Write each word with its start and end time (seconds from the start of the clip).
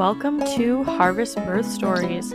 welcome 0.00 0.40
to 0.56 0.82
Harvest 0.84 1.36
Birth 1.44 1.66
Stories, 1.66 2.32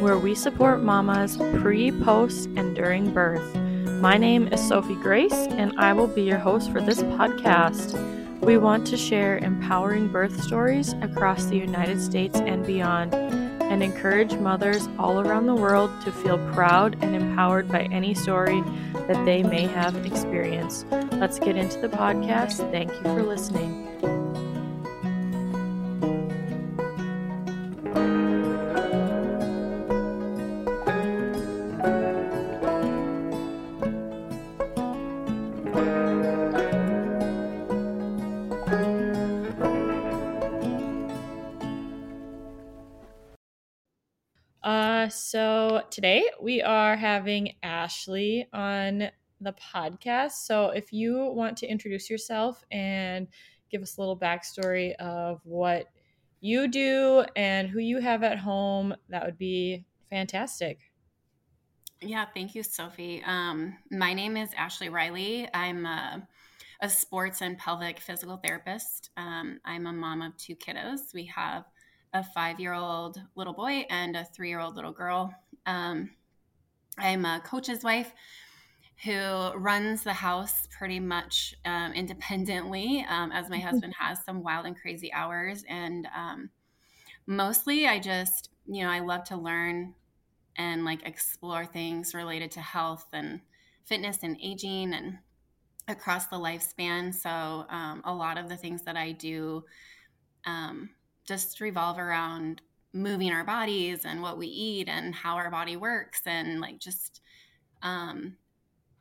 where 0.00 0.18
we 0.18 0.34
support 0.34 0.82
mamas 0.82 1.36
pre, 1.60 1.92
post, 1.92 2.48
and 2.56 2.74
during 2.74 3.14
birth. 3.14 3.54
My 4.00 4.18
name 4.18 4.48
is 4.48 4.60
Sophie 4.66 4.96
Grace, 4.96 5.32
and 5.32 5.78
I 5.78 5.92
will 5.92 6.08
be 6.08 6.22
your 6.22 6.38
host 6.38 6.72
for 6.72 6.80
this 6.80 7.02
podcast. 7.02 7.94
We 8.40 8.58
want 8.58 8.84
to 8.88 8.96
share 8.96 9.38
empowering 9.38 10.08
birth 10.08 10.42
stories 10.42 10.92
across 11.02 11.44
the 11.44 11.56
United 11.56 12.02
States 12.02 12.36
and 12.40 12.66
beyond, 12.66 13.14
and 13.14 13.80
encourage 13.80 14.34
mothers 14.34 14.88
all 14.98 15.20
around 15.20 15.46
the 15.46 15.54
world 15.54 15.92
to 16.02 16.10
feel 16.10 16.38
proud 16.52 16.96
and 17.00 17.14
empowered 17.14 17.68
by 17.68 17.82
any 17.92 18.14
story 18.14 18.60
that 19.06 19.24
they 19.24 19.44
may 19.44 19.68
have 19.68 20.04
experienced. 20.04 20.86
Let's 21.12 21.38
get 21.38 21.54
into 21.54 21.78
the 21.78 21.90
podcast. 21.90 22.68
Thank 22.72 22.90
you 22.92 23.02
for 23.02 23.22
listening. 23.22 23.83
We 46.40 46.62
are 46.62 46.96
having 46.96 47.54
Ashley 47.62 48.46
on 48.52 49.10
the 49.40 49.54
podcast. 49.54 50.32
So 50.46 50.70
if 50.70 50.92
you 50.92 51.32
want 51.34 51.56
to 51.58 51.66
introduce 51.66 52.08
yourself 52.08 52.64
and 52.70 53.28
give 53.70 53.82
us 53.82 53.96
a 53.96 54.00
little 54.00 54.18
backstory 54.18 54.94
of 54.96 55.40
what 55.44 55.86
you 56.40 56.68
do 56.68 57.24
and 57.36 57.68
who 57.68 57.78
you 57.78 57.98
have 58.00 58.22
at 58.22 58.38
home, 58.38 58.94
that 59.08 59.24
would 59.24 59.38
be 59.38 59.84
fantastic. 60.10 60.78
Yeah, 62.00 62.26
thank 62.34 62.54
you, 62.54 62.62
Sophie. 62.62 63.22
Um, 63.24 63.78
my 63.90 64.12
name 64.12 64.36
is 64.36 64.50
Ashley 64.56 64.90
Riley. 64.90 65.48
I'm 65.54 65.86
a, 65.86 66.26
a 66.80 66.88
sports 66.88 67.40
and 67.40 67.56
pelvic 67.56 67.98
physical 67.98 68.36
therapist. 68.36 69.10
Um, 69.16 69.58
I'm 69.64 69.86
a 69.86 69.92
mom 69.92 70.20
of 70.20 70.36
two 70.36 70.54
kiddos. 70.54 71.14
We 71.14 71.24
have 71.26 71.64
a 72.12 72.22
five 72.22 72.60
year 72.60 72.74
old 72.74 73.20
little 73.34 73.54
boy 73.54 73.86
and 73.90 74.16
a 74.16 74.24
three 74.24 74.48
year 74.48 74.60
old 74.60 74.76
little 74.76 74.92
girl. 74.92 75.34
Um, 75.66 76.10
I'm 76.98 77.24
a 77.24 77.40
coach's 77.44 77.82
wife 77.82 78.12
who 79.04 79.52
runs 79.54 80.04
the 80.04 80.12
house 80.12 80.68
pretty 80.76 81.00
much 81.00 81.54
um, 81.64 81.92
independently, 81.92 83.04
um, 83.08 83.32
as 83.32 83.50
my 83.50 83.58
husband 83.58 83.94
has 83.98 84.24
some 84.24 84.42
wild 84.42 84.66
and 84.66 84.80
crazy 84.80 85.12
hours. 85.12 85.64
And 85.68 86.06
um, 86.16 86.50
mostly, 87.26 87.86
I 87.86 87.98
just, 87.98 88.50
you 88.66 88.84
know, 88.84 88.90
I 88.90 89.00
love 89.00 89.24
to 89.24 89.36
learn 89.36 89.94
and 90.56 90.84
like 90.84 91.06
explore 91.06 91.66
things 91.66 92.14
related 92.14 92.52
to 92.52 92.60
health 92.60 93.06
and 93.12 93.40
fitness 93.84 94.22
and 94.22 94.38
aging 94.42 94.94
and 94.94 95.18
across 95.88 96.28
the 96.28 96.36
lifespan. 96.36 97.12
So, 97.12 97.66
um, 97.68 98.02
a 98.04 98.14
lot 98.14 98.38
of 98.38 98.48
the 98.48 98.56
things 98.56 98.82
that 98.82 98.96
I 98.96 99.12
do 99.12 99.64
um, 100.46 100.90
just 101.24 101.60
revolve 101.60 101.98
around 101.98 102.62
moving 102.94 103.32
our 103.32 103.44
bodies 103.44 104.04
and 104.04 104.22
what 104.22 104.38
we 104.38 104.46
eat 104.46 104.88
and 104.88 105.14
how 105.14 105.34
our 105.34 105.50
body 105.50 105.76
works 105.76 106.22
and 106.26 106.60
like 106.60 106.78
just 106.78 107.20
um, 107.82 108.36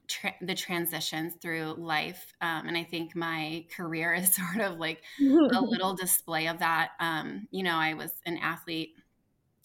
tra- 0.07 0.35
the 0.41 0.55
transitions 0.55 1.35
through 1.41 1.75
life. 1.77 2.33
Um, 2.41 2.67
and 2.67 2.77
I 2.77 2.83
think 2.83 3.15
my 3.15 3.65
career 3.75 4.13
is 4.13 4.33
sort 4.35 4.59
of 4.59 4.79
like 4.79 5.03
a 5.21 5.23
little 5.61 5.93
display 5.93 6.47
of 6.47 6.59
that. 6.59 6.91
Um, 6.99 7.47
you 7.51 7.63
know, 7.63 7.75
I 7.75 7.93
was 7.93 8.11
an 8.25 8.37
athlete 8.37 8.95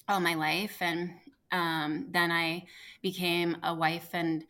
all 0.09 0.21
my 0.21 0.35
life, 0.35 0.79
and 0.81 1.11
um, 1.53 2.07
then 2.11 2.31
I 2.33 2.65
became 3.03 3.57
a 3.63 3.75
wife 3.75 4.11
and 4.15 4.45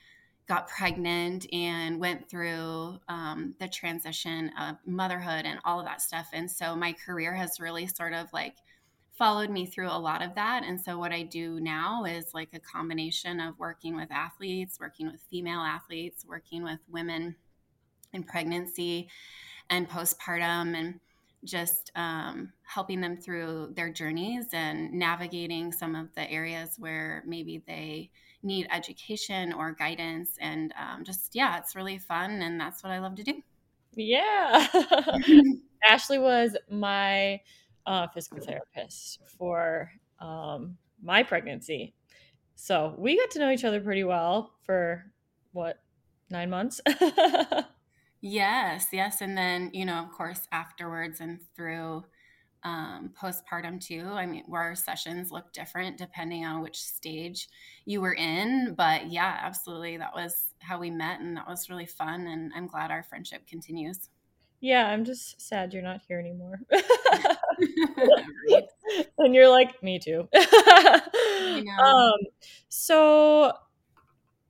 got 0.49 0.69
pregnant 0.69 1.47
and 1.53 2.01
went 2.01 2.31
through 2.31 2.99
um, 3.09 3.55
the 3.61 3.69
transition 3.69 4.51
of 4.59 4.77
motherhood 4.87 5.45
and 5.45 5.59
all 5.65 5.79
of 5.79 5.85
that 5.85 6.01
stuff. 6.01 6.29
And 6.33 6.51
so 6.51 6.75
my 6.75 6.95
career 6.95 7.35
has 7.35 7.61
really 7.61 7.87
sort 7.87 8.15
of 8.15 8.33
like 8.33 8.57
followed 9.19 9.51
me 9.51 9.67
through 9.67 9.89
a 9.89 9.99
lot 9.99 10.23
of 10.23 10.37
that. 10.37 10.63
And 10.65 10.81
so 10.81 10.97
what 10.97 11.13
I 11.13 11.25
do 11.25 11.59
now 11.59 12.05
is 12.05 12.33
like 12.33 12.51
a 12.55 12.61
combination 12.61 13.41
of 13.41 13.59
working 13.59 13.97
with 13.97 14.13
athletes, 14.13 14.79
working 14.81 15.11
with 15.11 15.21
female 15.29 15.61
athletes, 15.61 16.25
working 16.27 16.63
with 16.63 16.79
women 16.89 17.35
in 18.13 18.23
pregnancy 18.23 19.09
and 19.69 19.91
postpartum 19.91 20.75
and 20.77 21.01
just 21.45 21.91
um, 21.97 22.53
helping 22.63 23.01
them 23.01 23.17
through 23.17 23.73
their 23.75 23.91
journeys 23.91 24.47
and 24.53 24.93
navigating 24.93 25.73
some 25.73 25.95
of 25.95 26.15
the 26.15 26.31
areas 26.31 26.77
where 26.79 27.23
maybe 27.27 27.63
they 27.67 28.11
need 28.45 28.69
education 28.71 29.53
or 29.53 29.73
guidance. 29.73 30.31
And 30.41 30.73
um, 30.81 31.05
just, 31.05 31.35
yeah, 31.35 31.59
it's 31.59 31.75
really 31.75 31.99
fun. 31.99 32.43
And 32.43 32.61
that's 32.61 32.85
what 32.85 32.93
I 32.93 33.01
love 33.01 33.17
to 33.17 33.25
do. 33.25 33.43
Yeah. 33.95 34.69
Ashley 35.89 36.19
was 36.19 36.57
my 36.71 37.41
uh, 37.89 38.07
physical 38.09 38.39
therapist 38.41 39.21
for 39.39 39.91
um, 40.21 40.77
my 41.03 41.23
pregnancy. 41.23 41.95
So 42.55 42.95
we 42.99 43.17
got 43.17 43.31
to 43.31 43.39
know 43.39 43.51
each 43.51 43.65
other 43.65 43.81
pretty 43.81 44.05
well 44.05 44.53
for 44.65 45.11
what, 45.53 45.79
nine 46.31 46.51
months? 46.51 46.81
yes, 48.21 48.89
yes. 48.93 49.21
And 49.23 49.37
then, 49.37 49.71
you 49.73 49.87
know, 49.87 50.05
of 50.05 50.13
course, 50.13 50.47
afterwards 50.53 51.21
and 51.21 51.41
through 51.57 52.05
um, 52.63 53.11
postpartum 53.19 53.81
too. 53.81 54.07
I 54.13 54.27
mean, 54.27 54.45
where 54.47 54.63
our 54.63 54.75
sessions 54.75 55.31
look 55.31 55.53
different 55.53 55.97
depending 55.97 56.45
on 56.45 56.61
which 56.61 56.83
stage 56.83 57.49
you 57.87 58.01
were 58.01 58.15
in. 58.15 58.75
But 58.77 59.11
yeah, 59.11 59.39
absolutely. 59.41 59.97
That 59.97 60.15
was 60.15 60.49
how 60.59 60.79
we 60.79 60.91
met, 60.91 61.21
and 61.21 61.37
that 61.37 61.49
was 61.49 61.71
really 61.71 61.87
fun. 61.87 62.27
And 62.27 62.53
I'm 62.55 62.67
glad 62.67 62.91
our 62.91 63.03
friendship 63.05 63.47
continues. 63.47 64.11
Yeah, 64.61 64.89
I'm 64.89 65.05
just 65.05 65.41
sad 65.41 65.73
you're 65.73 65.83
not 65.83 66.01
here 66.07 66.19
anymore. 66.19 66.61
and 69.19 69.35
you're 69.35 69.49
like, 69.49 69.83
me 69.83 69.99
too. 69.99 70.29
um, 71.83 72.17
so 72.69 73.53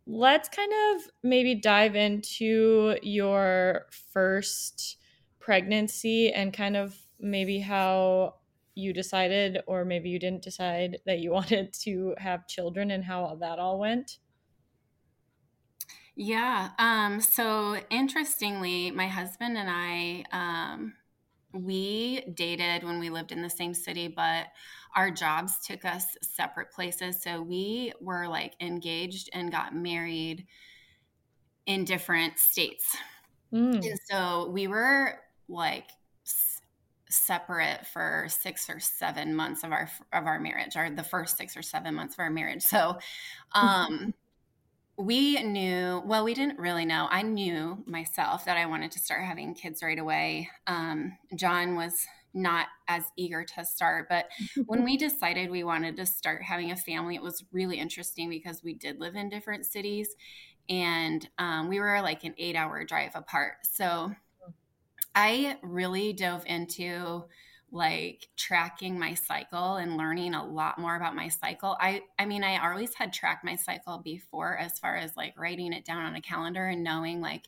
let's 0.06 0.48
kind 0.48 0.72
of 0.72 1.02
maybe 1.22 1.54
dive 1.54 1.94
into 1.94 2.96
your 3.02 3.86
first 4.12 4.96
pregnancy 5.38 6.32
and 6.32 6.52
kind 6.52 6.76
of 6.76 6.96
maybe 7.20 7.58
how 7.58 8.34
you 8.74 8.92
decided 8.92 9.58
or 9.66 9.84
maybe 9.84 10.08
you 10.08 10.18
didn't 10.18 10.42
decide 10.42 10.98
that 11.04 11.18
you 11.18 11.30
wanted 11.38 11.72
to 11.72 12.14
have 12.18 12.46
children 12.46 12.90
and 12.90 13.04
how 13.04 13.36
that 13.40 13.58
all 13.58 13.78
went 13.78 14.18
yeah 16.16 16.70
um, 16.78 17.20
so 17.20 17.78
interestingly 17.90 18.90
my 18.90 19.08
husband 19.08 19.58
and 19.58 19.68
i 19.70 20.24
um, 20.32 20.94
we 21.52 22.22
dated 22.34 22.84
when 22.84 22.98
we 22.98 23.10
lived 23.10 23.32
in 23.32 23.40
the 23.42 23.50
same 23.50 23.72
city 23.72 24.06
but 24.06 24.46
our 24.94 25.10
jobs 25.10 25.58
took 25.66 25.84
us 25.84 26.04
separate 26.22 26.72
places. 26.72 27.22
So 27.22 27.42
we 27.42 27.92
were 28.00 28.26
like 28.28 28.54
engaged 28.60 29.30
and 29.32 29.52
got 29.52 29.74
married 29.74 30.46
in 31.66 31.84
different 31.84 32.38
states. 32.38 32.96
Mm. 33.52 33.76
and 33.76 33.98
so 34.10 34.50
we 34.50 34.66
were 34.66 35.20
like 35.48 35.88
separate 37.08 37.86
for 37.86 38.26
six 38.28 38.68
or 38.68 38.78
seven 38.78 39.34
months 39.34 39.64
of 39.64 39.72
our 39.72 39.88
of 40.12 40.26
our 40.26 40.38
marriage 40.38 40.76
or 40.76 40.90
the 40.90 41.02
first 41.02 41.38
six 41.38 41.56
or 41.56 41.62
seven 41.62 41.94
months 41.94 42.14
of 42.14 42.20
our 42.20 42.30
marriage. 42.30 42.62
So 42.62 42.98
um 43.54 44.12
we 44.98 45.40
knew 45.42 46.02
well 46.04 46.24
we 46.24 46.34
didn't 46.34 46.58
really 46.58 46.84
know. 46.84 47.06
I 47.10 47.22
knew 47.22 47.82
myself 47.86 48.44
that 48.44 48.56
i 48.56 48.66
wanted 48.66 48.90
to 48.92 48.98
start 48.98 49.24
having 49.24 49.54
kids 49.54 49.82
right 49.82 49.98
away. 49.98 50.50
Um, 50.66 51.16
john 51.36 51.76
was 51.76 52.06
not 52.34 52.66
as 52.88 53.04
eager 53.16 53.42
to 53.42 53.64
start 53.64 54.06
but 54.08 54.26
when 54.66 54.84
we 54.84 54.96
decided 55.08 55.50
we 55.50 55.64
wanted 55.64 55.96
to 55.96 56.04
start 56.04 56.42
having 56.42 56.70
a 56.70 56.76
family 56.76 57.14
it 57.14 57.22
was 57.22 57.42
really 57.52 57.78
interesting 57.78 58.28
because 58.28 58.62
we 58.62 58.74
did 58.74 59.00
live 59.00 59.16
in 59.16 59.30
different 59.30 59.64
cities 59.64 60.14
and 60.68 61.28
um, 61.38 61.68
we 61.68 61.80
were 61.80 62.00
like 62.02 62.24
an 62.24 62.34
eight 62.38 62.56
hour 62.56 62.84
drive 62.84 63.12
apart. 63.14 63.54
So 63.62 64.12
I 65.14 65.56
really 65.62 66.12
dove 66.12 66.44
into 66.46 67.24
like 67.70 68.28
tracking 68.36 68.98
my 68.98 69.14
cycle 69.14 69.76
and 69.76 69.96
learning 69.96 70.34
a 70.34 70.44
lot 70.44 70.78
more 70.78 70.96
about 70.96 71.14
my 71.14 71.28
cycle. 71.28 71.76
I 71.80 72.02
I 72.18 72.24
mean, 72.24 72.42
I 72.42 72.66
always 72.66 72.94
had 72.94 73.12
tracked 73.12 73.44
my 73.44 73.56
cycle 73.56 73.98
before 73.98 74.56
as 74.56 74.78
far 74.78 74.96
as 74.96 75.16
like 75.16 75.38
writing 75.38 75.72
it 75.72 75.84
down 75.84 76.04
on 76.04 76.14
a 76.14 76.20
calendar 76.20 76.66
and 76.66 76.82
knowing 76.82 77.20
like 77.20 77.44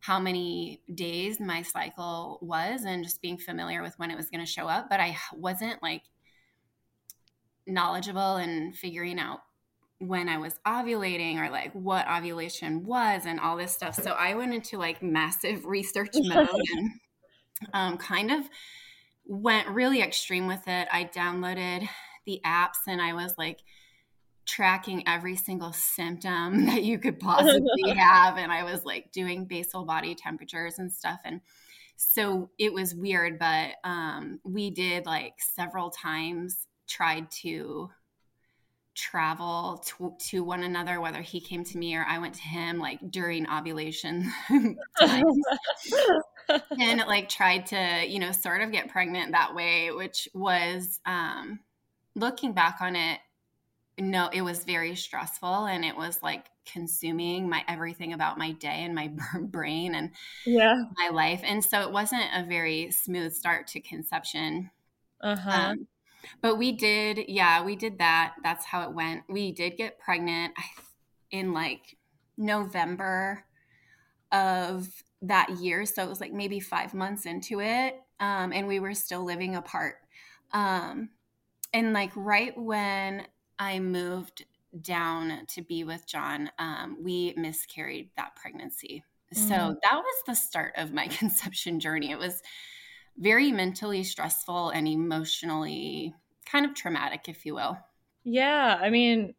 how 0.00 0.20
many 0.20 0.80
days 0.94 1.40
my 1.40 1.62
cycle 1.62 2.38
was 2.42 2.84
and 2.84 3.02
just 3.02 3.22
being 3.22 3.38
familiar 3.38 3.82
with 3.82 3.98
when 3.98 4.10
it 4.10 4.16
was 4.16 4.30
going 4.30 4.44
to 4.44 4.50
show 4.50 4.68
up, 4.68 4.88
but 4.88 5.00
I 5.00 5.16
wasn't 5.34 5.82
like 5.82 6.02
knowledgeable 7.66 8.36
and 8.36 8.76
figuring 8.76 9.18
out 9.18 9.40
when 9.98 10.28
I 10.28 10.38
was 10.38 10.60
ovulating 10.66 11.38
or 11.38 11.50
like 11.50 11.72
what 11.72 12.06
ovulation 12.08 12.84
was 12.84 13.24
and 13.24 13.40
all 13.40 13.56
this 13.56 13.72
stuff. 13.72 13.94
So 13.94 14.10
I 14.10 14.34
went 14.34 14.54
into 14.54 14.76
like 14.78 15.02
massive 15.02 15.64
research 15.64 16.10
mode 16.14 16.48
and 16.76 16.90
um, 17.72 17.96
kind 17.96 18.30
of 18.30 18.48
went 19.26 19.68
really 19.68 20.02
extreme 20.02 20.46
with 20.46 20.66
it. 20.66 20.88
I 20.90 21.04
downloaded 21.04 21.88
the 22.24 22.40
apps 22.44 22.86
and 22.86 23.00
I 23.00 23.14
was 23.14 23.34
like 23.36 23.60
tracking 24.46 25.06
every 25.06 25.36
single 25.36 25.72
symptom 25.72 26.66
that 26.66 26.84
you 26.84 26.98
could 26.98 27.18
possibly 27.18 27.90
have. 27.96 28.36
And 28.38 28.52
I 28.52 28.64
was 28.64 28.84
like 28.84 29.12
doing 29.12 29.44
basal 29.44 29.84
body 29.84 30.14
temperatures 30.14 30.78
and 30.78 30.92
stuff. 30.92 31.20
And 31.24 31.40
so 31.96 32.50
it 32.58 32.72
was 32.72 32.94
weird, 32.94 33.38
but 33.38 33.72
um, 33.82 34.40
we 34.44 34.70
did 34.70 35.06
like 35.06 35.34
several 35.38 35.90
times 35.90 36.66
tried 36.86 37.30
to 37.30 37.90
travel 38.94 39.82
to, 39.86 40.14
to, 40.18 40.44
one 40.44 40.62
another, 40.62 41.00
whether 41.00 41.20
he 41.20 41.40
came 41.40 41.64
to 41.64 41.78
me 41.78 41.96
or 41.96 42.04
I 42.06 42.18
went 42.18 42.34
to 42.34 42.42
him, 42.42 42.78
like 42.78 42.98
during 43.10 43.48
ovulation 43.48 44.32
and 46.80 47.00
like 47.06 47.28
tried 47.28 47.66
to, 47.66 48.04
you 48.06 48.18
know, 48.18 48.32
sort 48.32 48.62
of 48.62 48.72
get 48.72 48.88
pregnant 48.88 49.32
that 49.32 49.54
way, 49.54 49.90
which 49.90 50.28
was 50.34 51.00
um, 51.06 51.60
looking 52.14 52.52
back 52.52 52.78
on 52.80 52.96
it, 52.96 53.20
no, 53.98 54.28
it 54.32 54.42
was 54.42 54.64
very 54.64 54.94
stressful 54.94 55.66
and 55.66 55.84
it 55.84 55.96
was 55.96 56.22
like 56.22 56.46
consuming 56.70 57.48
my 57.48 57.64
everything 57.68 58.12
about 58.12 58.36
my 58.38 58.52
day 58.52 58.84
and 58.84 58.94
my 58.94 59.10
brain 59.40 59.94
and 59.94 60.10
yeah. 60.44 60.74
my 60.98 61.08
life 61.08 61.40
and 61.44 61.64
so 61.64 61.80
it 61.80 61.90
wasn't 61.90 62.24
a 62.34 62.44
very 62.44 62.90
smooth 62.90 63.32
start 63.32 63.66
to 63.68 63.80
conception. 63.80 64.70
Uh-huh. 65.22 65.50
Um, 65.50 65.86
but 66.42 66.56
we 66.56 66.72
did 66.72 67.20
yeah 67.28 67.62
we 67.62 67.76
did 67.76 67.98
that. 67.98 68.34
That's 68.42 68.64
how 68.66 68.82
it 68.82 68.92
went. 68.92 69.22
We 69.28 69.52
did 69.52 69.76
get 69.76 69.98
pregnant 69.98 70.54
in 71.30 71.52
like 71.52 71.96
november 72.36 73.44
of 74.30 74.88
that 75.26 75.50
year 75.60 75.84
so 75.84 76.02
it 76.02 76.08
was 76.08 76.20
like 76.20 76.32
maybe 76.32 76.60
five 76.60 76.94
months 76.94 77.26
into 77.26 77.60
it 77.60 78.00
um, 78.20 78.52
and 78.52 78.66
we 78.66 78.80
were 78.80 78.94
still 78.94 79.24
living 79.24 79.56
apart 79.56 79.96
um, 80.52 81.08
and 81.72 81.92
like 81.92 82.10
right 82.14 82.56
when 82.58 83.26
i 83.58 83.78
moved 83.78 84.44
down 84.82 85.46
to 85.48 85.62
be 85.62 85.84
with 85.84 86.06
John, 86.06 86.50
um, 86.58 86.98
we 87.02 87.34
miscarried 87.36 88.10
that 88.16 88.36
pregnancy. 88.36 89.04
Mm-hmm. 89.34 89.48
So 89.48 89.76
that 89.82 89.96
was 89.96 90.22
the 90.26 90.34
start 90.34 90.74
of 90.76 90.92
my 90.92 91.06
conception 91.08 91.80
journey. 91.80 92.10
It 92.10 92.18
was 92.18 92.42
very 93.18 93.50
mentally 93.50 94.04
stressful 94.04 94.70
and 94.70 94.86
emotionally 94.86 96.14
kind 96.44 96.66
of 96.66 96.74
traumatic, 96.74 97.28
if 97.28 97.46
you 97.46 97.54
will. 97.54 97.76
Yeah. 98.24 98.78
I 98.80 98.90
mean, 98.90 99.34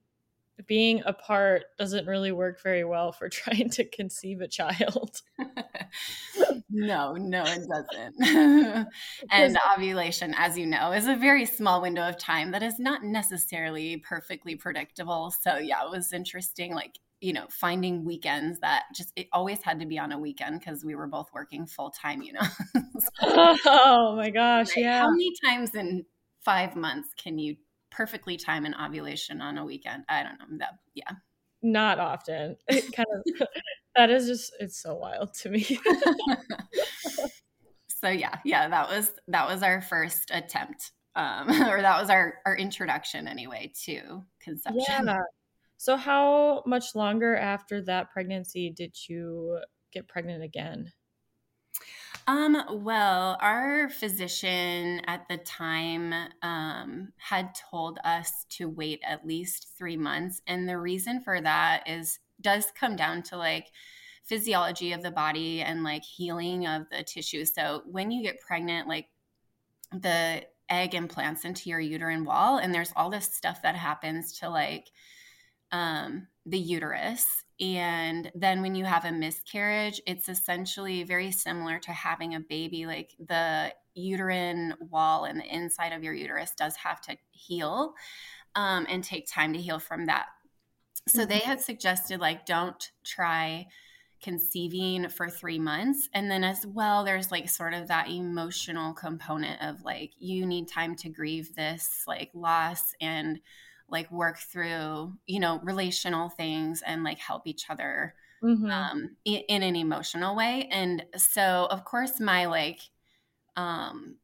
being 0.66 1.04
apart 1.06 1.66
doesn't 1.78 2.08
really 2.08 2.32
work 2.32 2.62
very 2.64 2.84
well 2.84 3.12
for 3.12 3.30
trying 3.30 3.70
to 3.72 3.86
conceive 3.86 4.42
a 4.42 4.48
child. 4.48 5.22
no, 6.70 7.14
no, 7.14 7.44
it 7.44 7.68
doesn't. 7.68 8.88
and 9.32 9.58
ovulation, 9.74 10.34
as 10.38 10.58
you 10.58 10.66
know, 10.66 10.92
is 10.92 11.08
a 11.08 11.16
very 11.16 11.46
small 11.46 11.82
window 11.82 12.08
of 12.08 12.18
time 12.18 12.52
that 12.52 12.64
is 12.64 12.80
not 12.80 13.04
necessarily 13.04 13.98
perfectly 13.98 14.56
predictable. 14.56 15.32
So, 15.32 15.58
yeah, 15.58 15.84
it 15.86 15.92
was 15.92 16.12
interesting. 16.12 16.74
Like, 16.74 16.98
you 17.22 17.34
know, 17.34 17.46
finding 17.50 18.06
weekends 18.06 18.60
that 18.60 18.84
just 18.96 19.12
it 19.16 19.28
always 19.32 19.62
had 19.62 19.80
to 19.80 19.86
be 19.86 19.98
on 19.98 20.12
a 20.12 20.20
weekend 20.20 20.60
because 20.60 20.84
we 20.86 20.96
were 20.96 21.08
both 21.08 21.30
working 21.34 21.66
full 21.66 21.90
time, 21.90 22.22
you 22.22 22.34
know. 22.34 22.42
so, 23.00 23.56
oh 23.66 24.16
my 24.16 24.30
gosh, 24.30 24.68
like, 24.68 24.78
yeah. 24.78 25.02
How 25.02 25.10
many 25.10 25.32
times 25.44 25.74
in 25.74 26.06
five 26.42 26.76
months 26.76 27.10
can 27.18 27.40
you 27.40 27.58
perfectly 27.98 28.38
time 28.38 28.64
an 28.64 28.76
ovulation 28.76 29.42
on 29.42 29.58
a 29.58 29.66
weekend. 29.66 30.04
I 30.08 30.22
don't 30.22 30.40
know. 30.40 30.58
That 30.60 30.76
yeah. 30.94 31.12
Not 31.64 31.98
often. 31.98 32.56
It 32.68 32.94
kind 32.94 33.08
of 33.12 33.48
that 33.96 34.12
is 34.12 34.28
just 34.28 34.54
it's 34.60 34.80
so 34.80 34.94
wild 34.94 35.34
to 35.42 35.50
me. 35.50 35.64
so 37.88 38.10
yeah, 38.10 38.36
yeah, 38.46 38.70
that 38.70 38.90
was 38.90 39.10
that 39.28 39.48
was 39.48 39.64
our 39.64 39.82
first 39.82 40.30
attempt. 40.32 40.92
Um, 41.16 41.50
or 41.68 41.82
that 41.82 42.00
was 42.00 42.12
our 42.12 42.36
our 42.46 42.56
introduction 42.56 43.28
anyway 43.28 43.72
to 43.86 44.24
conception. 44.40 45.08
Yeah. 45.08 45.18
So 45.78 45.98
how 45.98 46.64
much 46.66 46.96
longer 46.96 47.36
after 47.36 47.82
that 47.84 48.12
pregnancy 48.12 48.70
did 48.70 48.96
you 49.08 49.60
get 49.92 50.08
pregnant 50.08 50.44
again? 50.44 50.92
Um, 52.28 52.62
well, 52.84 53.38
our 53.40 53.88
physician 53.88 55.02
at 55.08 55.30
the 55.30 55.38
time 55.38 56.14
um, 56.42 57.14
had 57.18 57.56
told 57.56 58.00
us 58.04 58.46
to 58.50 58.68
wait 58.68 59.00
at 59.08 59.26
least 59.26 59.70
three 59.78 59.96
months. 59.96 60.42
And 60.46 60.68
the 60.68 60.78
reason 60.78 61.22
for 61.22 61.40
that 61.40 61.84
is 61.88 62.20
does 62.42 62.66
come 62.78 62.98
down 62.98 63.24
to 63.24 63.38
like 63.38 63.68
physiology 64.26 64.92
of 64.92 65.02
the 65.04 65.12
body 65.12 65.62
and 65.62 65.86
like 65.86 66.04
healing 66.04 66.68
of 66.68 66.90
the 66.92 67.02
tissue. 67.02 67.46
So 67.46 67.84
when 67.86 68.12
you 68.12 68.22
get 68.22 68.42
pregnant, 68.42 68.90
like 68.90 69.08
the 69.94 70.44
egg 70.70 70.96
implants 70.96 71.46
into 71.46 71.70
your 71.70 71.80
uterine 71.80 72.26
wall, 72.26 72.58
and 72.58 72.76
there's 72.76 72.92
all 72.98 73.10
this 73.10 73.34
stuff 73.34 73.62
that 73.62 73.76
happens 73.76 74.38
to 74.40 74.50
like 74.50 74.92
um, 75.72 76.28
the 76.46 76.60
uterus 76.60 77.46
and 77.60 78.32
then 78.36 78.62
when 78.62 78.76
you 78.76 78.86
have 78.86 79.06
a 79.06 79.12
miscarriage, 79.12 80.02
it's 80.06 80.30
essentially 80.30 81.04
very 81.04 81.32
similar 81.32 81.80
to 81.80 81.92
having 81.92 82.36
a 82.36 82.40
baby. 82.40 82.86
Like 82.86 83.16
the 83.20 83.74
uterine 83.96 84.76
wall 84.80 85.26
and 85.26 85.40
the 85.40 85.56
inside 85.56 85.94
of 85.94 86.04
your 86.04 86.14
uterus 86.14 86.52
does 86.56 86.76
have 86.76 87.02
to 87.02 87.18
heal 87.32 87.94
um, 88.56 88.86
and 88.90 89.04
take 89.04 89.28
time 89.28 89.54
to 89.54 89.60
heal 89.60 89.80
from 89.80 90.06
that. 90.06 90.28
So 91.08 91.26
they 91.26 91.40
mm-hmm. 91.40 91.50
had 91.50 91.62
suggested, 91.62 92.20
like, 92.20 92.46
don't 92.46 92.92
try 93.04 93.68
conceiving 94.22 95.08
for 95.10 95.30
three 95.30 95.60
months. 95.60 96.10
And 96.14 96.30
then, 96.30 96.44
as 96.44 96.66
well, 96.66 97.06
there's 97.06 97.32
like 97.32 97.50
sort 97.50 97.74
of 97.74 97.88
that 97.88 98.10
emotional 98.10 98.94
component 98.94 99.62
of 99.62 99.84
like, 99.84 100.12
you 100.20 100.46
need 100.46 100.68
time 100.68 100.96
to 100.98 101.10
grieve 101.10 101.56
this 101.56 102.04
like 102.08 102.30
loss 102.34 102.94
and 103.00 103.40
like 103.90 104.12
work 104.12 104.38
through 104.38 105.14
you 105.26 105.40
know 105.40 105.60
relational 105.64 106.30
things 106.30 106.82
and 106.86 107.04
like 107.04 107.20
help 107.20 107.48
each 107.48 107.70
other 107.70 108.14
mm-hmm. 108.44 108.70
um, 108.70 109.16
in, 109.26 109.42
in, 109.48 109.64
an 109.64 109.76
emotional 109.76 110.36
way. 110.36 110.68
And 110.72 111.06
so 111.16 111.68
of 111.70 111.86
course 111.86 112.20
my 112.20 112.46
like 112.46 112.80
um, 113.56 114.18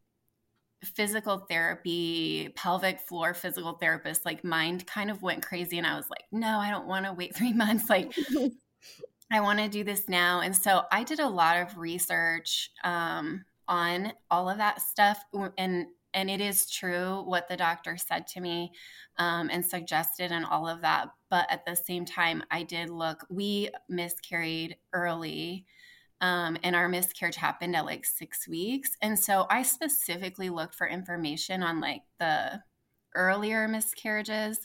physical 0.84 1.40
therapy 1.50 2.50
pelvic 2.56 3.00
floor 3.00 3.34
physical 3.34 3.74
therapist 3.74 4.26
like 4.26 4.44
mind 4.44 4.86
kind 4.86 5.10
of 5.10 5.22
went 5.22 5.46
crazy 5.46 5.78
and 5.78 5.88
i 5.88 5.96
was 5.96 6.10
like 6.10 6.26
no 6.34 6.60
i 6.60 6.70
don't 6.70 6.88
want 6.88 7.06
to 7.06 7.14
wait 7.14 7.34
three 7.36 7.54
months. 7.54 7.90
Like 7.90 8.14
i 9.32 9.40
want 9.40 9.60
to 9.60 9.70
do 9.70 9.84
this 9.84 10.08
now. 10.10 10.42
And 10.42 10.56
so 10.56 10.84
i 10.92 11.04
did 11.04 11.20
a 11.20 11.28
lot 11.28 11.58
of 11.58 11.78
research 11.78 12.70
um, 12.84 13.46
on 13.68 14.14
all 14.30 14.50
of 14.50 14.58
that 14.58 14.82
stuff 14.82 15.24
and 15.58 15.88
and 16.14 16.30
it 16.30 16.42
is 16.42 16.70
true 16.70 17.24
what 17.26 17.48
the 17.48 17.58
doctor 17.58 17.98
said 17.98 18.28
to 18.28 18.40
me 18.42 18.72
um, 19.18 19.50
and 19.52 19.66
suggested 19.66 20.32
and 20.32 20.46
all 20.46 20.68
of 20.68 20.82
that 20.82 21.10
but 21.30 21.46
at 21.50 21.66
the 21.66 21.76
same 21.76 22.06
time 22.06 22.44
i 22.52 22.64
did 22.64 22.90
look 22.90 23.26
we 23.30 23.70
miscarried 23.90 24.76
early 24.94 25.66
um, 26.24 26.58
and 26.64 26.74
our 26.74 26.88
miscarriage 26.88 27.36
happened 27.36 27.76
at 27.76 27.84
like 27.84 28.06
six 28.06 28.48
weeks. 28.48 28.92
And 29.02 29.20
so 29.20 29.46
i 29.50 29.62
specifically 29.62 30.50
looked 30.50 30.74
for 30.74 30.88
information 30.88 31.62
on 31.62 31.82
like 31.82 32.04
the 32.18 32.64
earlier 33.14 33.68
miscarriages 33.68 34.58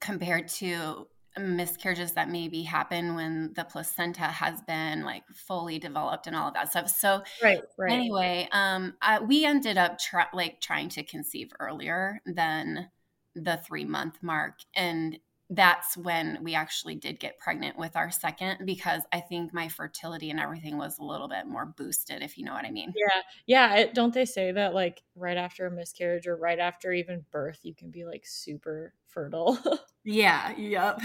compared 0.00 0.48
to 0.48 1.06
miscarriages 1.38 2.12
that 2.12 2.30
maybe 2.30 2.62
happen 2.62 3.14
when 3.14 3.52
the 3.54 3.64
placenta 3.64 4.22
has 4.22 4.60
been 4.62 5.02
like 5.04 5.24
fully 5.34 5.78
developed 5.78 6.26
and 6.26 6.36
all 6.36 6.48
of 6.48 6.54
that 6.54 6.70
stuff. 6.70 6.88
So 6.88 7.22
right, 7.42 7.60
right. 7.76 7.92
Anyway, 7.92 8.48
um, 8.52 8.94
I, 9.02 9.20
we 9.20 9.44
ended 9.44 9.76
up 9.76 9.98
try, 9.98 10.26
like 10.32 10.60
trying 10.60 10.88
to 10.90 11.02
conceive 11.02 11.52
earlier 11.58 12.20
than 12.26 12.88
the 13.34 13.56
three 13.66 13.84
month 13.84 14.18
mark, 14.22 14.60
and 14.74 15.18
that's 15.54 15.96
when 15.96 16.38
we 16.42 16.54
actually 16.54 16.94
did 16.94 17.20
get 17.20 17.38
pregnant 17.38 17.78
with 17.78 17.96
our 17.96 18.10
second 18.10 18.64
because 18.64 19.02
I 19.12 19.20
think 19.20 19.52
my 19.52 19.68
fertility 19.68 20.30
and 20.30 20.40
everything 20.40 20.78
was 20.78 20.98
a 20.98 21.04
little 21.04 21.28
bit 21.28 21.46
more 21.46 21.66
boosted, 21.66 22.22
if 22.22 22.38
you 22.38 22.44
know 22.44 22.52
what 22.52 22.64
I 22.64 22.70
mean. 22.70 22.92
Yeah. 22.96 23.20
Yeah. 23.46 23.76
It, 23.76 23.94
don't 23.94 24.14
they 24.14 24.24
say 24.24 24.52
that 24.52 24.74
like 24.74 25.02
right 25.14 25.36
after 25.36 25.66
a 25.66 25.70
miscarriage 25.70 26.26
or 26.26 26.36
right 26.36 26.58
after 26.58 26.92
even 26.92 27.24
birth, 27.30 27.60
you 27.62 27.74
can 27.74 27.90
be 27.90 28.04
like 28.04 28.24
super 28.26 28.94
fertile? 29.06 29.58
yeah. 30.04 30.56
Yep. 30.56 31.00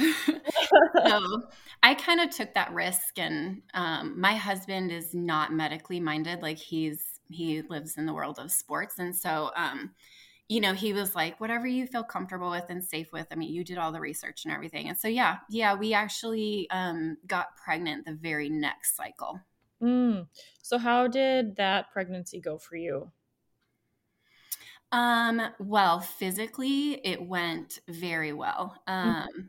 so 1.07 1.43
I 1.83 1.95
kind 1.95 2.21
of 2.21 2.29
took 2.29 2.53
that 2.53 2.73
risk. 2.73 3.17
And 3.17 3.61
um, 3.73 4.19
my 4.19 4.35
husband 4.35 4.91
is 4.91 5.13
not 5.13 5.53
medically 5.53 5.99
minded. 5.99 6.41
Like 6.41 6.57
he's, 6.57 7.19
he 7.29 7.61
lives 7.63 7.97
in 7.97 8.05
the 8.05 8.13
world 8.13 8.39
of 8.39 8.51
sports. 8.51 8.99
And 8.99 9.15
so, 9.15 9.51
um, 9.55 9.91
you 10.49 10.59
know, 10.59 10.73
he 10.73 10.93
was 10.93 11.15
like, 11.15 11.39
whatever 11.39 11.67
you 11.67 11.85
feel 11.85 12.03
comfortable 12.03 12.49
with 12.49 12.65
and 12.69 12.83
safe 12.83 13.13
with. 13.13 13.27
I 13.31 13.35
mean, 13.35 13.53
you 13.53 13.63
did 13.63 13.77
all 13.77 13.91
the 13.91 14.01
research 14.01 14.45
and 14.45 14.53
everything. 14.53 14.89
And 14.89 14.97
so, 14.97 15.07
yeah, 15.07 15.37
yeah, 15.47 15.75
we 15.75 15.93
actually 15.93 16.67
um, 16.71 17.17
got 17.27 17.55
pregnant 17.55 18.05
the 18.05 18.15
very 18.15 18.49
next 18.49 18.95
cycle. 18.95 19.39
Mm. 19.81 20.27
So, 20.63 20.79
how 20.79 21.07
did 21.07 21.55
that 21.57 21.91
pregnancy 21.91 22.41
go 22.41 22.57
for 22.57 22.75
you? 22.75 23.11
Um, 24.91 25.39
well, 25.59 25.99
physically, 25.99 26.93
it 26.93 27.21
went 27.21 27.79
very 27.87 28.33
well. 28.33 28.75
Mm. 28.89 28.93
Um, 28.93 29.15
mm-hmm. 29.15 29.41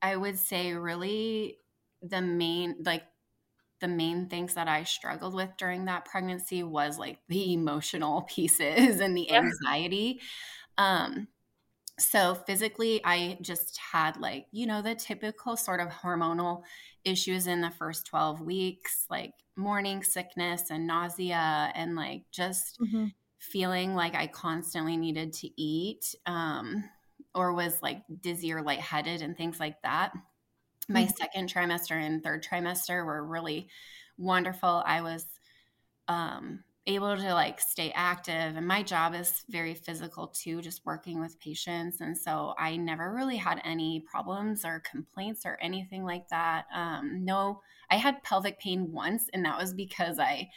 I 0.00 0.14
would 0.14 0.38
say, 0.38 0.74
really, 0.74 1.58
the 2.02 2.22
main, 2.22 2.76
like, 2.84 3.02
the 3.80 3.88
main 3.88 4.28
things 4.28 4.54
that 4.54 4.68
I 4.68 4.84
struggled 4.84 5.34
with 5.34 5.50
during 5.58 5.84
that 5.84 6.04
pregnancy 6.04 6.62
was 6.62 6.98
like 6.98 7.18
the 7.28 7.52
emotional 7.52 8.22
pieces 8.28 9.00
and 9.00 9.16
the 9.16 9.30
anxiety. 9.32 10.20
Um, 10.78 11.28
so 11.98 12.34
physically, 12.34 13.00
I 13.04 13.38
just 13.40 13.78
had 13.78 14.18
like, 14.18 14.46
you 14.52 14.66
know, 14.66 14.82
the 14.82 14.94
typical 14.94 15.56
sort 15.56 15.80
of 15.80 15.88
hormonal 15.88 16.62
issues 17.04 17.46
in 17.46 17.60
the 17.60 17.70
first 17.70 18.06
12 18.06 18.42
weeks, 18.42 19.06
like 19.08 19.32
morning 19.56 20.02
sickness 20.02 20.70
and 20.70 20.86
nausea, 20.86 21.72
and 21.74 21.96
like 21.96 22.24
just 22.30 22.78
mm-hmm. 22.80 23.06
feeling 23.38 23.94
like 23.94 24.14
I 24.14 24.26
constantly 24.26 24.96
needed 24.96 25.32
to 25.34 25.48
eat 25.60 26.14
um, 26.26 26.84
or 27.34 27.54
was 27.54 27.80
like 27.82 28.02
dizzy 28.20 28.52
or 28.52 28.62
lightheaded 28.62 29.22
and 29.22 29.36
things 29.36 29.58
like 29.58 29.80
that. 29.82 30.12
My 30.88 31.02
mm-hmm. 31.02 31.10
second 31.16 31.52
trimester 31.52 32.00
and 32.00 32.22
third 32.22 32.44
trimester 32.44 33.04
were 33.04 33.24
really 33.24 33.68
wonderful. 34.18 34.82
I 34.86 35.02
was 35.02 35.26
um, 36.08 36.64
able 36.86 37.16
to 37.16 37.34
like 37.34 37.60
stay 37.60 37.90
active 37.94 38.56
and 38.56 38.66
my 38.66 38.82
job 38.82 39.14
is 39.14 39.44
very 39.48 39.74
physical 39.74 40.28
too 40.28 40.62
just 40.62 40.86
working 40.86 41.20
with 41.20 41.38
patients 41.40 42.00
and 42.00 42.16
so 42.16 42.54
i 42.58 42.76
never 42.76 43.12
really 43.12 43.36
had 43.36 43.60
any 43.64 44.04
problems 44.08 44.64
or 44.64 44.82
complaints 44.88 45.44
or 45.44 45.58
anything 45.60 46.04
like 46.04 46.28
that 46.28 46.64
um, 46.72 47.24
no 47.24 47.60
i 47.90 47.96
had 47.96 48.22
pelvic 48.22 48.60
pain 48.60 48.92
once 48.92 49.28
and 49.32 49.44
that 49.44 49.58
was 49.58 49.74
because 49.74 50.18
i 50.20 50.48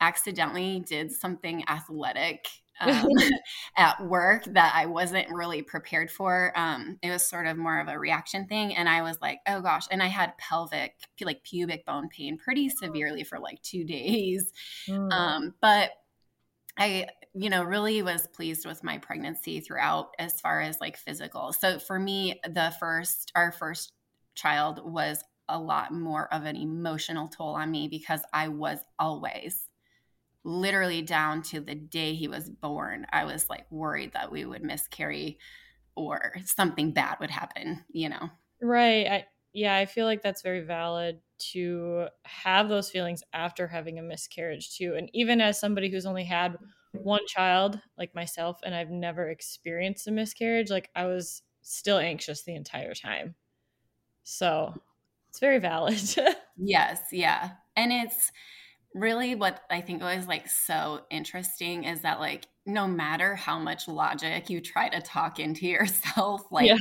accidentally 0.00 0.82
did 0.86 1.12
something 1.12 1.62
athletic 1.68 2.46
um, 2.80 3.08
at 3.76 4.04
work 4.04 4.44
that 4.44 4.72
I 4.74 4.86
wasn't 4.86 5.28
really 5.30 5.62
prepared 5.62 6.10
for. 6.10 6.52
Um, 6.56 6.98
it 7.02 7.10
was 7.10 7.26
sort 7.26 7.46
of 7.46 7.56
more 7.56 7.80
of 7.80 7.88
a 7.88 7.98
reaction 7.98 8.46
thing. 8.46 8.74
And 8.74 8.88
I 8.88 9.02
was 9.02 9.18
like, 9.20 9.40
oh 9.46 9.60
gosh. 9.60 9.86
And 9.90 10.02
I 10.02 10.06
had 10.06 10.36
pelvic, 10.38 10.94
like 11.20 11.42
pubic 11.42 11.84
bone 11.84 12.08
pain 12.08 12.38
pretty 12.38 12.70
oh. 12.72 12.86
severely 12.86 13.24
for 13.24 13.38
like 13.38 13.62
two 13.62 13.84
days. 13.84 14.52
Mm. 14.88 15.12
Um, 15.12 15.54
but 15.60 15.90
I, 16.78 17.08
you 17.34 17.50
know, 17.50 17.64
really 17.64 18.02
was 18.02 18.28
pleased 18.28 18.64
with 18.64 18.84
my 18.84 18.98
pregnancy 18.98 19.60
throughout 19.60 20.14
as 20.18 20.40
far 20.40 20.60
as 20.60 20.80
like 20.80 20.96
physical. 20.96 21.52
So 21.52 21.78
for 21.78 21.98
me, 21.98 22.40
the 22.44 22.72
first, 22.78 23.32
our 23.34 23.52
first 23.52 23.92
child 24.34 24.80
was 24.84 25.22
a 25.48 25.58
lot 25.58 25.92
more 25.92 26.32
of 26.32 26.44
an 26.44 26.56
emotional 26.56 27.28
toll 27.28 27.54
on 27.54 27.70
me 27.70 27.88
because 27.88 28.20
I 28.32 28.48
was 28.48 28.78
always 28.98 29.67
literally 30.44 31.02
down 31.02 31.42
to 31.42 31.60
the 31.60 31.74
day 31.74 32.14
he 32.14 32.28
was 32.28 32.48
born, 32.48 33.06
I 33.12 33.24
was 33.24 33.48
like 33.48 33.70
worried 33.70 34.12
that 34.12 34.32
we 34.32 34.44
would 34.44 34.62
miscarry 34.62 35.38
or 35.94 36.34
something 36.44 36.92
bad 36.92 37.16
would 37.20 37.30
happen, 37.30 37.84
you 37.90 38.08
know? 38.08 38.30
Right. 38.62 39.06
I, 39.06 39.26
yeah, 39.52 39.76
I 39.76 39.86
feel 39.86 40.06
like 40.06 40.22
that's 40.22 40.42
very 40.42 40.60
valid 40.60 41.20
to 41.52 42.06
have 42.24 42.68
those 42.68 42.90
feelings 42.90 43.22
after 43.32 43.66
having 43.66 43.98
a 43.98 44.02
miscarriage, 44.02 44.76
too. 44.76 44.94
And 44.96 45.10
even 45.12 45.40
as 45.40 45.58
somebody 45.58 45.90
who's 45.90 46.06
only 46.06 46.24
had 46.24 46.56
one 46.92 47.26
child, 47.26 47.80
like 47.96 48.14
myself, 48.14 48.60
and 48.64 48.74
I've 48.74 48.90
never 48.90 49.28
experienced 49.28 50.08
a 50.08 50.10
miscarriage, 50.10 50.70
like 50.70 50.90
I 50.94 51.06
was 51.06 51.42
still 51.62 51.98
anxious 51.98 52.42
the 52.42 52.54
entire 52.54 52.94
time. 52.94 53.34
So 54.24 54.74
it's 55.28 55.38
very 55.38 55.58
valid. 55.58 56.00
yes. 56.56 57.00
Yeah. 57.12 57.50
And 57.76 57.92
it's, 57.92 58.32
really 58.98 59.34
what 59.34 59.60
I 59.70 59.80
think 59.80 60.02
was 60.02 60.26
like 60.26 60.48
so 60.48 61.00
interesting 61.10 61.84
is 61.84 62.02
that 62.02 62.20
like 62.20 62.46
no 62.66 62.86
matter 62.86 63.34
how 63.34 63.58
much 63.58 63.88
logic 63.88 64.50
you 64.50 64.60
try 64.60 64.88
to 64.90 65.00
talk 65.00 65.40
into 65.40 65.66
yourself, 65.68 66.42
like 66.50 66.68
yeah. 66.68 66.76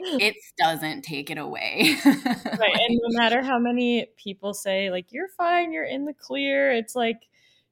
it 0.00 0.36
doesn't 0.58 1.02
take 1.02 1.30
it 1.30 1.38
away. 1.38 1.96
right. 2.04 2.58
like, 2.58 2.74
and 2.74 3.00
no 3.02 3.18
matter 3.18 3.42
how 3.42 3.58
many 3.58 4.06
people 4.16 4.54
say 4.54 4.90
like 4.90 5.06
you're 5.10 5.28
fine, 5.36 5.72
you're 5.72 5.84
in 5.84 6.04
the 6.04 6.14
clear, 6.14 6.70
it's 6.70 6.94
like 6.94 7.20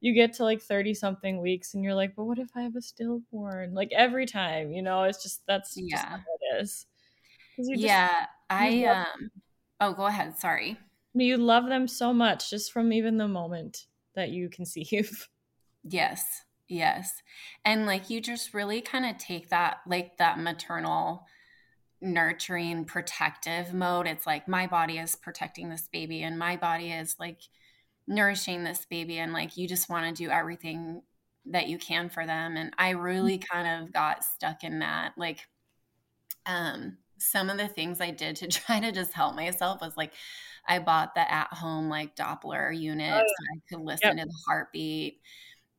you 0.01 0.15
get 0.15 0.33
to 0.35 0.45
like 0.45 0.63
30 0.63 0.95
something 0.95 1.41
weeks 1.41 1.75
and 1.75 1.85
you're 1.85 1.95
like, 1.95 2.17
but 2.17 2.25
what 2.25 2.39
if 2.39 2.49
I 2.57 2.63
have 2.63 2.75
a 2.75 2.83
stillborn? 2.83 3.75
Like 3.75 3.91
every 3.95 4.27
time, 4.27 4.73
you 4.73 4.83
know, 4.83 5.05
it's 5.05 5.23
just 5.23 5.43
that's 5.47 5.75
yeah. 5.77 5.97
just 5.97 6.07
how 6.07 6.17
it 6.17 6.61
is. 6.63 6.87
Just, 7.57 7.81
yeah. 7.81 8.27
I 8.49 8.85
um 8.85 9.31
oh 9.81 9.93
go 9.93 10.07
ahead, 10.07 10.39
sorry. 10.39 10.79
You 11.13 11.37
love 11.37 11.67
them 11.67 11.87
so 11.87 12.13
much 12.13 12.51
just 12.51 12.73
from 12.73 12.93
even 12.93 13.19
the 13.19 13.29
moment 13.29 13.87
that 14.15 14.31
you 14.31 14.49
conceive. 14.49 15.29
Yes. 15.83 16.43
Yes. 16.69 17.23
And 17.65 17.87
like 17.87 18.11
you 18.11 18.21
just 18.21 18.53
really 18.53 18.83
kind 18.83 19.07
of 19.07 19.17
take 19.17 19.49
that 19.49 19.79
like 19.87 20.19
that 20.19 20.39
maternal 20.39 21.25
nurturing 22.01 22.85
protective 22.85 23.75
mode. 23.75 24.07
It's 24.07 24.27
like 24.27 24.47
my 24.47 24.67
body 24.67 24.99
is 24.99 25.17
protecting 25.17 25.69
this 25.69 25.89
baby 25.91 26.23
and 26.23 26.39
my 26.39 26.57
body 26.57 26.93
is 26.93 27.17
like 27.19 27.41
nourishing 28.07 28.65
this 28.65 28.87
baby 28.87 29.19
and 29.19 29.33
like 29.33 29.57
you 29.57 29.69
just 29.69 29.89
want 29.89 30.15
to 30.15 30.23
do 30.25 30.31
everything 30.31 31.03
that 31.47 31.69
you 31.69 31.79
can 31.79 32.09
for 32.09 32.27
them 32.27 32.57
and 32.57 32.75
I 32.77 32.91
really 32.91 33.39
mm-hmm. 33.39 33.53
kind 33.53 33.83
of 33.83 33.93
got 33.93 34.25
stuck 34.25 34.63
in 34.63 34.81
that 34.81 35.13
like 35.17 35.49
um 36.45 36.99
some 37.19 37.49
of 37.49 37.57
the 37.57 37.69
things 37.69 38.01
I 38.01 38.11
did 38.11 38.37
to 38.37 38.49
try 38.49 38.81
to 38.81 38.93
just 38.93 39.13
help 39.13 39.35
myself 39.35 39.81
was 39.81 39.97
like 39.97 40.13
I 40.67 40.79
bought 40.79 41.15
the 41.15 41.31
at 41.33 41.53
home 41.53 41.89
like 41.89 42.17
Doppler 42.17 42.77
unit 42.77 43.13
oh, 43.13 43.17
yeah. 43.17 43.23
so 43.23 43.25
I 43.25 43.61
could 43.69 43.85
listen 43.85 44.19
yep. 44.19 44.27
to 44.27 44.27
the 44.27 44.39
heartbeat. 44.47 45.21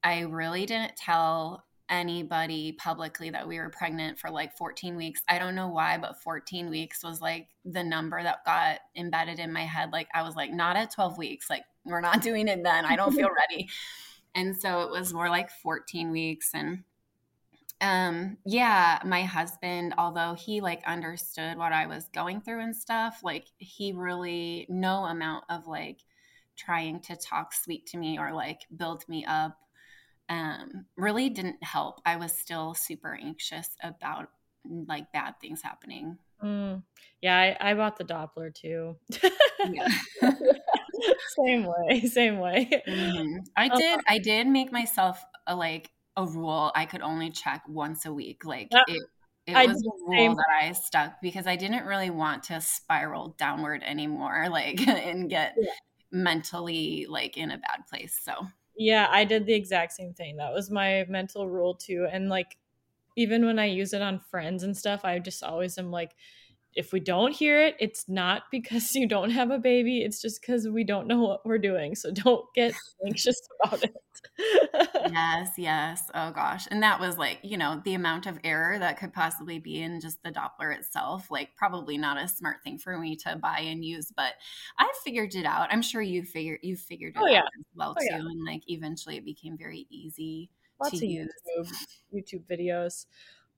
I 0.03 0.21
really 0.21 0.65
didn't 0.65 0.95
tell 0.97 1.65
anybody 1.91 2.71
publicly 2.71 3.29
that 3.29 3.47
we 3.47 3.59
were 3.59 3.69
pregnant 3.69 4.17
for 4.17 4.31
like 4.31 4.55
14 4.57 4.95
weeks. 4.95 5.21
I 5.27 5.37
don't 5.37 5.55
know 5.55 5.67
why, 5.67 5.97
but 5.97 6.21
14 6.21 6.69
weeks 6.69 7.03
was 7.03 7.21
like 7.21 7.49
the 7.65 7.83
number 7.83 8.23
that 8.23 8.45
got 8.45 8.79
embedded 8.95 9.39
in 9.39 9.51
my 9.51 9.65
head. 9.65 9.89
Like 9.91 10.07
I 10.13 10.23
was 10.23 10.35
like, 10.35 10.51
not 10.51 10.77
at 10.77 10.91
12 10.91 11.17
weeks. 11.17 11.49
Like 11.49 11.63
we're 11.85 12.01
not 12.01 12.21
doing 12.23 12.47
it 12.47 12.63
then. 12.63 12.85
I 12.85 12.95
don't 12.95 13.13
feel 13.13 13.29
ready. 13.51 13.69
And 14.33 14.55
so 14.55 14.81
it 14.81 14.89
was 14.89 15.13
more 15.13 15.29
like 15.29 15.51
14 15.51 16.09
weeks. 16.09 16.51
And 16.53 16.83
um 17.81 18.37
yeah 18.45 18.99
my 19.05 19.23
husband 19.23 19.93
although 19.97 20.35
he 20.35 20.61
like 20.61 20.81
understood 20.85 21.57
what 21.57 21.73
i 21.73 21.87
was 21.87 22.09
going 22.13 22.39
through 22.39 22.61
and 22.61 22.75
stuff 22.75 23.21
like 23.23 23.45
he 23.57 23.91
really 23.91 24.67
no 24.69 25.05
amount 25.05 25.43
of 25.49 25.67
like 25.67 26.01
trying 26.55 26.99
to 26.99 27.15
talk 27.15 27.53
sweet 27.53 27.85
to 27.87 27.97
me 27.97 28.19
or 28.19 28.31
like 28.33 28.61
build 28.77 29.03
me 29.09 29.25
up 29.25 29.57
um 30.31 30.85
really 30.95 31.29
didn't 31.29 31.61
help. 31.63 32.01
I 32.05 32.15
was 32.15 32.31
still 32.31 32.73
super 32.73 33.19
anxious 33.21 33.75
about 33.83 34.29
like 34.65 35.11
bad 35.11 35.35
things 35.41 35.61
happening. 35.61 36.17
Mm. 36.41 36.81
yeah 37.21 37.37
I, 37.37 37.71
I 37.71 37.73
bought 37.75 37.97
the 37.97 38.03
doppler 38.03 38.51
too. 38.51 38.95
Same 41.35 41.65
way 41.65 42.01
same 42.07 42.39
way. 42.39 42.81
Mm-hmm. 42.87 43.37
i 43.55 43.67
uh, 43.67 43.77
did 43.77 43.99
i 44.07 44.17
did 44.17 44.47
make 44.47 44.71
myself 44.71 45.23
a 45.45 45.55
like 45.55 45.91
a 46.17 46.25
rule 46.25 46.71
I 46.75 46.85
could 46.85 47.01
only 47.01 47.29
check 47.29 47.63
once 47.67 48.05
a 48.05 48.13
week. 48.13 48.45
Like 48.45 48.69
it, 48.87 49.01
it 49.47 49.55
I 49.55 49.65
was 49.65 49.81
a 49.81 50.09
rule 50.09 50.35
that 50.35 50.61
I 50.61 50.71
stuck 50.73 51.13
because 51.21 51.47
I 51.47 51.55
didn't 51.55 51.85
really 51.85 52.09
want 52.09 52.43
to 52.43 52.61
spiral 52.61 53.35
downward 53.37 53.83
anymore, 53.83 54.47
like 54.51 54.85
and 54.87 55.29
get 55.29 55.55
yeah. 55.57 55.71
mentally 56.11 57.05
like 57.09 57.37
in 57.37 57.51
a 57.51 57.57
bad 57.57 57.87
place. 57.89 58.19
So 58.21 58.47
yeah, 58.77 59.07
I 59.11 59.25
did 59.25 59.45
the 59.45 59.53
exact 59.53 59.93
same 59.93 60.13
thing. 60.13 60.37
That 60.37 60.53
was 60.53 60.71
my 60.71 61.05
mental 61.07 61.49
rule 61.49 61.75
too. 61.75 62.07
And 62.11 62.29
like 62.29 62.57
even 63.17 63.45
when 63.45 63.59
I 63.59 63.65
use 63.65 63.93
it 63.93 64.01
on 64.01 64.19
friends 64.19 64.63
and 64.63 64.75
stuff, 64.75 65.03
I 65.03 65.19
just 65.19 65.43
always 65.43 65.77
am 65.77 65.91
like, 65.91 66.11
if 66.75 66.93
we 66.93 66.99
don't 66.99 67.33
hear 67.33 67.61
it, 67.61 67.75
it's 67.79 68.07
not 68.07 68.43
because 68.51 68.95
you 68.95 69.07
don't 69.07 69.31
have 69.31 69.51
a 69.51 69.59
baby. 69.59 70.01
It's 70.01 70.21
just 70.21 70.41
because 70.41 70.67
we 70.67 70.83
don't 70.83 71.07
know 71.07 71.21
what 71.21 71.45
we're 71.45 71.57
doing. 71.57 71.95
So 71.95 72.11
don't 72.11 72.45
get 72.55 72.73
anxious 73.05 73.39
about 73.63 73.83
it. 73.83 73.95
yes, 75.11 75.51
yes. 75.57 76.03
Oh 76.13 76.31
gosh. 76.31 76.67
And 76.71 76.81
that 76.83 76.99
was 76.99 77.17
like, 77.17 77.39
you 77.43 77.57
know, 77.57 77.81
the 77.83 77.93
amount 77.93 78.25
of 78.25 78.39
error 78.43 78.77
that 78.79 78.97
could 78.97 79.13
possibly 79.13 79.59
be 79.59 79.81
in 79.81 79.99
just 79.99 80.23
the 80.23 80.31
Doppler 80.31 80.75
itself, 80.75 81.29
like 81.29 81.49
probably 81.57 81.97
not 81.97 82.21
a 82.21 82.27
smart 82.27 82.57
thing 82.63 82.77
for 82.77 82.97
me 82.97 83.15
to 83.17 83.35
buy 83.35 83.59
and 83.59 83.83
use, 83.83 84.11
but 84.15 84.33
I 84.77 84.91
figured 85.03 85.35
it 85.35 85.45
out. 85.45 85.67
I'm 85.71 85.81
sure 85.81 86.01
you 86.01 86.23
figured 86.23 86.59
you 86.61 86.75
figured 86.75 87.13
oh, 87.17 87.25
it 87.25 87.29
oh, 87.29 87.31
yeah. 87.31 87.39
out 87.39 87.49
as 87.59 87.65
well 87.75 87.95
oh, 87.97 88.01
too. 88.01 88.07
Yeah. 88.09 88.17
And 88.17 88.45
like 88.45 88.63
eventually 88.67 89.17
it 89.17 89.25
became 89.25 89.57
very 89.57 89.87
easy 89.89 90.49
Lots 90.81 90.99
to 90.99 91.05
use. 91.05 91.31
YouTube, 91.57 91.71
YouTube 92.13 92.43
videos. 92.49 93.05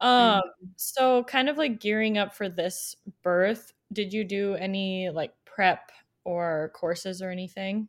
Um, 0.03 0.41
so 0.75 1.23
kind 1.23 1.47
of 1.49 1.57
like 1.57 1.79
gearing 1.79 2.17
up 2.17 2.35
for 2.35 2.49
this 2.49 2.95
birth, 3.23 3.73
did 3.93 4.13
you 4.13 4.25
do 4.25 4.55
any 4.55 5.09
like 5.09 5.33
prep 5.45 5.91
or 6.25 6.71
courses 6.75 7.21
or 7.21 7.31
anything? 7.31 7.87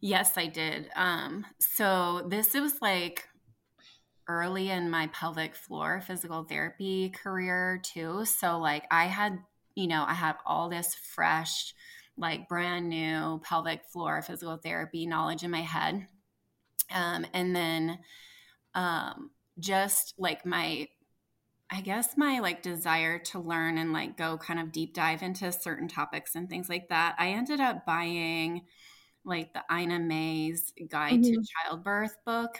Yes, 0.00 0.36
I 0.36 0.46
did. 0.46 0.90
Um, 0.96 1.46
so 1.60 2.26
this 2.28 2.54
was 2.54 2.80
like 2.82 3.26
early 4.28 4.70
in 4.70 4.90
my 4.90 5.06
pelvic 5.08 5.54
floor 5.54 6.00
physical 6.00 6.44
therapy 6.44 7.10
career 7.10 7.80
too. 7.82 8.24
So 8.24 8.58
like 8.58 8.84
I 8.90 9.04
had, 9.06 9.38
you 9.74 9.86
know, 9.86 10.04
I 10.06 10.14
had 10.14 10.36
all 10.46 10.68
this 10.68 10.94
fresh, 10.94 11.74
like 12.16 12.48
brand 12.48 12.88
new 12.88 13.40
pelvic 13.44 13.84
floor 13.84 14.22
physical 14.22 14.56
therapy 14.56 15.06
knowledge 15.06 15.42
in 15.42 15.50
my 15.50 15.62
head. 15.62 16.06
Um, 16.90 17.26
and 17.34 17.54
then 17.54 17.98
um, 18.74 19.30
just 19.58 20.14
like 20.18 20.44
my 20.44 20.88
I 21.70 21.80
guess 21.80 22.16
my 22.16 22.40
like 22.40 22.62
desire 22.62 23.18
to 23.18 23.40
learn 23.40 23.78
and 23.78 23.92
like 23.92 24.16
go 24.16 24.36
kind 24.38 24.60
of 24.60 24.70
deep 24.70 24.94
dive 24.94 25.22
into 25.22 25.50
certain 25.50 25.88
topics 25.88 26.34
and 26.34 26.48
things 26.48 26.68
like 26.68 26.88
that, 26.90 27.16
I 27.18 27.30
ended 27.30 27.60
up 27.60 27.86
buying 27.86 28.62
like 29.24 29.52
the 29.54 29.62
Ina 29.74 29.98
May's 30.00 30.72
Guide 30.88 31.22
mm-hmm. 31.22 31.32
to 31.32 31.42
Childbirth 31.64 32.16
book. 32.24 32.58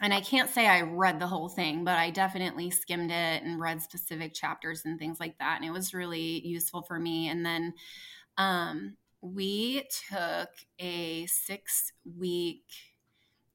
And 0.00 0.12
I 0.14 0.20
can't 0.20 0.50
say 0.50 0.66
I 0.66 0.82
read 0.82 1.18
the 1.18 1.26
whole 1.26 1.48
thing, 1.48 1.82
but 1.82 1.98
I 1.98 2.10
definitely 2.10 2.70
skimmed 2.70 3.10
it 3.10 3.42
and 3.42 3.60
read 3.60 3.82
specific 3.82 4.34
chapters 4.34 4.82
and 4.84 4.98
things 4.98 5.18
like 5.18 5.38
that. 5.38 5.56
And 5.56 5.64
it 5.64 5.72
was 5.72 5.94
really 5.94 6.46
useful 6.46 6.82
for 6.82 6.98
me. 6.98 7.28
And 7.28 7.44
then 7.44 7.74
um, 8.36 8.96
we 9.22 9.88
took 10.10 10.50
a 10.78 11.26
six 11.26 11.92
week 12.18 12.64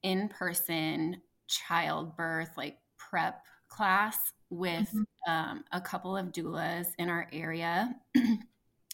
in 0.01 0.29
person 0.29 1.21
childbirth 1.51 2.49
like 2.57 2.77
prep 2.97 3.45
class 3.67 4.17
with 4.49 4.89
mm-hmm. 4.89 5.31
um, 5.31 5.63
a 5.71 5.81
couple 5.81 6.15
of 6.15 6.27
doulas 6.27 6.87
in 6.97 7.09
our 7.09 7.27
area. 7.31 7.95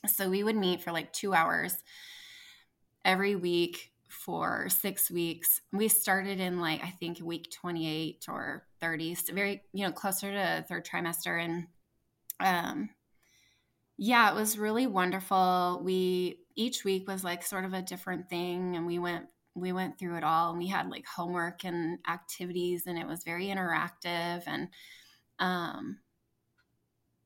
so 0.08 0.30
we 0.30 0.44
would 0.44 0.56
meet 0.56 0.82
for 0.82 0.92
like 0.92 1.12
two 1.14 1.34
hours 1.34 1.76
every 3.04 3.36
week 3.36 3.92
for 4.08 4.68
six 4.70 5.10
weeks. 5.12 5.62
We 5.74 5.88
started 5.88 6.40
in 6.40 6.60
like, 6.60 6.84
I 6.84 6.90
think 6.90 7.20
week 7.22 7.52
28 7.52 8.26
or 8.30 8.66
30, 8.80 9.16
so 9.16 9.34
very, 9.34 9.64
you 9.74 9.86
know, 9.86 9.92
closer 9.92 10.32
to 10.32 10.66
third 10.68 10.86
trimester. 10.86 11.44
And 11.44 11.68
um, 12.40 12.90
yeah, 13.98 14.32
it 14.32 14.36
was 14.36 14.58
really 14.58 14.88
wonderful. 14.88 15.82
We, 15.84 16.40
each 16.56 16.84
week 16.84 17.08
was 17.08 17.24
like 17.24 17.44
sort 17.44 17.66
of 17.66 17.74
a 17.74 17.82
different 17.82 18.30
thing. 18.30 18.76
And 18.76 18.86
we 18.86 19.00
went 19.00 19.26
we 19.58 19.72
went 19.72 19.98
through 19.98 20.16
it 20.16 20.24
all 20.24 20.52
and 20.52 20.60
we 20.60 20.68
had 20.68 20.90
like 20.90 21.06
homework 21.06 21.66
and 21.66 21.98
activities 22.08 22.84
and 22.86 22.98
it 22.98 23.08
was 23.08 23.24
very 23.24 23.48
interactive 23.48 24.44
and 24.46 24.68
um 25.40 25.98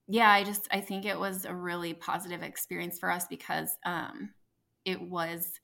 yeah 0.08 0.30
i 0.32 0.44
just 0.44 0.68
i 0.72 0.80
think 0.80 1.06
it 1.06 1.20
was 1.20 1.46
a 1.46 1.54
really 1.54 1.94
positive 1.94 2.42
experience 2.42 2.98
for 3.00 3.12
us 3.12 3.26
because 3.28 3.78
um 3.86 4.30
it 4.86 5.02
was 5.02 5.60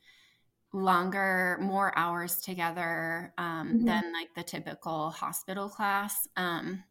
longer 0.74 1.58
more 1.62 1.98
hours 1.98 2.42
together 2.42 3.34
um, 3.38 3.70
mm-hmm. 3.70 3.86
than 3.86 4.14
like 4.14 4.28
the 4.36 4.44
typical 4.44 5.10
hospital 5.10 5.70
class 5.70 6.28
um 6.36 6.84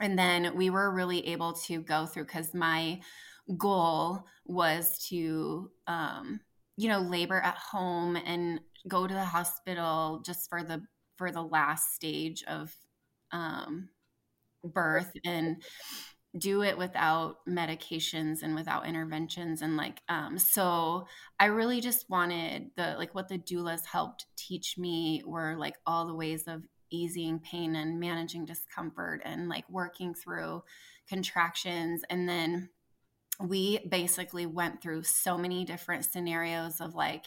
and 0.00 0.18
then 0.18 0.54
we 0.56 0.70
were 0.70 0.94
really 0.94 1.26
able 1.26 1.52
to 1.52 1.82
go 1.82 2.06
through 2.06 2.24
because 2.24 2.54
my 2.54 3.00
goal 3.58 4.24
was 4.46 5.04
to 5.08 5.70
um 5.88 6.40
you 6.76 6.88
know 6.88 7.00
labor 7.00 7.40
at 7.40 7.56
home 7.56 8.16
and 8.16 8.60
go 8.88 9.06
to 9.06 9.14
the 9.14 9.24
hospital 9.24 10.22
just 10.24 10.48
for 10.48 10.62
the 10.62 10.82
for 11.16 11.30
the 11.30 11.42
last 11.42 11.94
stage 11.94 12.42
of 12.48 12.74
um, 13.32 13.88
birth 14.64 15.12
and 15.24 15.62
do 16.38 16.62
it 16.62 16.78
without 16.78 17.36
medications 17.46 18.42
and 18.42 18.54
without 18.54 18.86
interventions. 18.86 19.60
And 19.62 19.76
like 19.76 20.00
um 20.08 20.38
so 20.38 21.06
i 21.38 21.46
really 21.46 21.80
just 21.80 22.08
wanted 22.08 22.70
the 22.76 22.94
like 22.96 23.14
what 23.14 23.28
the 23.28 23.38
doulas 23.38 23.84
helped 23.84 24.26
teach 24.36 24.78
me 24.78 25.22
were 25.26 25.56
like 25.56 25.74
all 25.86 26.06
the 26.06 26.14
ways 26.14 26.44
of 26.46 26.62
easing 26.92 27.40
pain 27.40 27.74
and 27.74 27.98
managing 27.98 28.44
discomfort 28.44 29.22
and 29.24 29.48
like 29.48 29.68
working 29.68 30.14
through 30.14 30.62
contractions. 31.08 32.02
And 32.08 32.28
then 32.28 32.68
we 33.40 33.80
basically 33.88 34.46
went 34.46 34.82
through 34.82 35.02
so 35.02 35.36
many 35.36 35.64
different 35.64 36.04
scenarios 36.04 36.80
of 36.80 36.94
like 36.94 37.24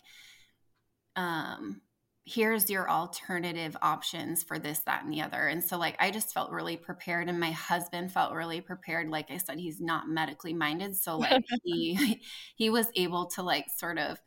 um 1.15 1.81
here's 2.27 2.71
your 2.71 2.89
alternative 2.89 3.77
options 3.83 4.41
for 4.41 4.57
this 4.57 4.79
that 4.79 5.03
and 5.03 5.13
the 5.13 5.21
other. 5.21 5.47
And 5.47 5.63
so 5.63 5.77
like 5.77 5.95
i 5.99 6.09
just 6.09 6.33
felt 6.33 6.51
really 6.51 6.75
prepared 6.77 7.29
and 7.29 7.39
my 7.39 7.51
husband 7.51 8.11
felt 8.11 8.33
really 8.33 8.61
prepared. 8.61 9.09
Like 9.09 9.31
i 9.31 9.37
said 9.37 9.59
he's 9.59 9.79
not 9.79 10.09
medically 10.09 10.53
minded 10.53 10.95
so 10.95 11.17
like 11.19 11.43
he 11.63 12.21
he 12.55 12.69
was 12.69 12.87
able 12.95 13.27
to 13.27 13.43
like 13.43 13.67
sort 13.77 13.99
of 13.99 14.17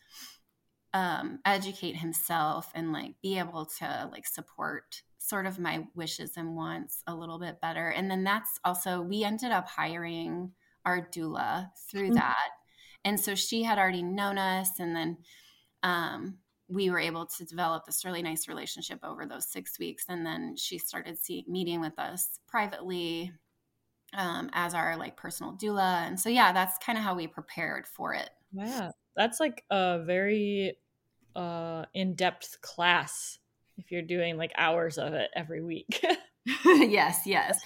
um 0.94 1.40
educate 1.44 1.96
himself 1.96 2.70
and 2.74 2.92
like 2.92 3.14
be 3.22 3.38
able 3.38 3.66
to 3.78 4.08
like 4.12 4.26
support 4.26 5.02
sort 5.28 5.46
of 5.46 5.58
my 5.58 5.86
wishes 5.94 6.32
and 6.36 6.56
wants 6.56 7.02
a 7.06 7.14
little 7.14 7.38
bit 7.38 7.60
better. 7.60 7.88
And 7.88 8.10
then 8.10 8.24
that's 8.24 8.58
also 8.64 9.02
we 9.02 9.24
ended 9.24 9.52
up 9.52 9.68
hiring 9.68 10.52
our 10.84 11.08
doula 11.12 11.70
through 11.90 12.06
mm-hmm. 12.06 12.14
that. 12.14 12.48
And 13.04 13.20
so 13.20 13.34
she 13.34 13.62
had 13.62 13.78
already 13.78 14.02
known 14.02 14.38
us 14.38 14.70
and 14.78 14.96
then 14.96 15.18
um 15.82 16.38
we 16.68 16.90
were 16.90 16.98
able 16.98 17.26
to 17.26 17.44
develop 17.44 17.86
this 17.86 18.04
really 18.04 18.22
nice 18.22 18.46
relationship 18.46 18.98
over 19.02 19.26
those 19.26 19.50
six 19.50 19.78
weeks. 19.78 20.04
And 20.08 20.24
then 20.24 20.54
she 20.56 20.78
started 20.78 21.18
see, 21.18 21.44
meeting 21.48 21.80
with 21.80 21.98
us 21.98 22.38
privately 22.46 23.32
um, 24.16 24.50
as 24.52 24.74
our 24.74 24.96
like 24.96 25.16
personal 25.16 25.54
doula. 25.54 26.06
And 26.06 26.20
so, 26.20 26.28
yeah, 26.28 26.52
that's 26.52 26.76
kind 26.84 26.98
of 26.98 27.04
how 27.04 27.14
we 27.14 27.26
prepared 27.26 27.86
for 27.86 28.14
it. 28.14 28.30
Yeah. 28.52 28.90
That's 29.16 29.40
like 29.40 29.64
a 29.70 30.02
very 30.04 30.76
uh, 31.34 31.86
in 31.94 32.14
depth 32.14 32.60
class 32.60 33.38
if 33.78 33.90
you're 33.90 34.02
doing 34.02 34.36
like 34.36 34.52
hours 34.56 34.98
of 34.98 35.14
it 35.14 35.30
every 35.34 35.62
week. 35.62 36.04
yes, 36.64 37.22
yes. 37.26 37.60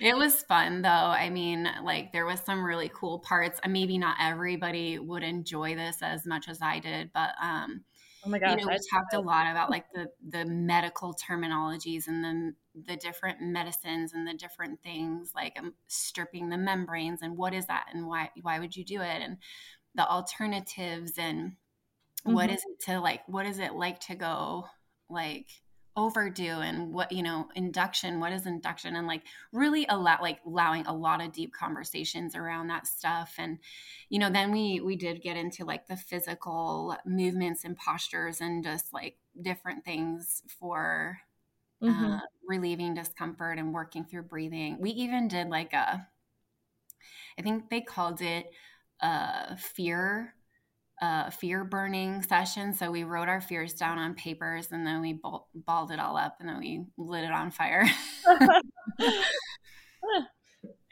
it 0.00 0.16
was 0.16 0.42
fun 0.42 0.82
though. 0.82 0.88
I 0.88 1.28
mean, 1.28 1.68
like 1.82 2.12
there 2.12 2.24
was 2.24 2.40
some 2.40 2.64
really 2.64 2.90
cool 2.94 3.18
parts. 3.18 3.60
Maybe 3.68 3.98
not 3.98 4.16
everybody 4.20 4.98
would 4.98 5.22
enjoy 5.22 5.74
this 5.74 5.98
as 6.02 6.26
much 6.26 6.48
as 6.48 6.60
I 6.62 6.78
did, 6.78 7.10
but 7.12 7.30
um 7.42 7.84
Oh 8.24 8.28
my 8.28 8.38
gosh! 8.38 8.58
You 8.58 8.66
know, 8.66 8.72
we 8.72 8.78
talked 8.90 9.14
a 9.14 9.20
lot 9.20 9.50
about 9.50 9.70
like 9.70 9.86
the 9.92 10.08
the 10.28 10.44
medical 10.44 11.14
terminologies 11.14 12.06
and 12.06 12.24
the 12.24 12.54
the 12.86 12.96
different 12.96 13.40
medicines 13.40 14.12
and 14.12 14.26
the 14.26 14.34
different 14.34 14.82
things, 14.82 15.32
like 15.34 15.58
um, 15.58 15.74
stripping 15.88 16.50
the 16.50 16.58
membranes 16.58 17.22
and 17.22 17.36
what 17.36 17.54
is 17.54 17.66
that 17.66 17.86
and 17.92 18.06
why 18.06 18.30
why 18.42 18.58
would 18.58 18.76
you 18.76 18.84
do 18.84 19.00
it 19.00 19.22
and 19.22 19.38
the 19.94 20.06
alternatives 20.06 21.12
and 21.18 21.50
mm-hmm. 21.50 22.34
what 22.34 22.50
is 22.50 22.62
it 22.64 22.84
to 22.90 23.00
like 23.00 23.22
what 23.26 23.46
is 23.46 23.58
it 23.58 23.74
like 23.74 24.00
to 24.00 24.14
go 24.14 24.66
like 25.08 25.48
overdue 25.96 26.44
and 26.44 26.92
what 26.92 27.10
you 27.10 27.22
know 27.22 27.48
induction 27.54 28.20
what 28.20 28.32
is 28.32 28.46
induction? 28.46 28.96
And 28.96 29.06
like 29.06 29.22
really 29.52 29.86
a 29.88 29.96
lot 29.96 30.22
like 30.22 30.38
allowing 30.46 30.86
a 30.86 30.94
lot 30.94 31.20
of 31.22 31.32
deep 31.32 31.52
conversations 31.52 32.34
around 32.34 32.68
that 32.68 32.86
stuff. 32.86 33.34
And 33.38 33.58
you 34.08 34.18
know 34.18 34.30
then 34.30 34.52
we 34.52 34.80
we 34.80 34.96
did 34.96 35.22
get 35.22 35.36
into 35.36 35.64
like 35.64 35.86
the 35.86 35.96
physical 35.96 36.96
movements 37.04 37.64
and 37.64 37.76
postures 37.76 38.40
and 38.40 38.64
just 38.64 38.92
like 38.92 39.16
different 39.40 39.84
things 39.84 40.42
for 40.58 41.18
mm-hmm. 41.82 42.04
uh, 42.04 42.20
relieving 42.46 42.94
discomfort 42.94 43.58
and 43.58 43.72
working 43.72 44.04
through 44.04 44.22
breathing. 44.22 44.78
We 44.80 44.90
even 44.90 45.28
did 45.28 45.48
like 45.48 45.72
a 45.72 46.06
i 47.38 47.42
think 47.42 47.70
they 47.70 47.80
called 47.80 48.20
it 48.20 48.52
uh 49.00 49.54
fear 49.56 50.34
a 51.00 51.30
fear 51.30 51.64
burning 51.64 52.22
session. 52.22 52.74
So 52.74 52.90
we 52.90 53.04
wrote 53.04 53.28
our 53.28 53.40
fears 53.40 53.74
down 53.74 53.98
on 53.98 54.14
papers 54.14 54.68
and 54.70 54.86
then 54.86 55.00
we 55.00 55.14
balled 55.54 55.90
it 55.90 55.98
all 55.98 56.16
up 56.16 56.36
and 56.40 56.48
then 56.48 56.58
we 56.58 56.84
lit 56.98 57.24
it 57.24 57.32
on 57.32 57.50
fire. 57.50 57.86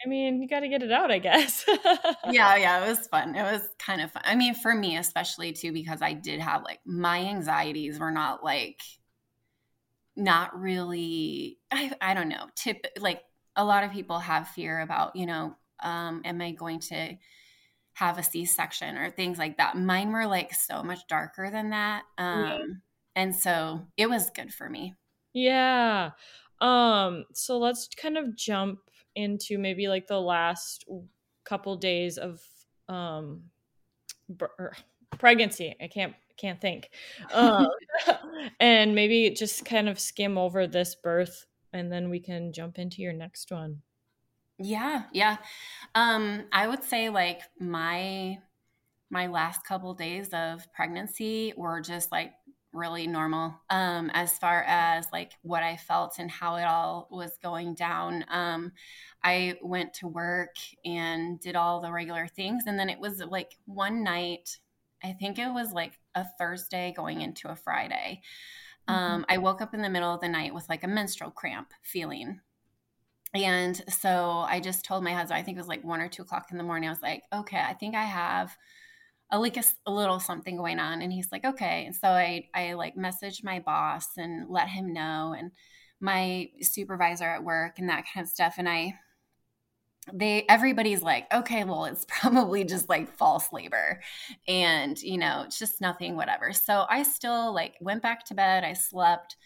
I 0.04 0.08
mean, 0.08 0.40
you 0.40 0.48
got 0.48 0.60
to 0.60 0.68
get 0.68 0.82
it 0.82 0.92
out, 0.92 1.10
I 1.10 1.18
guess. 1.18 1.64
yeah, 2.30 2.56
yeah, 2.56 2.84
it 2.84 2.88
was 2.88 3.06
fun. 3.08 3.34
It 3.34 3.42
was 3.42 3.62
kind 3.78 4.00
of 4.00 4.12
fun. 4.12 4.22
I 4.24 4.36
mean, 4.36 4.54
for 4.54 4.74
me, 4.74 4.96
especially 4.96 5.52
too, 5.52 5.72
because 5.72 6.00
I 6.02 6.12
did 6.12 6.40
have 6.40 6.62
like 6.62 6.78
my 6.86 7.18
anxieties 7.18 7.98
were 7.98 8.12
not 8.12 8.44
like, 8.44 8.80
not 10.16 10.58
really, 10.58 11.58
I, 11.70 11.92
I 12.00 12.14
don't 12.14 12.28
know, 12.28 12.46
tip, 12.54 12.86
like 12.98 13.22
a 13.56 13.64
lot 13.64 13.84
of 13.84 13.92
people 13.92 14.18
have 14.18 14.48
fear 14.48 14.80
about, 14.80 15.16
you 15.16 15.26
know, 15.26 15.56
um, 15.80 16.22
am 16.24 16.40
I 16.40 16.52
going 16.52 16.80
to, 16.80 17.16
have 17.98 18.16
a 18.16 18.22
C-section 18.22 18.96
or 18.96 19.10
things 19.10 19.38
like 19.38 19.56
that. 19.56 19.76
Mine 19.76 20.12
were 20.12 20.26
like 20.26 20.54
so 20.54 20.84
much 20.84 21.00
darker 21.08 21.50
than 21.50 21.70
that. 21.70 22.04
Um, 22.16 22.44
yeah. 22.44 22.58
and 23.16 23.34
so 23.34 23.88
it 23.96 24.08
was 24.08 24.30
good 24.30 24.54
for 24.54 24.70
me. 24.70 24.94
Yeah. 25.34 26.10
Um, 26.60 27.24
so 27.34 27.58
let's 27.58 27.88
kind 28.00 28.16
of 28.16 28.36
jump 28.36 28.78
into 29.16 29.58
maybe 29.58 29.88
like 29.88 30.06
the 30.06 30.20
last 30.20 30.84
couple 31.44 31.74
days 31.76 32.18
of 32.18 32.40
um 32.88 33.42
er, 34.60 34.76
pregnancy. 35.18 35.74
I 35.82 35.88
can't 35.88 36.14
can't 36.36 36.60
think. 36.60 36.90
Um, 37.32 37.66
and 38.60 38.94
maybe 38.94 39.28
just 39.30 39.64
kind 39.64 39.88
of 39.88 39.98
skim 39.98 40.38
over 40.38 40.68
this 40.68 40.94
birth 40.94 41.46
and 41.72 41.90
then 41.90 42.10
we 42.10 42.20
can 42.20 42.52
jump 42.52 42.78
into 42.78 43.02
your 43.02 43.12
next 43.12 43.50
one. 43.50 43.82
Yeah, 44.58 45.04
yeah. 45.12 45.36
Um, 45.94 46.44
I 46.52 46.66
would 46.66 46.82
say 46.82 47.08
like 47.10 47.42
my 47.60 48.38
my 49.10 49.28
last 49.28 49.64
couple 49.66 49.94
days 49.94 50.30
of 50.32 50.66
pregnancy 50.74 51.54
were 51.56 51.80
just 51.80 52.12
like 52.12 52.32
really 52.72 53.06
normal 53.06 53.54
um 53.70 54.10
as 54.14 54.38
far 54.38 54.62
as 54.68 55.06
like 55.12 55.32
what 55.42 55.62
I 55.62 55.76
felt 55.76 56.18
and 56.18 56.30
how 56.30 56.56
it 56.56 56.64
all 56.64 57.08
was 57.10 57.38
going 57.42 57.74
down. 57.74 58.24
Um 58.30 58.72
I 59.24 59.56
went 59.62 59.94
to 59.94 60.08
work 60.08 60.56
and 60.84 61.40
did 61.40 61.56
all 61.56 61.80
the 61.80 61.92
regular 61.92 62.28
things 62.28 62.64
and 62.66 62.78
then 62.78 62.90
it 62.90 63.00
was 63.00 63.20
like 63.20 63.56
one 63.66 64.04
night 64.04 64.58
I 65.04 65.12
think 65.12 65.38
it 65.38 65.52
was 65.52 65.72
like 65.72 65.98
a 66.14 66.26
Thursday 66.38 66.92
going 66.96 67.22
into 67.22 67.48
a 67.50 67.56
Friday. 67.56 68.22
Mm-hmm. 68.88 68.94
Um 69.14 69.26
I 69.28 69.38
woke 69.38 69.62
up 69.62 69.74
in 69.74 69.82
the 69.82 69.90
middle 69.90 70.14
of 70.14 70.20
the 70.20 70.28
night 70.28 70.54
with 70.54 70.68
like 70.68 70.84
a 70.84 70.88
menstrual 70.88 71.30
cramp 71.30 71.72
feeling 71.82 72.40
And 73.34 73.80
so 73.92 74.44
I 74.48 74.60
just 74.60 74.84
told 74.84 75.04
my 75.04 75.12
husband, 75.12 75.38
I 75.38 75.42
think 75.42 75.56
it 75.56 75.60
was 75.60 75.68
like 75.68 75.84
one 75.84 76.00
or 76.00 76.08
two 76.08 76.22
o'clock 76.22 76.46
in 76.50 76.58
the 76.58 76.64
morning. 76.64 76.88
I 76.88 76.92
was 76.92 77.02
like, 77.02 77.22
okay, 77.32 77.60
I 77.60 77.74
think 77.74 77.94
I 77.94 78.04
have 78.04 78.56
a 79.30 79.38
like 79.38 79.56
a, 79.56 79.64
a, 79.86 79.92
little 79.92 80.18
something 80.18 80.56
going 80.56 80.78
on. 80.78 81.02
And 81.02 81.12
he's 81.12 81.30
like, 81.30 81.44
okay. 81.44 81.84
And 81.84 81.94
so 81.94 82.08
I, 82.08 82.48
I 82.54 82.72
like 82.72 82.96
messaged 82.96 83.44
my 83.44 83.60
boss 83.60 84.16
and 84.16 84.48
let 84.48 84.68
him 84.68 84.92
know 84.94 85.34
and 85.36 85.50
my 86.00 86.48
supervisor 86.62 87.24
at 87.24 87.44
work 87.44 87.78
and 87.78 87.88
that 87.90 88.04
kind 88.12 88.24
of 88.24 88.30
stuff. 88.30 88.54
And 88.56 88.68
I, 88.68 88.94
they 90.12 90.44
everybody's 90.48 91.02
like 91.02 91.26
okay 91.32 91.64
well 91.64 91.84
it's 91.84 92.06
probably 92.08 92.64
just 92.64 92.88
like 92.88 93.14
false 93.16 93.52
labor 93.52 94.00
and 94.46 95.00
you 95.02 95.18
know 95.18 95.42
it's 95.44 95.58
just 95.58 95.80
nothing 95.80 96.16
whatever 96.16 96.52
so 96.52 96.86
i 96.88 97.02
still 97.02 97.52
like 97.52 97.74
went 97.80 98.02
back 98.02 98.24
to 98.24 98.34
bed 98.34 98.64
i 98.64 98.72
slept 98.72 99.36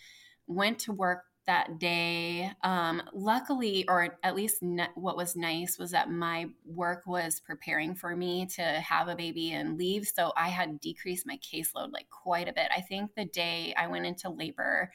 went 0.46 0.78
to 0.78 0.92
work 0.92 1.24
that 1.46 1.78
day. 1.78 2.50
Um, 2.62 3.02
luckily, 3.12 3.84
or 3.88 4.18
at 4.22 4.36
least 4.36 4.62
ne- 4.62 4.88
what 4.94 5.16
was 5.16 5.36
nice 5.36 5.78
was 5.78 5.90
that 5.90 6.10
my 6.10 6.46
work 6.64 7.06
was 7.06 7.40
preparing 7.40 7.94
for 7.94 8.16
me 8.16 8.46
to 8.56 8.62
have 8.62 9.08
a 9.08 9.16
baby 9.16 9.52
and 9.52 9.76
leave. 9.76 10.06
So 10.06 10.32
I 10.36 10.48
had 10.48 10.80
decreased 10.80 11.26
my 11.26 11.38
caseload 11.38 11.92
like 11.92 12.08
quite 12.10 12.48
a 12.48 12.52
bit. 12.52 12.68
I 12.74 12.80
think 12.80 13.14
the 13.14 13.24
day 13.24 13.74
I 13.76 13.88
went 13.88 14.06
into 14.06 14.30
labor, 14.30 14.90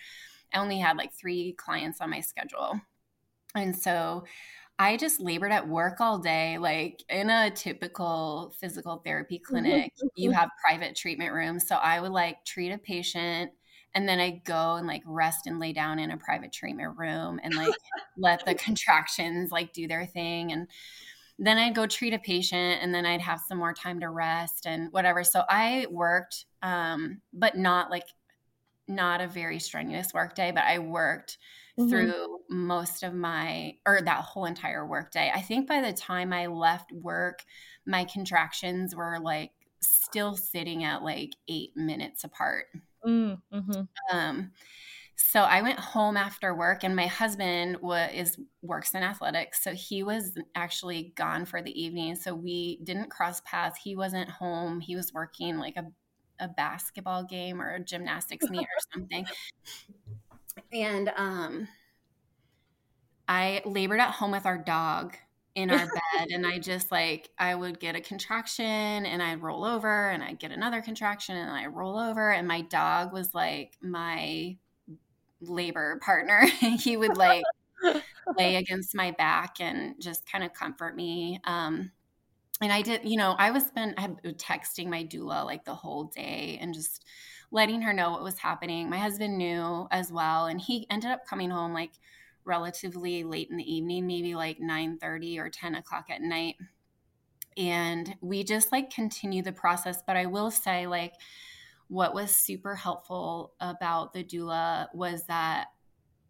I 0.54 0.60
only 0.60 0.80
had 0.80 0.98
like 0.98 1.14
three 1.14 1.54
clients 1.54 2.02
on 2.02 2.10
my 2.10 2.22
schedule. 2.22 2.80
And 3.56 3.76
so 3.76 4.26
I 4.80 4.96
just 4.96 5.20
labored 5.20 5.52
at 5.52 5.68
work 5.68 6.00
all 6.00 6.20
day. 6.20 6.58
Like 6.60 7.04
in 7.10 7.30
a 7.30 7.50
typical 7.50 8.54
physical 8.60 9.02
therapy 9.04 9.40
clinic, 9.40 9.92
you 10.16 10.32
have 10.32 10.50
private 10.64 10.96
treatment 10.96 11.34
rooms. 11.34 11.68
So 11.68 11.76
I 11.76 12.00
would 12.00 12.12
like 12.12 12.46
treat 12.46 12.72
a 12.72 12.78
patient 12.78 13.52
and 13.98 14.08
then 14.08 14.20
I 14.20 14.42
go 14.46 14.76
and 14.76 14.86
like 14.86 15.02
rest 15.08 15.48
and 15.48 15.58
lay 15.58 15.74
down 15.74 15.98
in 15.98 16.12
a 16.12 16.18
private 16.18 16.54
treatment 16.54 17.00
room 17.00 17.40
and 17.42 17.56
like 17.56 17.74
let 18.18 18.46
the 18.46 18.54
contractions 18.54 19.52
like 19.52 19.74
do 19.74 19.88
their 19.88 20.06
thing 20.06 20.52
and 20.52 20.68
then 21.40 21.58
I'd 21.58 21.74
go 21.74 21.88
treat 21.88 22.14
a 22.14 22.20
patient 22.20 22.80
and 22.84 22.94
then 22.94 23.08
I'd 23.08 23.22
have 23.22 23.42
some 23.48 23.58
more 23.58 23.74
time 23.74 24.00
to 24.02 24.10
rest 24.10 24.68
and 24.68 24.92
whatever. 24.92 25.24
So 25.24 25.44
I 25.50 25.88
worked 25.90 26.46
um 26.62 27.22
but 27.34 27.58
not 27.58 27.90
like 27.90 28.06
not 28.88 29.20
a 29.20 29.28
very 29.28 29.58
strenuous 29.58 30.14
work 30.14 30.36
day, 30.36 30.52
but 30.52 30.64
I 30.64 30.78
worked 30.78 31.40
mm-hmm. 31.80 31.90
through 31.90 32.38
most 32.52 33.02
of 33.02 33.16
my 33.16 33.78
or 33.84 34.02
that 34.02 34.22
whole 34.22 34.46
entire 34.46 34.86
work 34.86 35.10
day. 35.10 35.32
I 35.34 35.42
think 35.42 35.68
by 35.68 35.82
the 35.82 35.92
time 35.92 36.32
I 36.32 36.46
left 36.46 36.92
work, 36.92 37.44
my 37.88 38.06
contractions 38.06 38.96
were 38.96 39.18
like 39.20 39.54
still 39.82 40.36
sitting 40.36 40.84
at 40.84 41.02
like 41.02 41.32
8 41.48 41.76
minutes 41.76 42.24
apart. 42.24 42.68
Mm, 43.08 43.42
hmm 43.52 43.82
Um, 44.12 44.52
so 45.16 45.42
I 45.42 45.62
went 45.62 45.80
home 45.80 46.18
after 46.18 46.56
work, 46.56 46.84
and 46.84 46.96
my 46.96 47.08
husband 47.08 47.78
was 47.82 48.10
is 48.14 48.40
works 48.62 48.94
in 48.96 49.04
athletics, 49.04 49.64
so 49.64 49.74
he 49.74 50.04
was 50.04 50.38
actually 50.56 51.14
gone 51.16 51.46
for 51.46 51.62
the 51.62 51.72
evening. 51.82 52.16
So 52.16 52.36
we 52.36 52.80
didn't 52.84 53.10
cross 53.12 53.42
paths. 53.46 53.80
He 53.84 53.96
wasn't 53.96 54.30
home. 54.30 54.80
He 54.82 54.96
was 54.96 55.14
working 55.14 55.58
like 55.58 55.78
a 55.78 55.86
a 56.40 56.48
basketball 56.50 57.24
game 57.26 57.62
or 57.62 57.76
a 57.76 57.84
gymnastics 57.84 58.50
meet 58.50 58.66
or 58.68 58.80
something. 58.94 59.28
And 60.72 61.10
um, 61.18 61.68
I 63.28 63.62
labored 63.66 64.00
at 64.00 64.12
home 64.16 64.32
with 64.32 64.46
our 64.46 64.58
dog 64.58 65.16
in 65.58 65.72
our 65.72 65.88
bed 65.88 66.28
and 66.32 66.46
I 66.46 66.60
just 66.60 66.92
like 66.92 67.32
I 67.40 67.56
would 67.56 67.80
get 67.80 67.96
a 67.96 68.00
contraction 68.00 68.64
and 68.64 69.24
I'd 69.24 69.42
roll 69.42 69.66
over 69.66 70.10
and 70.12 70.22
I'd 70.22 70.38
get 70.38 70.52
another 70.52 70.84
contraction 70.84 71.36
and 71.36 71.50
I 71.50 71.66
roll 71.66 71.98
over 71.98 72.32
and 72.32 72.48
my 72.48 72.62
dog 72.62 73.12
was 73.12 73.34
like 73.34 73.76
my 73.82 74.56
labor 75.42 76.00
partner. 76.04 76.46
he 76.80 76.96
would 76.96 77.18
like 77.18 77.44
lay 78.38 78.56
against 78.58 78.94
my 78.94 79.10
back 79.10 79.56
and 79.60 79.96
just 80.00 80.32
kind 80.32 80.44
of 80.44 80.54
comfort 80.54 80.96
me. 80.96 81.42
Um, 81.44 81.92
and 82.62 82.72
I 82.72 82.84
did, 82.84 83.02
you 83.04 83.18
know, 83.18 83.36
I 83.40 83.50
was 83.50 83.66
spent 83.66 83.98
texting 83.98 84.90
my 84.90 85.04
doula 85.06 85.44
like 85.44 85.66
the 85.66 85.74
whole 85.74 86.04
day 86.04 86.60
and 86.62 86.72
just 86.72 87.04
letting 87.50 87.82
her 87.82 87.94
know 87.94 88.12
what 88.12 88.24
was 88.24 88.38
happening. 88.38 88.92
My 88.92 89.00
husband 89.00 89.40
knew 89.40 89.88
as 89.90 90.12
well, 90.12 90.46
and 90.46 90.62
he 90.62 90.86
ended 90.92 91.10
up 91.10 91.26
coming 91.26 91.50
home 91.50 91.74
like 91.74 91.94
relatively 92.48 93.24
late 93.24 93.50
in 93.50 93.58
the 93.58 93.74
evening, 93.76 94.08
maybe 94.08 94.34
like 94.34 94.60
9 94.60 94.98
30 94.98 95.40
or 95.40 95.50
10 95.50 95.76
o'clock 95.76 96.06
at 96.10 96.22
night. 96.22 96.56
And 97.58 98.16
we 98.22 98.44
just 98.44 98.72
like 98.72 98.92
continue 98.92 99.44
the 99.44 99.52
process. 99.52 100.02
But 100.06 100.16
I 100.16 100.26
will 100.28 100.52
say, 100.52 100.88
like, 100.88 101.14
what 101.88 102.14
was 102.14 102.36
super 102.36 102.76
helpful 102.76 103.54
about 103.60 104.14
the 104.14 104.24
doula 104.24 104.88
was 104.94 105.26
that 105.26 105.68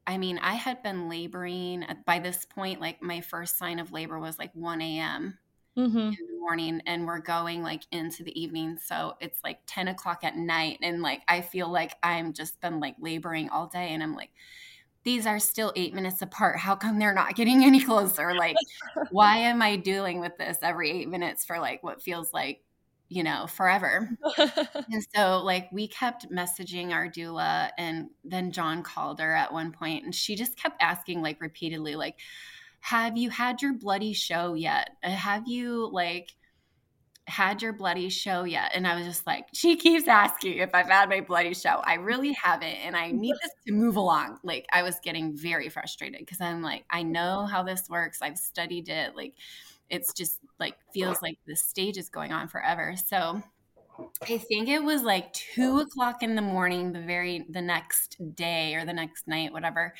I 0.08 0.18
mean, 0.18 0.40
I 0.40 0.54
had 0.54 0.82
been 0.84 1.10
laboring 1.10 1.86
by 2.06 2.20
this 2.20 2.46
point, 2.46 2.80
like 2.80 3.04
my 3.04 3.20
first 3.20 3.58
sign 3.58 3.78
of 3.78 3.92
labor 3.92 4.18
was 4.20 4.40
like 4.40 4.52
1 4.54 4.82
a.m. 4.82 5.38
Mm-hmm. 5.78 5.98
in 5.98 6.10
the 6.10 6.40
morning, 6.40 6.82
and 6.88 7.06
we're 7.06 7.20
going 7.20 7.62
like 7.62 7.84
into 7.92 8.24
the 8.24 8.42
evening. 8.42 8.80
So 8.84 9.16
it's 9.20 9.40
like 9.44 9.60
10 9.68 9.90
o'clock 9.90 10.24
at 10.24 10.36
night. 10.36 10.80
And 10.82 11.04
like, 11.04 11.22
I 11.28 11.42
feel 11.42 11.72
like 11.72 11.96
I'm 12.02 12.34
just 12.34 12.60
been 12.62 12.80
like 12.80 12.96
laboring 13.00 13.50
all 13.50 13.68
day. 13.68 13.90
And 13.94 14.02
I'm 14.02 14.16
like, 14.16 14.32
these 15.08 15.26
are 15.26 15.40
still 15.40 15.72
eight 15.78 15.94
minutes 15.94 16.22
apart. 16.22 16.58
How 16.58 16.76
come 16.76 17.00
they're 17.00 17.14
not 17.14 17.34
getting 17.34 17.64
any 17.64 17.80
closer? 17.80 18.36
Like, 18.36 18.58
why 19.10 19.38
am 19.38 19.62
I 19.62 19.78
dealing 19.78 20.20
with 20.20 20.38
this 20.38 20.58
every 20.62 20.92
eight 20.92 21.08
minutes 21.08 21.46
for 21.46 21.60
like 21.60 21.82
what 21.82 22.02
feels 22.02 22.34
like, 22.34 22.62
you 23.08 23.24
know, 23.24 23.48
forever? 23.48 24.10
and 24.38 25.08
so, 25.16 25.42
like, 25.46 25.70
we 25.72 25.88
kept 25.88 26.30
messaging 26.30 26.92
our 26.92 27.08
doula, 27.08 27.70
and 27.78 28.10
then 28.26 28.52
John 28.52 28.84
called 28.84 29.22
her 29.22 29.34
at 29.34 29.54
one 29.54 29.72
point, 29.72 30.04
and 30.04 30.14
she 30.14 30.36
just 30.36 30.58
kept 30.58 30.82
asking, 30.82 31.22
like, 31.22 31.40
repeatedly, 31.40 31.96
like, 31.96 32.18
have 32.82 33.16
you 33.16 33.30
had 33.30 33.62
your 33.62 33.76
bloody 33.76 34.12
show 34.12 34.56
yet? 34.56 34.90
Have 35.04 35.48
you, 35.48 35.90
like, 35.90 36.36
had 37.28 37.62
your 37.62 37.74
bloody 37.74 38.10
show 38.10 38.44
yet? 38.44 38.72
And 38.74 38.88
I 38.88 38.96
was 38.96 39.06
just 39.06 39.28
like, 39.28 39.46
she 39.54 39.76
keeps 39.76 40.08
asking 40.08 40.58
if 40.58 40.74
I've 40.74 40.88
had 40.88 41.10
my 41.10 41.22
bloody 41.22 41.54
show. 41.54 41.82
I 41.84 41.96
really 41.96 42.34
haven't. 42.34 42.68
And 42.68 42.96
I 42.96 43.12
need 43.12 43.34
this 43.44 43.52
to 43.68 43.74
move 43.74 43.96
along. 43.96 44.40
Like, 44.44 44.66
I 44.72 44.84
was 44.84 45.00
getting 45.04 45.36
very 45.36 45.70
frustrated 45.70 46.20
because 46.20 46.42
I'm 46.42 46.62
like, 46.62 46.86
I 46.90 47.04
know 47.04 47.46
how 47.46 47.64
this 47.64 47.90
works. 47.90 48.22
I've 48.22 48.38
studied 48.38 48.90
it. 48.90 49.16
Like, 49.16 49.36
it's 49.90 50.14
just 50.14 50.40
like 50.60 50.76
feels 50.94 51.22
like 51.22 51.38
the 51.48 51.56
stage 51.56 51.98
is 51.98 52.10
going 52.10 52.34
on 52.34 52.48
forever. 52.48 52.96
So 53.08 53.42
I 54.22 54.38
think 54.38 54.68
it 54.70 54.84
was 54.84 55.04
like 55.04 55.32
two 55.34 55.80
o'clock 55.80 56.24
in 56.24 56.36
the 56.36 56.42
morning, 56.42 56.92
the 56.92 57.02
very 57.02 57.46
the 57.50 57.62
next 57.62 58.18
day 58.36 58.76
or 58.76 58.86
the 58.86 58.94
next 58.94 59.28
night, 59.28 59.54
whatever 59.54 59.94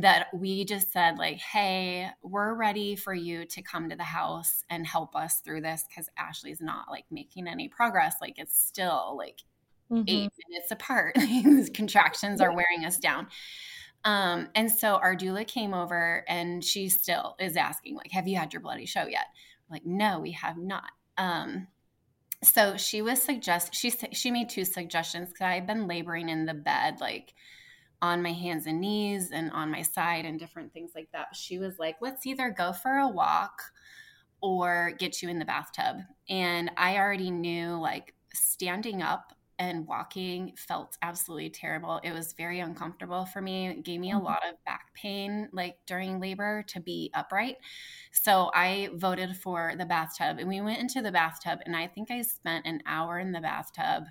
that 0.00 0.28
we 0.32 0.64
just 0.64 0.92
said 0.92 1.18
like 1.18 1.38
hey 1.38 2.08
we're 2.22 2.54
ready 2.54 2.96
for 2.96 3.14
you 3.14 3.44
to 3.44 3.62
come 3.62 3.88
to 3.88 3.96
the 3.96 4.02
house 4.02 4.64
and 4.70 4.86
help 4.86 5.14
us 5.16 5.40
through 5.40 5.60
this 5.60 5.84
because 5.88 6.08
ashley's 6.18 6.60
not 6.60 6.86
like 6.90 7.04
making 7.10 7.46
any 7.48 7.68
progress 7.68 8.16
like 8.20 8.34
it's 8.38 8.58
still 8.58 9.14
like 9.16 9.40
mm-hmm. 9.90 10.04
eight 10.06 10.32
minutes 10.48 10.70
apart. 10.70 11.14
These 11.18 11.70
contractions 11.70 12.40
are 12.40 12.52
wearing 12.54 12.84
us 12.84 12.98
down. 12.98 13.28
Um 14.04 14.48
and 14.54 14.70
so 14.70 14.94
our 14.94 15.14
doula 15.14 15.46
came 15.46 15.74
over 15.74 16.24
and 16.28 16.64
she 16.64 16.88
still 16.88 17.36
is 17.38 17.56
asking 17.56 17.96
like 17.96 18.12
have 18.12 18.26
you 18.26 18.36
had 18.36 18.52
your 18.52 18.62
bloody 18.62 18.86
show 18.86 19.06
yet? 19.06 19.26
I'm 19.68 19.74
like 19.74 19.86
no 19.86 20.20
we 20.20 20.32
have 20.32 20.56
not. 20.56 20.90
Um 21.18 21.68
so 22.42 22.78
she 22.78 23.02
was 23.02 23.20
suggest 23.20 23.74
she 23.74 23.92
she 24.12 24.30
made 24.30 24.48
two 24.48 24.64
suggestions 24.64 25.28
because 25.28 25.44
i've 25.44 25.66
been 25.66 25.86
laboring 25.86 26.30
in 26.30 26.46
the 26.46 26.54
bed 26.54 26.98
like 26.98 27.34
on 28.02 28.22
my 28.22 28.32
hands 28.32 28.66
and 28.66 28.80
knees 28.80 29.30
and 29.30 29.50
on 29.52 29.70
my 29.70 29.82
side 29.82 30.24
and 30.24 30.38
different 30.38 30.72
things 30.72 30.92
like 30.94 31.08
that. 31.12 31.34
She 31.34 31.58
was 31.58 31.78
like, 31.78 31.96
let's 32.00 32.26
either 32.26 32.50
go 32.50 32.72
for 32.72 32.98
a 32.98 33.08
walk 33.08 33.62
or 34.40 34.92
get 34.98 35.22
you 35.22 35.28
in 35.28 35.38
the 35.38 35.44
bathtub. 35.44 35.96
And 36.28 36.70
I 36.76 36.96
already 36.96 37.30
knew 37.30 37.74
like 37.74 38.14
standing 38.32 39.02
up 39.02 39.34
and 39.58 39.86
walking 39.86 40.54
felt 40.56 40.96
absolutely 41.02 41.50
terrible. 41.50 42.00
It 42.02 42.12
was 42.12 42.32
very 42.32 42.60
uncomfortable 42.60 43.26
for 43.26 43.42
me. 43.42 43.68
It 43.68 43.84
gave 43.84 44.00
me 44.00 44.10
a 44.10 44.14
mm-hmm. 44.14 44.24
lot 44.24 44.40
of 44.48 44.54
back 44.64 44.86
pain 44.94 45.50
like 45.52 45.76
during 45.86 46.18
labor 46.18 46.64
to 46.68 46.80
be 46.80 47.10
upright. 47.12 47.56
So 48.10 48.50
I 48.54 48.88
voted 48.94 49.36
for 49.36 49.74
the 49.76 49.84
bathtub 49.84 50.38
and 50.38 50.48
we 50.48 50.62
went 50.62 50.80
into 50.80 51.02
the 51.02 51.12
bathtub 51.12 51.58
and 51.66 51.76
I 51.76 51.88
think 51.88 52.10
I 52.10 52.22
spent 52.22 52.66
an 52.66 52.80
hour 52.86 53.18
in 53.18 53.32
the 53.32 53.40
bathtub 53.40 54.04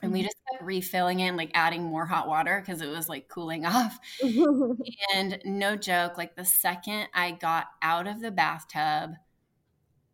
and 0.00 0.12
we 0.12 0.20
mm-hmm. 0.20 0.26
just 0.26 0.36
kept 0.50 0.64
refilling 0.64 1.20
it 1.20 1.28
and 1.28 1.36
like 1.36 1.50
adding 1.54 1.82
more 1.82 2.06
hot 2.06 2.28
water 2.28 2.62
because 2.64 2.80
it 2.80 2.88
was 2.88 3.08
like 3.08 3.28
cooling 3.28 3.66
off. 3.66 3.98
and 5.14 5.38
no 5.44 5.76
joke, 5.76 6.16
like 6.16 6.36
the 6.36 6.44
second 6.44 7.08
I 7.14 7.32
got 7.32 7.66
out 7.82 8.06
of 8.06 8.20
the 8.20 8.30
bathtub, 8.30 9.12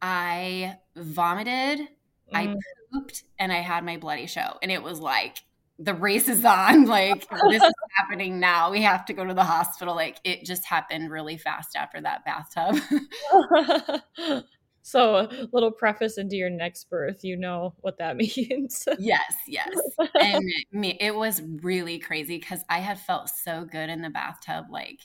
I 0.01 0.77
vomited, 0.97 1.81
mm. 1.81 1.87
I 2.33 2.55
pooped, 2.93 3.25
and 3.39 3.53
I 3.53 3.61
had 3.61 3.85
my 3.85 3.97
bloody 3.97 4.27
show. 4.27 4.59
And 4.63 4.71
it 4.71 4.83
was 4.83 5.01
like 5.01 5.39
the 5.79 5.95
race 5.95 6.29
is 6.29 6.45
on. 6.45 6.85
Like 6.95 7.27
this 7.51 7.63
is 7.63 7.73
happening 7.97 8.39
now. 8.39 8.71
We 8.71 8.83
have 8.83 9.05
to 9.07 9.13
go 9.13 9.25
to 9.25 9.35
the 9.35 9.45
hospital. 9.45 9.95
Like 9.95 10.19
it 10.25 10.45
just 10.45 10.65
happened 10.65 11.11
really 11.11 11.37
fast 11.37 11.77
after 11.77 12.01
that 12.01 12.25
bathtub. 12.25 12.81
So, 14.87 15.17
a 15.17 15.49
little 15.51 15.71
preface 15.71 16.19
into 16.19 16.37
your 16.37 16.51
next 16.51 16.91
birth, 16.91 17.25
you 17.25 17.37
know 17.37 17.75
what 17.81 17.97
that 17.99 18.17
means. 18.19 18.87
yes, 18.99 19.35
yes. 19.49 19.71
And 20.21 20.45
it, 20.73 20.97
it 21.01 21.15
was 21.15 21.41
really 21.63 21.99
crazy 21.99 22.39
because 22.39 22.63
I 22.69 22.81
had 22.81 23.01
felt 23.01 23.31
so 23.31 23.65
good 23.65 23.89
in 23.89 24.03
the 24.03 24.11
bathtub. 24.11 24.67
Like, 24.71 25.01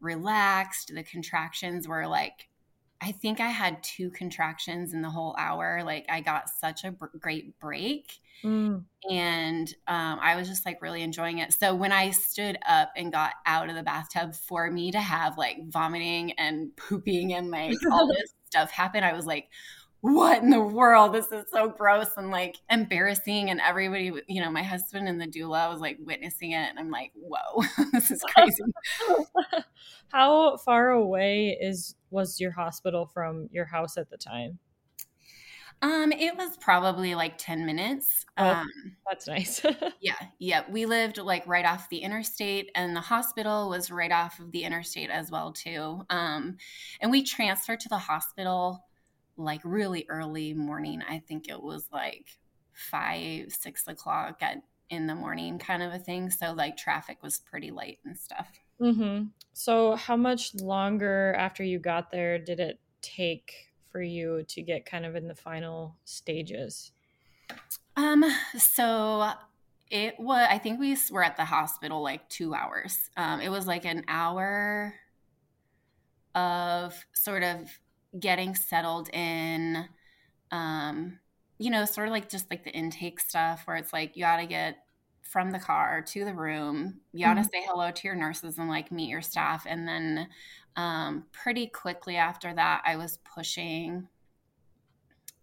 relaxed. 0.00 0.92
The 0.94 1.02
contractions 1.02 1.86
were 1.86 2.06
like, 2.06 2.48
I 3.00 3.12
think 3.12 3.40
I 3.40 3.48
had 3.48 3.82
two 3.82 4.10
contractions 4.10 4.92
in 4.92 5.02
the 5.02 5.10
whole 5.10 5.34
hour. 5.38 5.82
Like 5.84 6.06
I 6.08 6.20
got 6.20 6.48
such 6.48 6.84
a 6.84 6.92
br- 6.92 7.06
great 7.18 7.58
break. 7.58 8.20
Mm. 8.44 8.84
And 9.08 9.74
um, 9.86 10.18
I 10.20 10.36
was 10.36 10.48
just 10.48 10.66
like 10.66 10.82
really 10.82 11.02
enjoying 11.02 11.38
it. 11.38 11.52
So 11.52 11.74
when 11.74 11.92
I 11.92 12.10
stood 12.10 12.58
up 12.68 12.90
and 12.96 13.12
got 13.12 13.32
out 13.46 13.68
of 13.68 13.76
the 13.76 13.82
bathtub, 13.82 14.34
for 14.34 14.70
me 14.70 14.92
to 14.92 15.00
have 15.00 15.38
like 15.38 15.58
vomiting 15.68 16.32
and 16.32 16.74
pooping 16.76 17.32
and 17.32 17.50
like 17.50 17.76
all 17.90 18.08
this 18.14 18.34
stuff 18.46 18.70
happen, 18.70 19.04
I 19.04 19.12
was 19.12 19.26
like, 19.26 19.48
what 20.02 20.42
in 20.42 20.48
the 20.48 20.60
world? 20.60 21.12
This 21.12 21.30
is 21.30 21.44
so 21.52 21.68
gross 21.68 22.08
and 22.16 22.30
like 22.30 22.56
embarrassing. 22.70 23.50
And 23.50 23.60
everybody, 23.60 24.12
you 24.28 24.40
know, 24.42 24.50
my 24.50 24.62
husband 24.62 25.08
and 25.08 25.20
the 25.20 25.26
doula 25.26 25.70
was 25.70 25.80
like 25.80 25.98
witnessing 26.00 26.52
it. 26.52 26.70
And 26.70 26.78
I'm 26.78 26.90
like, 26.90 27.12
whoa, 27.14 27.62
this 27.92 28.10
is 28.10 28.22
crazy. 28.34 28.62
How 30.08 30.56
far 30.56 30.90
away 30.90 31.58
is 31.60 31.94
was 32.10 32.40
your 32.40 32.52
hospital 32.52 33.06
from 33.12 33.48
your 33.52 33.66
house 33.66 33.96
at 33.98 34.10
the 34.10 34.16
time? 34.16 34.58
Um, 35.82 36.12
it 36.12 36.36
was 36.36 36.56
probably 36.58 37.14
like 37.14 37.38
10 37.38 37.64
minutes. 37.64 38.26
Oh, 38.36 38.50
um, 38.50 38.68
that's 39.08 39.26
nice. 39.26 39.64
yeah, 40.00 40.16
yeah. 40.38 40.62
We 40.70 40.84
lived 40.84 41.18
like 41.18 41.46
right 41.46 41.64
off 41.64 41.88
the 41.88 41.98
interstate, 41.98 42.70
and 42.74 42.94
the 42.94 43.00
hospital 43.00 43.70
was 43.70 43.90
right 43.90 44.12
off 44.12 44.38
of 44.40 44.52
the 44.52 44.64
interstate 44.64 45.10
as 45.10 45.30
well, 45.30 45.52
too. 45.52 46.02
Um, 46.10 46.58
and 47.00 47.10
we 47.10 47.22
transferred 47.22 47.80
to 47.80 47.88
the 47.88 47.98
hospital 47.98 48.84
like 49.36 49.62
really 49.64 50.04
early 50.08 50.52
morning. 50.52 51.02
I 51.08 51.18
think 51.18 51.48
it 51.48 51.62
was 51.62 51.88
like 51.92 52.38
five, 52.74 53.52
six 53.52 53.86
o'clock 53.88 54.42
at 54.42 54.58
in 54.90 55.06
the 55.06 55.14
morning, 55.14 55.58
kind 55.58 55.82
of 55.82 55.92
a 55.92 55.98
thing. 55.98 56.30
So 56.30 56.52
like 56.52 56.76
traffic 56.76 57.22
was 57.22 57.38
pretty 57.38 57.70
light 57.70 57.98
and 58.04 58.18
stuff. 58.18 58.48
Mm-hmm. 58.80 59.26
So 59.52 59.94
how 59.94 60.16
much 60.16 60.54
longer 60.56 61.34
after 61.38 61.62
you 61.62 61.78
got 61.78 62.10
there 62.10 62.38
did 62.38 62.60
it 62.60 62.80
take 63.00 63.69
for 63.90 64.02
you 64.02 64.44
to 64.48 64.62
get 64.62 64.86
kind 64.86 65.04
of 65.04 65.16
in 65.16 65.28
the 65.28 65.34
final 65.34 65.96
stages? 66.04 66.92
Um. 67.96 68.24
So 68.58 69.32
it 69.90 70.18
was. 70.18 70.46
I 70.50 70.58
think 70.58 70.80
we 70.80 70.96
were 71.10 71.24
at 71.24 71.36
the 71.36 71.44
hospital 71.44 72.02
like 72.02 72.28
two 72.28 72.54
hours. 72.54 73.10
Um. 73.16 73.40
It 73.40 73.50
was 73.50 73.66
like 73.66 73.84
an 73.84 74.04
hour 74.08 74.94
of 76.34 76.94
sort 77.12 77.42
of 77.42 77.68
getting 78.18 78.54
settled 78.54 79.08
in 79.10 79.84
um 80.50 81.18
you 81.58 81.70
know 81.70 81.84
sort 81.84 82.08
of 82.08 82.12
like 82.12 82.28
just 82.28 82.50
like 82.50 82.64
the 82.64 82.70
intake 82.70 83.20
stuff 83.20 83.62
where 83.64 83.76
it's 83.76 83.92
like 83.92 84.16
you 84.16 84.22
got 84.22 84.38
to 84.38 84.46
get 84.46 84.78
from 85.30 85.50
the 85.50 85.58
car 85.58 86.02
to 86.02 86.24
the 86.24 86.34
room 86.34 87.00
you 87.12 87.24
to 87.24 87.30
mm-hmm. 87.30 87.42
say 87.42 87.62
hello 87.66 87.90
to 87.90 88.06
your 88.06 88.16
nurses 88.16 88.58
and 88.58 88.68
like 88.68 88.90
meet 88.90 89.08
your 89.08 89.22
staff 89.22 89.64
and 89.68 89.86
then 89.86 90.28
um 90.76 91.24
pretty 91.32 91.66
quickly 91.66 92.16
after 92.16 92.52
that 92.52 92.82
i 92.84 92.96
was 92.96 93.18
pushing 93.34 94.08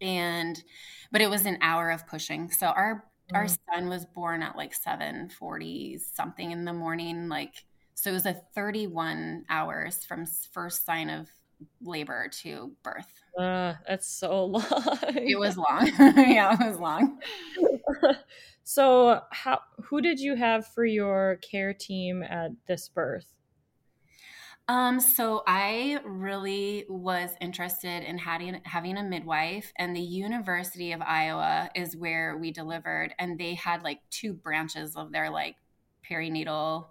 and 0.01 0.63
but 1.11 1.21
it 1.21 1.29
was 1.29 1.45
an 1.45 1.57
hour 1.61 1.89
of 1.89 2.05
pushing 2.05 2.51
so 2.51 2.67
our 2.67 2.95
mm-hmm. 2.95 3.35
our 3.35 3.47
son 3.47 3.87
was 3.87 4.05
born 4.05 4.43
at 4.43 4.57
like 4.57 4.73
7:40 4.73 5.99
something 5.99 6.51
in 6.51 6.65
the 6.65 6.73
morning 6.73 7.29
like 7.29 7.63
so 7.95 8.11
it 8.11 8.13
was 8.13 8.25
a 8.25 8.41
31 8.53 9.45
hours 9.49 10.03
from 10.03 10.25
first 10.51 10.85
sign 10.85 11.09
of 11.09 11.27
labor 11.81 12.29
to 12.41 12.71
birth. 12.83 13.11
Uh, 13.37 13.73
that's 13.87 14.07
so 14.07 14.45
long. 14.45 14.63
it 15.15 15.39
was 15.39 15.57
long. 15.57 15.87
yeah, 15.99 16.53
it 16.53 16.71
was 16.71 16.79
long. 16.79 17.19
so, 18.69 19.21
how 19.31 19.61
who 19.85 20.01
did 20.01 20.19
you 20.19 20.35
have 20.35 20.67
for 20.67 20.83
your 20.83 21.37
care 21.37 21.73
team 21.73 22.21
at 22.21 22.51
this 22.67 22.89
birth? 22.89 23.33
Um, 24.67 24.99
so 24.99 25.43
I 25.47 26.01
really 26.03 26.83
was 26.89 27.29
interested 27.39 28.03
in 28.03 28.17
having 28.17 28.59
having 28.65 28.97
a 28.97 29.03
midwife, 29.03 29.71
and 29.77 29.95
the 29.95 30.01
University 30.01 30.91
of 30.91 31.01
Iowa 31.01 31.69
is 31.75 31.95
where 31.95 32.35
we 32.35 32.51
delivered, 32.51 33.15
and 33.17 33.39
they 33.39 33.53
had 33.53 33.83
like 33.83 34.01
two 34.09 34.33
branches 34.33 34.97
of 34.97 35.13
their 35.13 35.29
like 35.29 35.55
perinatal 36.05 36.87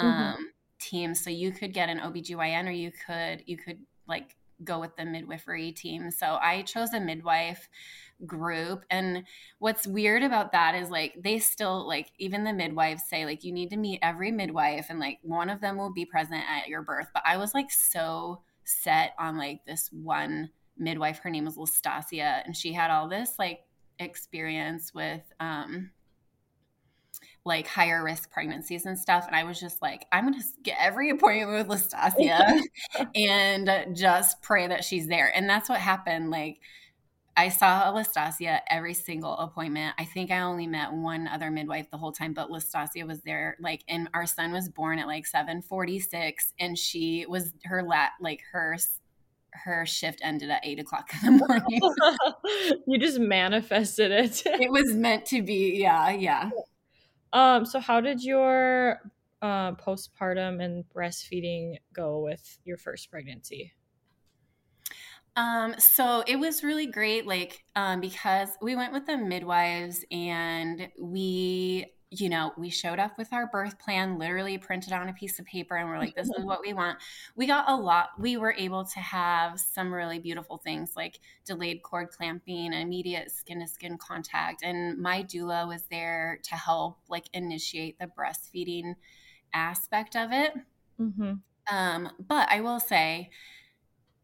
mm-hmm. 0.00 0.06
um, 0.06 0.32
mm-hmm. 0.32 0.42
team. 0.80 1.14
So 1.14 1.30
you 1.30 1.52
could 1.52 1.72
get 1.72 1.88
an 1.88 2.00
OBGYN 2.00 2.66
or 2.66 2.72
you 2.72 2.90
could 3.06 3.44
you 3.46 3.56
could 3.56 3.78
like 4.08 4.34
go 4.64 4.78
with 4.78 4.96
the 4.96 5.04
midwifery 5.04 5.72
team. 5.72 6.10
So 6.10 6.38
I 6.40 6.62
chose 6.62 6.92
a 6.92 7.00
midwife 7.00 7.68
group. 8.26 8.84
And 8.90 9.24
what's 9.58 9.86
weird 9.86 10.22
about 10.22 10.52
that 10.52 10.74
is 10.74 10.90
like 10.90 11.14
they 11.22 11.38
still 11.38 11.86
like 11.86 12.10
even 12.18 12.44
the 12.44 12.52
midwives 12.52 13.04
say 13.04 13.24
like 13.24 13.44
you 13.44 13.52
need 13.52 13.70
to 13.70 13.76
meet 13.76 14.00
every 14.02 14.30
midwife 14.30 14.86
and 14.90 14.98
like 14.98 15.18
one 15.22 15.48
of 15.48 15.60
them 15.60 15.76
will 15.76 15.92
be 15.92 16.04
present 16.04 16.42
at 16.48 16.68
your 16.68 16.82
birth. 16.82 17.08
But 17.14 17.22
i 17.26 17.36
was 17.36 17.54
like 17.54 17.70
so 17.70 18.42
set 18.64 19.14
on 19.18 19.36
like 19.38 19.64
this 19.64 19.88
one 19.92 20.50
midwife. 20.76 21.18
Her 21.18 21.30
name 21.30 21.44
was 21.44 21.56
Lastasia 21.56 22.42
and 22.44 22.56
she 22.56 22.72
had 22.72 22.90
all 22.90 23.08
this 23.08 23.34
like 23.38 23.60
experience 23.98 24.94
with 24.94 25.22
um 25.40 25.90
like 27.44 27.66
higher 27.66 28.04
risk 28.04 28.30
pregnancies 28.30 28.86
and 28.86 28.98
stuff. 28.98 29.26
And 29.26 29.34
I 29.34 29.44
was 29.44 29.58
just 29.58 29.80
like, 29.80 30.06
I'm 30.12 30.30
going 30.30 30.40
to 30.40 30.46
get 30.62 30.76
every 30.78 31.10
appointment 31.10 31.58
with 31.58 31.68
Lastasia 31.68 32.60
and 33.14 33.96
just 33.96 34.42
pray 34.42 34.66
that 34.66 34.84
she's 34.84 35.06
there. 35.06 35.32
And 35.34 35.48
that's 35.48 35.68
what 35.68 35.80
happened. 35.80 36.30
Like, 36.30 36.60
I 37.36 37.48
saw 37.48 37.88
Lastasia 37.90 38.60
every 38.68 38.92
single 38.92 39.34
appointment. 39.38 39.94
I 39.98 40.04
think 40.04 40.30
I 40.30 40.40
only 40.40 40.66
met 40.66 40.92
one 40.92 41.26
other 41.26 41.50
midwife 41.50 41.90
the 41.90 41.96
whole 41.96 42.12
time, 42.12 42.34
but 42.34 42.50
Lastasia 42.50 43.06
was 43.06 43.22
there. 43.22 43.56
Like, 43.60 43.82
and 43.88 44.10
our 44.12 44.26
son 44.26 44.52
was 44.52 44.68
born 44.68 44.98
at 44.98 45.06
like 45.06 45.26
746 45.26 46.52
and 46.58 46.76
she 46.76 47.24
was 47.26 47.54
her 47.64 47.82
lat, 47.82 48.10
like 48.20 48.42
her 48.52 48.76
her 49.52 49.84
shift 49.84 50.20
ended 50.22 50.50
at 50.50 50.60
eight 50.64 50.78
o'clock 50.78 51.10
in 51.24 51.38
the 51.38 51.46
morning. 51.46 52.82
you 52.86 52.98
just 52.98 53.18
manifested 53.18 54.10
it. 54.10 54.42
it 54.44 54.70
was 54.70 54.92
meant 54.94 55.26
to 55.26 55.42
be. 55.42 55.78
Yeah. 55.80 56.10
Yeah. 56.10 56.50
Um, 57.32 57.64
so 57.64 57.80
how 57.80 58.00
did 58.00 58.22
your 58.22 58.98
uh, 59.42 59.72
postpartum 59.72 60.62
and 60.62 60.84
breastfeeding 60.94 61.76
go 61.92 62.20
with 62.20 62.58
your 62.64 62.76
first 62.76 63.10
pregnancy? 63.10 63.72
Um, 65.36 65.76
so 65.78 66.24
it 66.26 66.36
was 66.36 66.64
really 66.64 66.86
great, 66.86 67.26
like, 67.26 67.64
um, 67.76 68.00
because 68.00 68.50
we 68.60 68.74
went 68.74 68.92
with 68.92 69.06
the 69.06 69.16
midwives 69.16 70.04
and 70.10 70.88
we 71.00 71.86
you 72.10 72.28
know, 72.28 72.52
we 72.58 72.70
showed 72.70 72.98
up 72.98 73.16
with 73.16 73.32
our 73.32 73.46
birth 73.46 73.78
plan, 73.78 74.18
literally 74.18 74.58
printed 74.58 74.92
on 74.92 75.08
a 75.08 75.12
piece 75.12 75.38
of 75.38 75.46
paper, 75.46 75.76
and 75.76 75.88
we're 75.88 75.98
like, 75.98 76.16
this 76.16 76.28
is 76.28 76.44
what 76.44 76.60
we 76.60 76.72
want. 76.72 76.98
We 77.36 77.46
got 77.46 77.70
a 77.70 77.74
lot. 77.76 78.10
We 78.18 78.36
were 78.36 78.52
able 78.52 78.84
to 78.84 78.98
have 78.98 79.60
some 79.60 79.94
really 79.94 80.18
beautiful 80.18 80.58
things 80.58 80.94
like 80.96 81.20
delayed 81.44 81.82
cord 81.82 82.10
clamping, 82.10 82.72
immediate 82.72 83.30
skin 83.30 83.60
to 83.60 83.68
skin 83.68 83.96
contact. 83.96 84.64
And 84.64 84.98
my 84.98 85.22
doula 85.22 85.68
was 85.68 85.84
there 85.90 86.40
to 86.42 86.56
help, 86.56 86.98
like, 87.08 87.26
initiate 87.32 87.98
the 88.00 88.08
breastfeeding 88.08 88.94
aspect 89.54 90.16
of 90.16 90.32
it. 90.32 90.52
Mm-hmm. 91.00 91.34
Um, 91.72 92.10
but 92.26 92.48
I 92.50 92.60
will 92.60 92.80
say, 92.80 93.30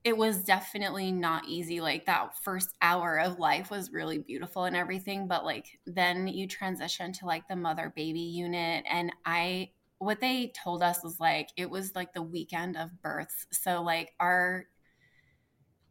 it 0.07 0.17
was 0.17 0.45
definitely 0.45 1.11
not 1.11 1.49
easy. 1.49 1.81
Like 1.81 2.07
that 2.07 2.39
first 2.39 2.77
hour 2.81 3.19
of 3.19 3.41
life 3.41 3.73
was 3.73 3.91
really 3.91 4.19
beautiful 4.19 4.63
and 4.63 4.77
everything, 4.77 5.27
but 5.27 5.45
like 5.45 5.81
then 5.85 6.29
you 6.29 6.47
transition 6.47 7.13
to 7.15 7.27
like 7.27 7.49
the 7.49 7.57
mother 7.57 7.93
baby 7.97 8.21
unit. 8.21 8.85
And 8.89 9.11
I, 9.25 9.71
what 9.99 10.21
they 10.21 10.53
told 10.63 10.81
us 10.81 11.03
was 11.03 11.19
like, 11.19 11.49
it 11.57 11.69
was 11.69 11.97
like 11.97 12.15
the 12.15 12.23
weekend 12.23 12.77
of 12.77 13.03
births. 13.03 13.49
So 13.51 13.83
like 13.83 14.13
our 14.21 14.67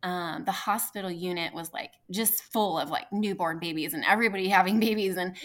um, 0.05 0.45
the 0.45 0.51
hospital 0.51 1.09
unit 1.09 1.51
was 1.51 1.73
like 1.73 1.89
just 2.11 2.43
full 2.53 2.77
of 2.77 2.91
like 2.91 3.11
newborn 3.11 3.57
babies 3.57 3.95
and 3.95 4.05
everybody 4.05 4.47
having 4.49 4.79
babies. 4.79 5.17
And 5.17 5.35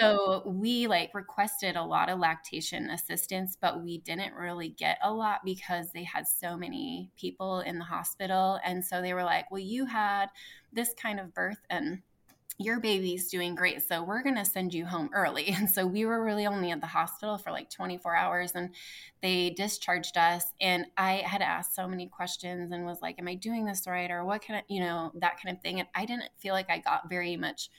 so 0.00 0.42
we 0.46 0.88
like 0.88 1.14
requested 1.14 1.76
a 1.76 1.84
lot 1.84 2.10
of 2.10 2.18
lactation 2.18 2.90
assistance 2.90 3.56
but 3.60 3.82
we 3.82 3.98
didn't 3.98 4.34
really 4.34 4.70
get 4.70 4.98
a 5.04 5.12
lot 5.12 5.40
because 5.44 5.92
they 5.92 6.02
had 6.02 6.26
so 6.26 6.56
many 6.56 7.12
people 7.16 7.60
in 7.60 7.78
the 7.78 7.84
hospital. 7.84 8.58
And 8.64 8.84
so 8.84 9.00
they 9.00 9.14
were 9.14 9.22
like 9.22 9.48
well 9.50 9.60
you 9.60 9.86
had 9.86 10.26
this 10.72 10.92
kind 11.00 11.20
of 11.20 11.32
birth 11.32 11.60
and 11.70 12.02
your 12.60 12.78
baby's 12.78 13.28
doing 13.28 13.54
great. 13.54 13.82
So 13.82 14.02
we're 14.02 14.22
going 14.22 14.36
to 14.36 14.44
send 14.44 14.74
you 14.74 14.84
home 14.84 15.08
early. 15.14 15.54
And 15.60 15.68
so 15.70 15.86
we 15.86 16.04
were 16.04 16.22
really 16.22 16.46
only 16.46 16.70
at 16.70 16.80
the 16.80 16.86
hospital 16.86 17.38
for 17.38 17.50
like 17.50 17.70
24 17.70 18.14
hours 18.14 18.52
and 18.54 18.74
they 19.22 19.50
discharged 19.50 20.16
us. 20.18 20.44
And 20.60 20.86
I 20.96 21.22
had 21.24 21.40
asked 21.40 21.74
so 21.74 21.88
many 21.88 22.06
questions 22.06 22.70
and 22.70 22.84
was 22.84 23.00
like, 23.00 23.18
Am 23.18 23.28
I 23.28 23.34
doing 23.34 23.64
this 23.64 23.86
right? 23.86 24.10
Or 24.10 24.24
what 24.24 24.42
can 24.42 24.56
I, 24.56 24.62
you 24.68 24.80
know, 24.80 25.10
that 25.14 25.38
kind 25.42 25.56
of 25.56 25.62
thing. 25.62 25.80
And 25.80 25.88
I 25.94 26.04
didn't 26.04 26.30
feel 26.38 26.52
like 26.52 26.70
I 26.70 26.78
got 26.78 27.08
very 27.08 27.36
much 27.36 27.70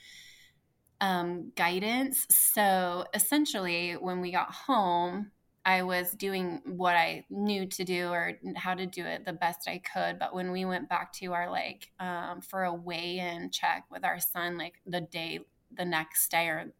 um, 1.00 1.52
guidance. 1.56 2.26
So 2.30 3.04
essentially, 3.14 3.92
when 3.92 4.20
we 4.20 4.32
got 4.32 4.50
home, 4.52 5.30
I 5.64 5.82
was 5.82 6.10
doing 6.12 6.60
what 6.64 6.96
I 6.96 7.24
knew 7.30 7.66
to 7.66 7.84
do 7.84 8.08
or 8.08 8.32
how 8.56 8.74
to 8.74 8.86
do 8.86 9.04
it 9.04 9.24
the 9.24 9.32
best 9.32 9.68
I 9.68 9.78
could. 9.78 10.18
But 10.18 10.34
when 10.34 10.50
we 10.50 10.64
went 10.64 10.88
back 10.88 11.12
to 11.14 11.32
our 11.32 11.50
like 11.50 11.90
um, 12.00 12.40
for 12.40 12.64
a 12.64 12.74
weigh 12.74 13.18
in 13.18 13.50
check 13.50 13.84
with 13.90 14.04
our 14.04 14.18
son, 14.18 14.58
like 14.58 14.74
the 14.86 15.00
day, 15.00 15.40
the 15.76 15.84
next 15.84 16.30
day 16.30 16.46
or 16.48 16.72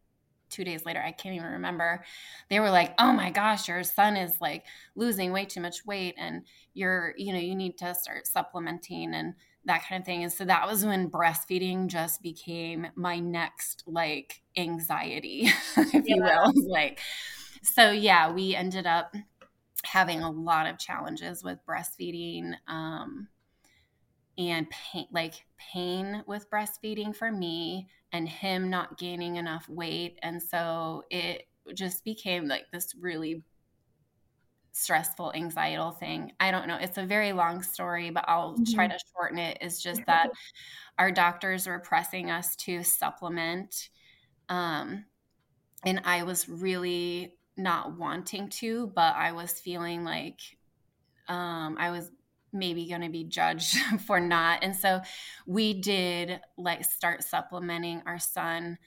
two 0.49 0.63
days 0.63 0.85
later, 0.85 1.01
I 1.01 1.11
can't 1.11 1.35
even 1.35 1.47
remember. 1.47 2.03
They 2.49 2.59
were 2.59 2.69
like, 2.69 2.93
"Oh 2.99 3.11
my 3.13 3.31
gosh, 3.31 3.67
your 3.67 3.83
son 3.83 4.17
is 4.17 4.39
like 4.41 4.65
losing 4.95 5.31
way 5.31 5.45
too 5.45 5.61
much 5.61 5.85
weight, 5.85 6.15
and 6.17 6.45
you're, 6.73 7.13
you 7.17 7.33
know, 7.33 7.39
you 7.39 7.55
need 7.55 7.77
to 7.79 7.95
start 7.95 8.27
supplementing 8.27 9.13
and 9.13 9.33
that 9.65 9.83
kind 9.87 10.01
of 10.01 10.05
thing." 10.05 10.23
And 10.23 10.31
so 10.31 10.45
that 10.45 10.67
was 10.67 10.85
when 10.85 11.09
breastfeeding 11.09 11.87
just 11.87 12.21
became 12.21 12.87
my 12.95 13.19
next 13.19 13.83
like 13.87 14.43
anxiety, 14.57 15.49
if 15.77 15.93
yeah. 15.93 16.01
you 16.05 16.21
will. 16.21 16.53
Like, 16.69 16.99
so 17.63 17.91
yeah, 17.91 18.31
we 18.31 18.55
ended 18.55 18.85
up 18.85 19.15
having 19.83 20.21
a 20.21 20.29
lot 20.31 20.67
of 20.67 20.77
challenges 20.77 21.43
with 21.43 21.59
breastfeeding. 21.67 22.53
Um, 22.67 23.27
and 24.37 24.67
pain 24.69 25.07
like 25.11 25.45
pain 25.57 26.23
with 26.25 26.49
breastfeeding 26.49 27.15
for 27.15 27.31
me 27.31 27.87
and 28.11 28.27
him 28.27 28.69
not 28.69 28.97
gaining 28.97 29.35
enough 29.35 29.67
weight 29.69 30.17
and 30.23 30.41
so 30.41 31.03
it 31.09 31.47
just 31.73 32.03
became 32.03 32.47
like 32.47 32.65
this 32.71 32.95
really 32.99 33.43
stressful 34.71 35.31
anxietal 35.35 35.91
thing 35.91 36.31
i 36.39 36.49
don't 36.49 36.67
know 36.67 36.77
it's 36.81 36.97
a 36.97 37.05
very 37.05 37.31
long 37.31 37.61
story 37.61 38.09
but 38.09 38.25
i'll 38.27 38.53
mm-hmm. 38.53 38.73
try 38.73 38.87
to 38.87 38.97
shorten 39.13 39.37
it. 39.37 39.57
is 39.61 39.81
just 39.81 40.03
that 40.07 40.31
our 40.97 41.11
doctors 41.11 41.67
were 41.67 41.79
pressing 41.79 42.31
us 42.31 42.55
to 42.55 42.81
supplement 42.83 43.89
um, 44.49 45.05
and 45.85 46.01
i 46.05 46.23
was 46.23 46.49
really 46.49 47.35
not 47.57 47.97
wanting 47.97 48.49
to 48.49 48.87
but 48.95 49.15
i 49.15 49.31
was 49.31 49.51
feeling 49.51 50.03
like 50.03 50.39
um, 51.27 51.77
i 51.79 51.91
was 51.91 52.09
maybe 52.53 52.87
going 52.87 53.01
to 53.01 53.09
be 53.09 53.23
judged 53.23 53.75
for 54.05 54.19
not. 54.19 54.63
And 54.63 54.75
so 54.75 55.01
we 55.45 55.73
did 55.73 56.39
like 56.57 56.85
start 56.85 57.23
supplementing 57.23 58.03
our 58.05 58.19
son. 58.19 58.77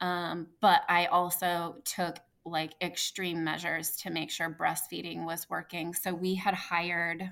Um, 0.00 0.48
but 0.60 0.82
I 0.88 1.06
also 1.06 1.76
took 1.84 2.18
like 2.44 2.72
extreme 2.80 3.44
measures 3.44 3.96
to 3.98 4.10
make 4.10 4.30
sure 4.30 4.50
breastfeeding 4.50 5.24
was 5.24 5.48
working. 5.48 5.94
So 5.94 6.12
we 6.12 6.34
had 6.34 6.54
hired 6.54 7.30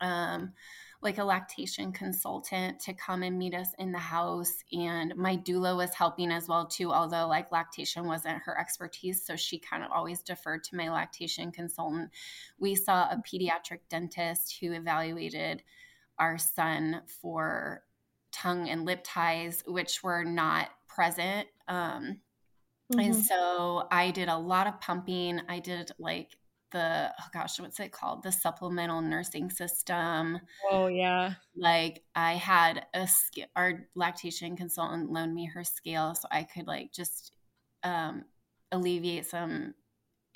um, 0.00 0.52
like 1.02 1.18
a 1.18 1.24
lactation 1.24 1.92
consultant 1.92 2.78
to 2.78 2.92
come 2.92 3.22
and 3.22 3.38
meet 3.38 3.54
us 3.54 3.72
in 3.78 3.90
the 3.90 3.98
house 3.98 4.62
and 4.72 5.14
my 5.16 5.36
doula 5.36 5.74
was 5.76 5.94
helping 5.94 6.30
as 6.30 6.46
well 6.46 6.66
too 6.66 6.92
although 6.92 7.26
like 7.26 7.50
lactation 7.50 8.06
wasn't 8.06 8.42
her 8.42 8.58
expertise 8.58 9.24
so 9.24 9.34
she 9.34 9.58
kind 9.58 9.82
of 9.82 9.90
always 9.90 10.22
deferred 10.22 10.62
to 10.62 10.76
my 10.76 10.90
lactation 10.90 11.50
consultant 11.50 12.10
we 12.58 12.74
saw 12.74 13.04
a 13.04 13.22
pediatric 13.26 13.80
dentist 13.88 14.58
who 14.60 14.72
evaluated 14.72 15.62
our 16.18 16.36
son 16.36 17.00
for 17.20 17.82
tongue 18.30 18.68
and 18.68 18.84
lip 18.84 19.00
ties 19.02 19.62
which 19.66 20.02
were 20.02 20.24
not 20.24 20.68
present 20.86 21.48
um, 21.68 22.20
mm-hmm. 22.92 23.00
and 23.00 23.16
so 23.16 23.86
i 23.90 24.10
did 24.10 24.28
a 24.28 24.36
lot 24.36 24.66
of 24.66 24.78
pumping 24.80 25.40
i 25.48 25.58
did 25.58 25.90
like 25.98 26.36
the 26.70 27.12
oh 27.18 27.24
gosh, 27.32 27.60
what's 27.60 27.80
it 27.80 27.92
called? 27.92 28.22
The 28.22 28.32
supplemental 28.32 29.00
nursing 29.00 29.50
system. 29.50 30.40
Oh 30.70 30.86
yeah. 30.86 31.34
Like 31.56 32.02
I 32.14 32.34
had 32.34 32.86
a 32.94 33.08
our 33.56 33.86
lactation 33.94 34.56
consultant 34.56 35.10
loan 35.10 35.34
me 35.34 35.46
her 35.46 35.64
scale 35.64 36.14
so 36.14 36.28
I 36.30 36.44
could 36.44 36.66
like 36.66 36.92
just 36.92 37.32
um, 37.82 38.24
alleviate 38.72 39.26
some 39.26 39.74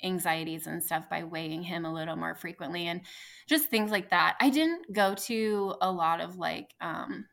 anxieties 0.03 0.67
and 0.67 0.83
stuff 0.83 1.09
by 1.09 1.23
weighing 1.23 1.63
him 1.63 1.85
a 1.85 1.93
little 1.93 2.15
more 2.15 2.35
frequently 2.35 2.87
and 2.87 3.01
just 3.47 3.69
things 3.69 3.91
like 3.91 4.09
that. 4.09 4.35
I 4.39 4.49
didn't 4.49 4.93
go 4.93 5.15
to 5.15 5.75
a 5.81 5.91
lot 5.91 6.21
of 6.21 6.37
like 6.37 6.73
um, 6.81 7.25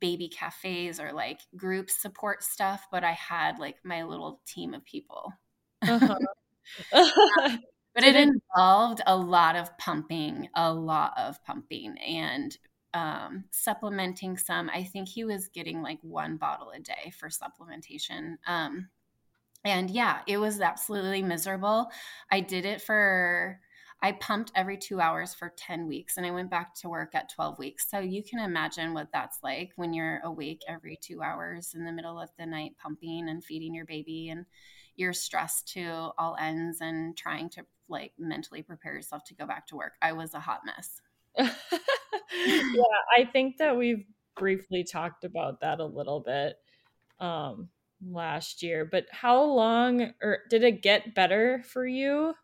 baby 0.00 0.28
cafes 0.28 1.00
or 1.00 1.12
like 1.12 1.40
group 1.56 1.90
support 1.90 2.42
stuff, 2.42 2.86
but 2.90 3.04
I 3.04 3.12
had 3.12 3.58
like 3.58 3.76
my 3.84 4.04
little 4.04 4.40
team 4.46 4.74
of 4.74 4.84
people. 4.84 5.32
Uh-huh. 5.82 6.16
um, 7.44 7.58
but 7.98 8.06
it 8.06 8.14
involved 8.14 9.00
a 9.08 9.16
lot 9.16 9.56
of 9.56 9.76
pumping, 9.76 10.48
a 10.54 10.72
lot 10.72 11.14
of 11.18 11.42
pumping 11.42 11.98
and 11.98 12.56
um, 12.94 13.42
supplementing 13.50 14.38
some. 14.38 14.70
I 14.72 14.84
think 14.84 15.08
he 15.08 15.24
was 15.24 15.48
getting 15.48 15.82
like 15.82 15.98
one 16.02 16.36
bottle 16.36 16.70
a 16.70 16.78
day 16.78 17.12
for 17.18 17.28
supplementation. 17.28 18.36
Um, 18.46 18.90
and 19.64 19.90
yeah, 19.90 20.20
it 20.28 20.36
was 20.36 20.60
absolutely 20.60 21.22
miserable. 21.22 21.90
I 22.30 22.38
did 22.38 22.66
it 22.66 22.80
for, 22.80 23.58
I 24.00 24.12
pumped 24.12 24.52
every 24.54 24.78
two 24.78 25.00
hours 25.00 25.34
for 25.34 25.52
10 25.56 25.88
weeks 25.88 26.16
and 26.16 26.24
I 26.24 26.30
went 26.30 26.52
back 26.52 26.76
to 26.76 26.88
work 26.88 27.16
at 27.16 27.34
12 27.34 27.58
weeks. 27.58 27.90
So 27.90 27.98
you 27.98 28.22
can 28.22 28.38
imagine 28.38 28.94
what 28.94 29.08
that's 29.12 29.38
like 29.42 29.72
when 29.74 29.92
you're 29.92 30.20
awake 30.22 30.62
every 30.68 31.00
two 31.02 31.20
hours 31.20 31.74
in 31.74 31.84
the 31.84 31.90
middle 31.90 32.20
of 32.20 32.30
the 32.38 32.46
night 32.46 32.76
pumping 32.80 33.28
and 33.28 33.42
feeding 33.42 33.74
your 33.74 33.86
baby 33.86 34.28
and 34.28 34.46
you're 34.94 35.12
stressed 35.12 35.66
to 35.72 36.10
all 36.16 36.36
ends 36.38 36.78
and 36.80 37.16
trying 37.16 37.50
to 37.50 37.64
like 37.88 38.12
mentally 38.18 38.62
prepare 38.62 38.94
yourself 38.94 39.24
to 39.24 39.34
go 39.34 39.46
back 39.46 39.66
to 39.68 39.76
work. 39.76 39.92
I 40.02 40.12
was 40.12 40.34
a 40.34 40.40
hot 40.40 40.60
mess. 40.64 41.00
yeah, 41.38 42.82
I 43.16 43.24
think 43.24 43.58
that 43.58 43.76
we've 43.76 44.04
briefly 44.36 44.84
talked 44.84 45.24
about 45.24 45.60
that 45.60 45.80
a 45.80 45.84
little 45.84 46.20
bit 46.20 46.56
um 47.20 47.68
last 48.06 48.62
year, 48.62 48.84
but 48.84 49.06
how 49.10 49.42
long 49.42 50.12
or 50.22 50.38
did 50.50 50.62
it 50.62 50.82
get 50.82 51.14
better 51.14 51.62
for 51.66 51.86
you? 51.86 52.34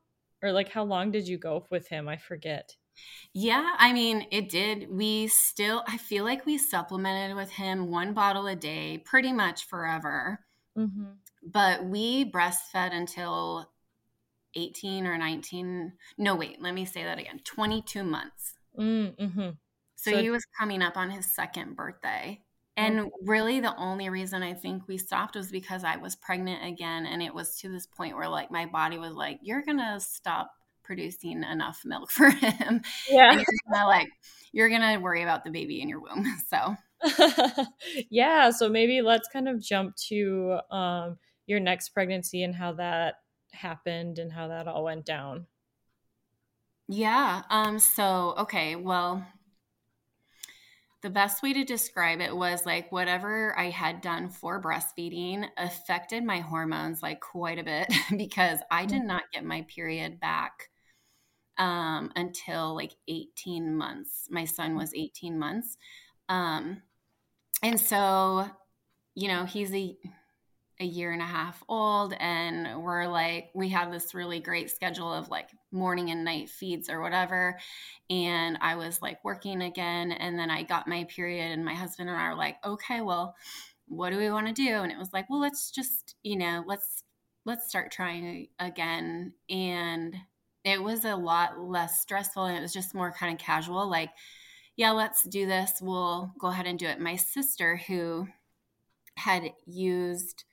Or 0.43 0.53
like 0.53 0.69
how 0.69 0.85
long 0.85 1.11
did 1.11 1.29
you 1.29 1.39
go 1.39 1.67
with 1.71 1.89
him? 1.89 2.09
I 2.09 2.17
forget. 2.17 2.75
Yeah, 3.33 3.73
I 3.79 3.93
mean, 3.93 4.27
it 4.31 4.49
did. 4.49 4.89
We 4.91 5.27
still, 5.27 5.83
I 5.89 5.97
feel 5.97 6.25
like 6.25 6.47
we 6.47 6.59
supplemented 6.59 7.37
with 7.37 7.51
him 7.51 7.91
one 7.91 8.15
bottle 8.15 8.47
a 8.47 8.55
day 8.55 9.03
pretty 9.05 9.33
much 9.33 9.67
forever. 9.67 10.41
Mm-hmm. 10.79 11.05
But 11.43 11.85
we 11.85 12.31
breastfed 12.31 12.93
until 12.93 13.71
18 14.57 15.07
or 15.07 15.19
19. 15.19 15.93
No, 16.19 16.35
wait, 16.35 16.61
let 16.61 16.75
me 16.75 16.85
say 16.85 17.05
that 17.05 17.19
again 17.19 17.41
22 17.45 18.05
months. 18.05 18.55
Mm-hmm. 18.79 19.51
So, 19.97 20.11
so, 20.11 20.17
he 20.19 20.31
was 20.31 20.45
coming 20.59 20.83
up 20.83 20.97
on 20.97 21.11
his 21.11 21.27
second 21.27 21.77
birthday. 21.77 22.43
And 22.77 23.01
okay. 23.01 23.11
really, 23.23 23.61
the 23.61 23.77
only 23.77 24.09
reason 24.09 24.43
I 24.43 24.53
think 24.53 24.89
we 24.89 24.99
stopped 24.99 25.37
was 25.37 25.51
because 25.51 25.85
I 25.85 25.97
was 25.97 26.17
pregnant 26.17 26.65
again. 26.67 27.07
And 27.07 27.23
it 27.23 27.33
was 27.33 27.57
to 27.61 27.69
this 27.69 27.87
point 27.87 28.17
where, 28.17 28.29
like, 28.29 28.51
my 28.51 28.67
body 28.67 28.99
was 28.99 29.15
like, 29.15 29.39
you're 29.43 29.63
going 29.63 29.79
to 29.79 29.99
stop 30.01 30.51
producing 30.83 31.45
enough 31.45 31.83
milk 31.85 32.11
for 32.11 32.31
him. 32.31 32.83
Yeah. 33.09 33.31
And 33.31 33.41
you're 33.41 33.73
gonna, 33.73 33.87
like, 33.87 34.09
you're 34.53 34.69
going 34.69 34.81
to 34.81 34.97
worry 34.99 35.23
about 35.23 35.45
the 35.45 35.51
baby 35.51 35.81
in 35.81 35.89
your 35.89 36.01
womb. 36.01 36.27
So, 36.49 36.77
yeah. 38.11 38.51
So 38.51 38.69
maybe 38.69 39.03
let's 39.03 39.29
kind 39.29 39.49
of 39.49 39.61
jump 39.61 39.95
to 40.09 40.59
um, 40.71 41.19
your 41.47 41.61
next 41.61 41.91
pregnancy 41.91 42.43
and 42.43 42.55
how 42.55 42.73
that 42.75 43.17
happened 43.55 44.19
and 44.19 44.33
how 44.33 44.49
that 44.49 44.69
all 44.69 44.85
went 44.85 45.05
down. 45.05 45.47
Yeah. 46.89 47.43
Um 47.51 47.79
so 47.79 48.35
okay, 48.39 48.77
well 48.77 49.27
the 51.03 51.11
best 51.11 51.43
way 51.43 51.53
to 51.53 51.65
describe 51.65 52.21
it 52.21 52.35
was 52.35 52.65
like 52.65 52.91
whatever 52.91 53.55
I 53.59 53.69
had 53.69 54.01
done 54.01 54.31
for 54.31 54.61
breastfeeding 54.61 55.47
affected 55.59 56.25
my 56.25 56.41
hormones 56.41 57.03
like 57.03 57.21
quite 57.21 57.59
a 57.59 57.63
bit 57.63 57.93
because 58.17 58.59
I 58.71 58.87
did 58.87 59.01
mm-hmm. 59.01 59.09
not 59.09 59.25
get 59.33 59.45
my 59.45 59.67
period 59.75 60.19
back 60.19 60.71
um 61.59 62.11
until 62.17 62.75
like 62.75 62.95
18 63.07 63.77
months. 63.77 64.27
My 64.31 64.45
son 64.45 64.77
was 64.77 64.93
18 64.95 65.39
months. 65.39 65.77
Um 66.29 66.83
and 67.63 67.81
so 67.81 68.47
you 69.15 69.29
know, 69.29 69.45
he's 69.45 69.73
a 69.73 69.97
a 70.81 70.85
year 70.85 71.13
and 71.13 71.23
a 71.23 71.27
half 71.27 71.63
old 71.69 72.15
and 72.19 72.83
we're 72.83 73.07
like 73.07 73.51
we 73.55 73.69
have 73.69 73.93
this 73.93 74.13
really 74.15 74.41
great 74.41 74.71
schedule 74.71 75.13
of 75.13 75.29
like 75.29 75.49
morning 75.71 76.11
and 76.11 76.25
night 76.25 76.49
feeds 76.49 76.91
or 76.91 77.01
whatever 77.01 77.57
and 78.11 78.59
i 78.61 78.75
was 78.75 79.01
like 79.01 79.25
working 79.25 79.63
again 79.63 80.11
and 80.11 80.37
then 80.37 80.51
i 80.51 80.65
got 80.65 80.89
my 80.89 81.05
period 81.05 81.53
and 81.53 81.65
my 81.65 81.75
husband 81.75 82.09
and 82.09 82.19
i 82.19 82.29
were 82.29 82.35
like 82.35 82.57
okay 82.65 83.01
well 83.01 83.37
what 83.87 84.11
do 84.11 84.19
we 84.19 84.31
want 84.31 84.47
to 84.47 84.53
do? 84.53 84.79
And 84.79 84.91
it 84.91 84.99
was 84.99 85.13
like 85.13 85.29
well 85.29 85.41
let's 85.41 85.71
just 85.71 86.15
you 86.23 86.37
know 86.37 86.65
let's 86.67 87.03
let's 87.45 87.69
start 87.69 87.91
trying 87.93 88.49
again. 88.59 89.35
And 89.51 90.17
it 90.65 90.83
was 90.83 91.05
a 91.05 91.17
lot 91.17 91.61
less 91.61 92.01
stressful 92.01 92.47
and 92.47 92.57
it 92.57 92.63
was 92.63 92.73
just 92.73 92.95
more 92.95 93.13
kind 93.13 93.33
of 93.35 93.45
casual 93.45 93.89
like 93.89 94.11
yeah 94.77 94.91
let's 94.91 95.23
do 95.25 95.47
this. 95.47 95.73
We'll 95.81 96.33
go 96.39 96.49
ahead 96.49 96.67
and 96.67 96.79
do 96.79 96.87
it. 96.87 97.01
My 97.01 97.17
sister 97.17 97.77
who 97.87 98.29
had 99.17 99.53
used 99.67 100.45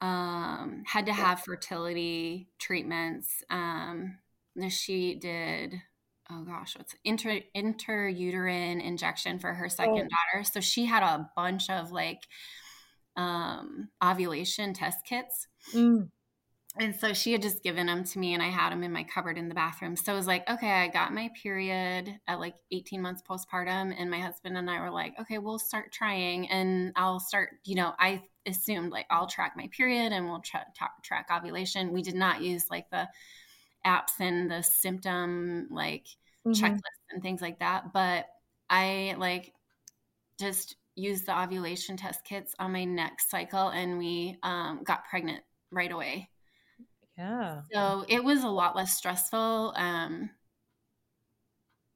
um, 0.00 0.82
had 0.86 1.06
to 1.06 1.12
have 1.12 1.40
fertility 1.40 2.48
treatments. 2.58 3.42
Um, 3.50 4.18
she 4.68 5.14
did, 5.14 5.74
oh 6.30 6.42
gosh, 6.44 6.76
what's 6.76 6.94
inter 7.04 7.40
interuterine 7.56 8.84
injection 8.84 9.38
for 9.38 9.54
her 9.54 9.68
second 9.68 10.08
oh. 10.12 10.34
daughter. 10.34 10.44
So 10.44 10.60
she 10.60 10.84
had 10.86 11.02
a 11.02 11.30
bunch 11.36 11.70
of 11.70 11.90
like 11.90 12.22
um, 13.16 13.88
ovulation 14.02 14.74
test 14.74 14.98
kits. 15.06 15.48
Mm. 15.72 16.10
And 16.76 16.94
so 16.96 17.12
she 17.12 17.30
had 17.30 17.42
just 17.42 17.62
given 17.62 17.86
them 17.86 18.02
to 18.02 18.18
me 18.18 18.34
and 18.34 18.42
I 18.42 18.48
had 18.48 18.70
them 18.70 18.82
in 18.82 18.92
my 18.92 19.04
cupboard 19.04 19.38
in 19.38 19.48
the 19.48 19.54
bathroom. 19.54 19.94
So 19.94 20.12
I 20.12 20.16
was 20.16 20.26
like, 20.26 20.48
okay, 20.50 20.70
I 20.70 20.88
got 20.88 21.14
my 21.14 21.30
period 21.40 22.12
at 22.26 22.40
like 22.40 22.56
18 22.72 23.00
months 23.00 23.22
postpartum. 23.22 23.94
And 23.96 24.10
my 24.10 24.18
husband 24.18 24.56
and 24.56 24.68
I 24.68 24.80
were 24.80 24.90
like, 24.90 25.14
okay, 25.20 25.38
we'll 25.38 25.60
start 25.60 25.92
trying 25.92 26.48
and 26.50 26.92
I'll 26.96 27.20
start, 27.20 27.50
you 27.64 27.76
know, 27.76 27.92
I 27.96 28.22
assumed 28.44 28.90
like 28.90 29.06
I'll 29.08 29.28
track 29.28 29.52
my 29.56 29.68
period 29.68 30.12
and 30.12 30.26
we'll 30.26 30.40
tra- 30.40 30.66
tra- 30.76 30.90
track 31.02 31.28
ovulation. 31.32 31.92
We 31.92 32.02
did 32.02 32.16
not 32.16 32.42
use 32.42 32.64
like 32.68 32.90
the 32.90 33.08
apps 33.86 34.18
and 34.18 34.50
the 34.50 34.62
symptom 34.62 35.68
like 35.70 36.08
mm-hmm. 36.44 36.52
checklists 36.52 37.12
and 37.12 37.22
things 37.22 37.40
like 37.40 37.60
that. 37.60 37.92
But 37.92 38.26
I 38.68 39.14
like 39.18 39.52
just 40.40 40.74
used 40.96 41.26
the 41.26 41.40
ovulation 41.40 41.96
test 41.96 42.24
kits 42.24 42.52
on 42.58 42.72
my 42.72 42.84
next 42.84 43.30
cycle 43.30 43.68
and 43.68 43.96
we 43.96 44.38
um, 44.42 44.82
got 44.82 45.04
pregnant 45.04 45.44
right 45.70 45.92
away. 45.92 46.30
Yeah. 47.18 47.62
So 47.72 48.04
it 48.08 48.22
was 48.24 48.42
a 48.42 48.48
lot 48.48 48.76
less 48.76 48.94
stressful 48.96 49.72
um, 49.76 50.30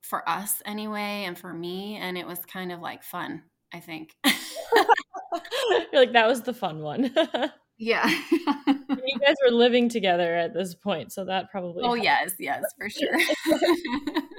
for 0.03 0.29
us 0.29 0.62
anyway, 0.64 1.25
and 1.27 1.39
for 1.39 1.53
me. 1.53 1.97
And 1.97 2.16
it 2.16 2.27
was 2.27 2.39
kind 2.47 2.73
of 2.73 2.81
like 2.81 3.03
fun, 3.03 3.43
I 3.73 3.81
think. 3.81 4.14
You're 5.93 6.03
like, 6.03 6.12
that 6.12 6.27
was 6.27 6.43
the 6.43 6.55
fun 6.55 6.81
one. 6.81 7.14
yeah. 7.79 8.09
you 8.09 9.18
guys 9.20 9.37
were 9.45 9.53
living 9.53 9.89
together 9.89 10.35
at 10.35 10.53
this 10.53 10.74
point. 10.74 11.12
So 11.12 11.24
that 11.24 11.51
probably. 11.51 11.83
Oh, 11.85 11.95
yes. 11.95 12.33
Yes, 12.39 12.64
for 12.79 12.91
sure 12.91 13.16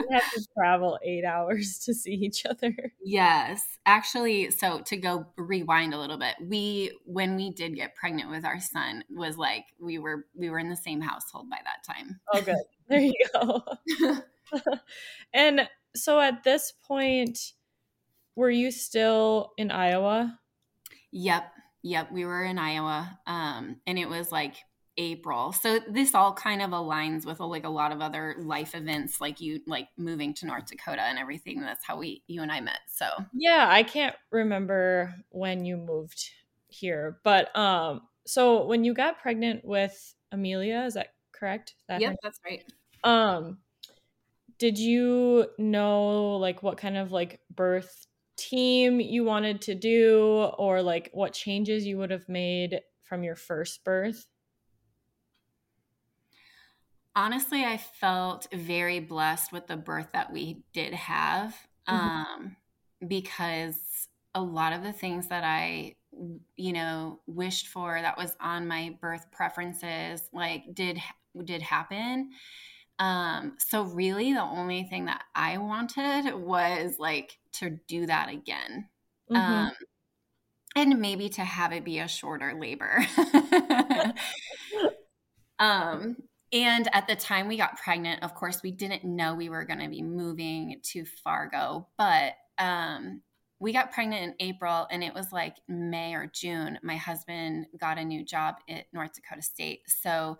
We 0.09 0.15
have 0.15 0.31
to 0.31 0.45
travel 0.57 0.99
eight 1.03 1.23
hours 1.23 1.79
to 1.85 1.93
see 1.93 2.13
each 2.13 2.45
other. 2.45 2.73
Yes. 3.03 3.61
Actually, 3.85 4.51
so 4.51 4.81
to 4.81 4.97
go 4.97 5.25
rewind 5.37 5.93
a 5.93 5.99
little 5.99 6.17
bit, 6.17 6.35
we 6.41 6.91
when 7.05 7.35
we 7.35 7.51
did 7.51 7.75
get 7.75 7.95
pregnant 7.95 8.29
with 8.29 8.43
our 8.43 8.59
son 8.59 9.03
was 9.09 9.37
like 9.37 9.65
we 9.79 9.99
were 9.99 10.25
we 10.35 10.49
were 10.49 10.59
in 10.59 10.69
the 10.69 10.75
same 10.75 11.01
household 11.01 11.49
by 11.49 11.59
that 11.63 11.83
time. 11.93 12.19
Oh 12.33 12.41
good. 12.41 12.55
There 12.87 12.99
you 12.99 13.13
go. 13.33 13.63
and 15.33 15.69
so 15.95 16.19
at 16.19 16.43
this 16.43 16.73
point, 16.87 17.53
were 18.35 18.49
you 18.49 18.71
still 18.71 19.51
in 19.57 19.69
Iowa? 19.69 20.39
Yep. 21.11 21.51
Yep. 21.83 22.11
We 22.11 22.25
were 22.25 22.43
in 22.43 22.57
Iowa. 22.57 23.19
Um, 23.25 23.77
and 23.87 23.97
it 23.97 24.09
was 24.09 24.31
like 24.31 24.55
April. 24.99 25.53
So 25.53 25.79
this 25.89 26.13
all 26.13 26.33
kind 26.33 26.61
of 26.61 26.71
aligns 26.71 27.25
with 27.25 27.39
like 27.39 27.63
a 27.63 27.69
lot 27.69 27.91
of 27.91 28.01
other 28.01 28.35
life 28.37 28.75
events, 28.75 29.21
like 29.21 29.39
you 29.39 29.61
like 29.65 29.87
moving 29.97 30.33
to 30.35 30.45
North 30.45 30.67
Dakota 30.67 31.01
and 31.01 31.17
everything. 31.17 31.61
That's 31.61 31.85
how 31.85 31.97
we 31.97 32.21
you 32.27 32.41
and 32.41 32.51
I 32.51 32.59
met. 32.59 32.79
So 32.87 33.05
yeah, 33.33 33.67
I 33.69 33.83
can't 33.83 34.15
remember 34.29 35.15
when 35.29 35.63
you 35.63 35.77
moved 35.77 36.29
here, 36.67 37.19
but 37.23 37.55
um, 37.57 38.01
so 38.27 38.65
when 38.65 38.83
you 38.83 38.93
got 38.93 39.19
pregnant 39.19 39.63
with 39.63 40.15
Amelia, 40.33 40.83
is 40.85 40.95
that 40.95 41.13
correct? 41.31 41.75
That 41.87 42.01
yep, 42.01 42.17
that's 42.21 42.39
right. 42.45 42.63
Um, 43.05 43.59
did 44.57 44.77
you 44.77 45.47
know 45.57 46.35
like 46.35 46.61
what 46.61 46.77
kind 46.77 46.97
of 46.97 47.13
like 47.13 47.39
birth 47.49 48.05
team 48.39 48.99
you 48.99 49.23
wanted 49.23 49.61
to 49.63 49.75
do, 49.75 50.49
or 50.57 50.81
like 50.81 51.09
what 51.13 51.33
changes 51.33 51.85
you 51.85 51.97
would 51.97 52.11
have 52.11 52.29
made 52.29 52.81
from 53.03 53.23
your 53.23 53.35
first 53.35 53.83
birth? 53.83 54.27
honestly, 57.19 57.65
I 57.65 57.77
felt 57.77 58.47
very 58.53 58.99
blessed 58.99 59.51
with 59.51 59.67
the 59.67 59.75
birth 59.75 60.07
that 60.13 60.31
we 60.31 60.63
did 60.73 60.93
have 60.93 61.53
mm-hmm. 61.87 61.95
um, 61.95 62.55
because 63.05 64.07
a 64.35 64.41
lot 64.41 64.73
of 64.73 64.83
the 64.83 64.93
things 64.93 65.27
that 65.27 65.43
I, 65.43 65.95
you 66.55 66.73
know, 66.73 67.19
wished 67.27 67.67
for 67.67 67.99
that 68.01 68.17
was 68.17 68.35
on 68.39 68.67
my 68.67 68.97
birth 69.01 69.31
preferences, 69.31 70.21
like 70.33 70.63
did 70.73 70.99
did 71.43 71.61
happen. 71.61 72.31
Um, 72.99 73.55
so 73.59 73.83
really, 73.83 74.33
the 74.33 74.41
only 74.41 74.83
thing 74.83 75.05
that 75.05 75.23
I 75.35 75.57
wanted 75.57 76.33
was 76.35 76.95
like 76.99 77.38
to 77.53 77.79
do 77.87 78.05
that 78.05 78.29
again. 78.29 78.89
Mm-hmm. 79.31 79.35
Um, 79.35 79.71
and 80.75 80.99
maybe 80.99 81.29
to 81.29 81.41
have 81.41 81.71
it 81.71 81.83
be 81.83 81.99
a 81.99 82.07
shorter 82.07 82.57
labor. 82.59 83.03
um 85.59 86.15
and 86.51 86.87
at 86.93 87.07
the 87.07 87.15
time 87.15 87.47
we 87.47 87.57
got 87.57 87.77
pregnant, 87.77 88.23
of 88.23 88.33
course, 88.33 88.63
we 88.63 88.71
didn't 88.71 89.03
know 89.03 89.35
we 89.35 89.49
were 89.49 89.65
going 89.65 89.79
to 89.79 89.89
be 89.89 90.01
moving 90.01 90.79
to 90.85 91.05
Fargo, 91.23 91.87
but 91.97 92.33
um, 92.57 93.21
we 93.59 93.71
got 93.71 93.91
pregnant 93.91 94.23
in 94.23 94.47
April 94.47 94.87
and 94.89 95.03
it 95.03 95.13
was 95.13 95.31
like 95.31 95.57
May 95.67 96.15
or 96.15 96.31
June. 96.33 96.79
My 96.81 96.95
husband 96.95 97.67
got 97.79 97.99
a 97.99 98.03
new 98.03 98.25
job 98.25 98.55
at 98.67 98.85
North 98.93 99.11
Dakota 99.13 99.43
State. 99.43 99.81
So 99.85 100.39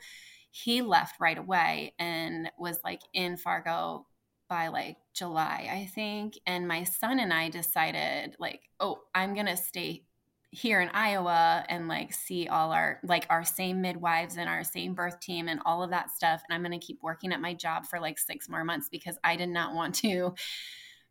he 0.50 0.82
left 0.82 1.20
right 1.20 1.38
away 1.38 1.94
and 2.00 2.50
was 2.58 2.80
like 2.84 3.02
in 3.14 3.38
Fargo 3.38 4.08
by 4.50 4.68
like 4.68 4.98
July, 5.14 5.70
I 5.72 5.86
think. 5.94 6.38
And 6.46 6.68
my 6.68 6.84
son 6.84 7.20
and 7.20 7.34
I 7.34 7.50
decided, 7.50 8.36
like, 8.40 8.62
oh, 8.80 9.00
I'm 9.16 9.34
going 9.34 9.46
to 9.46 9.58
stay 9.58 10.04
here 10.52 10.82
in 10.82 10.90
Iowa 10.90 11.64
and 11.70 11.88
like 11.88 12.12
see 12.12 12.48
all 12.48 12.72
our 12.72 13.00
like 13.04 13.28
our 13.30 13.46
same 13.46 13.82
midwives 13.82 14.36
and 14.36 14.50
our 14.50 14.64
same 14.64 14.96
birth 14.96 15.20
team 15.20 15.48
and 15.48 15.60
all 15.64 15.84
of 15.84 15.92
that 15.92 16.10
stuff 16.10 16.42
and 16.50 16.56
I'm 16.56 16.68
going 16.68 16.80
to 16.80 16.84
keep 16.84 16.98
working 17.04 17.32
at 17.32 17.40
my 17.40 17.54
job 17.54 17.86
for 17.86 18.00
like 18.00 18.18
6 18.18 18.50
more 18.50 18.64
months 18.64 18.90
because 18.92 19.20
I 19.24 19.36
did 19.36 19.50
not 19.50 19.76
want 19.76 19.94
to 19.96 20.34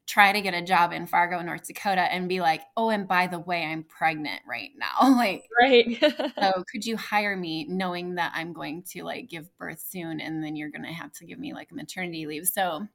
try 0.08 0.32
to 0.32 0.40
get 0.40 0.54
a 0.54 0.62
job 0.62 0.92
in 0.92 1.06
Fargo, 1.06 1.40
North 1.42 1.66
Dakota 1.66 2.00
and 2.00 2.28
be 2.28 2.40
like, 2.40 2.62
"Oh, 2.76 2.88
and 2.88 3.06
by 3.06 3.26
the 3.26 3.38
way, 3.38 3.62
I'm 3.62 3.84
pregnant 3.84 4.40
right 4.48 4.70
now." 4.76 5.10
like 5.16 5.44
Right. 5.60 5.98
so 6.40 6.64
could 6.72 6.84
you 6.84 6.96
hire 6.96 7.36
me 7.36 7.66
knowing 7.68 8.14
that 8.16 8.32
I'm 8.34 8.52
going 8.52 8.82
to 8.90 9.04
like 9.04 9.28
give 9.28 9.56
birth 9.58 9.80
soon 9.86 10.20
and 10.20 10.42
then 10.42 10.56
you're 10.56 10.70
going 10.70 10.84
to 10.84 10.92
have 10.92 11.12
to 11.14 11.26
give 11.26 11.38
me 11.38 11.52
like 11.52 11.70
a 11.70 11.74
maternity 11.74 12.26
leave. 12.26 12.48
So 12.48 12.88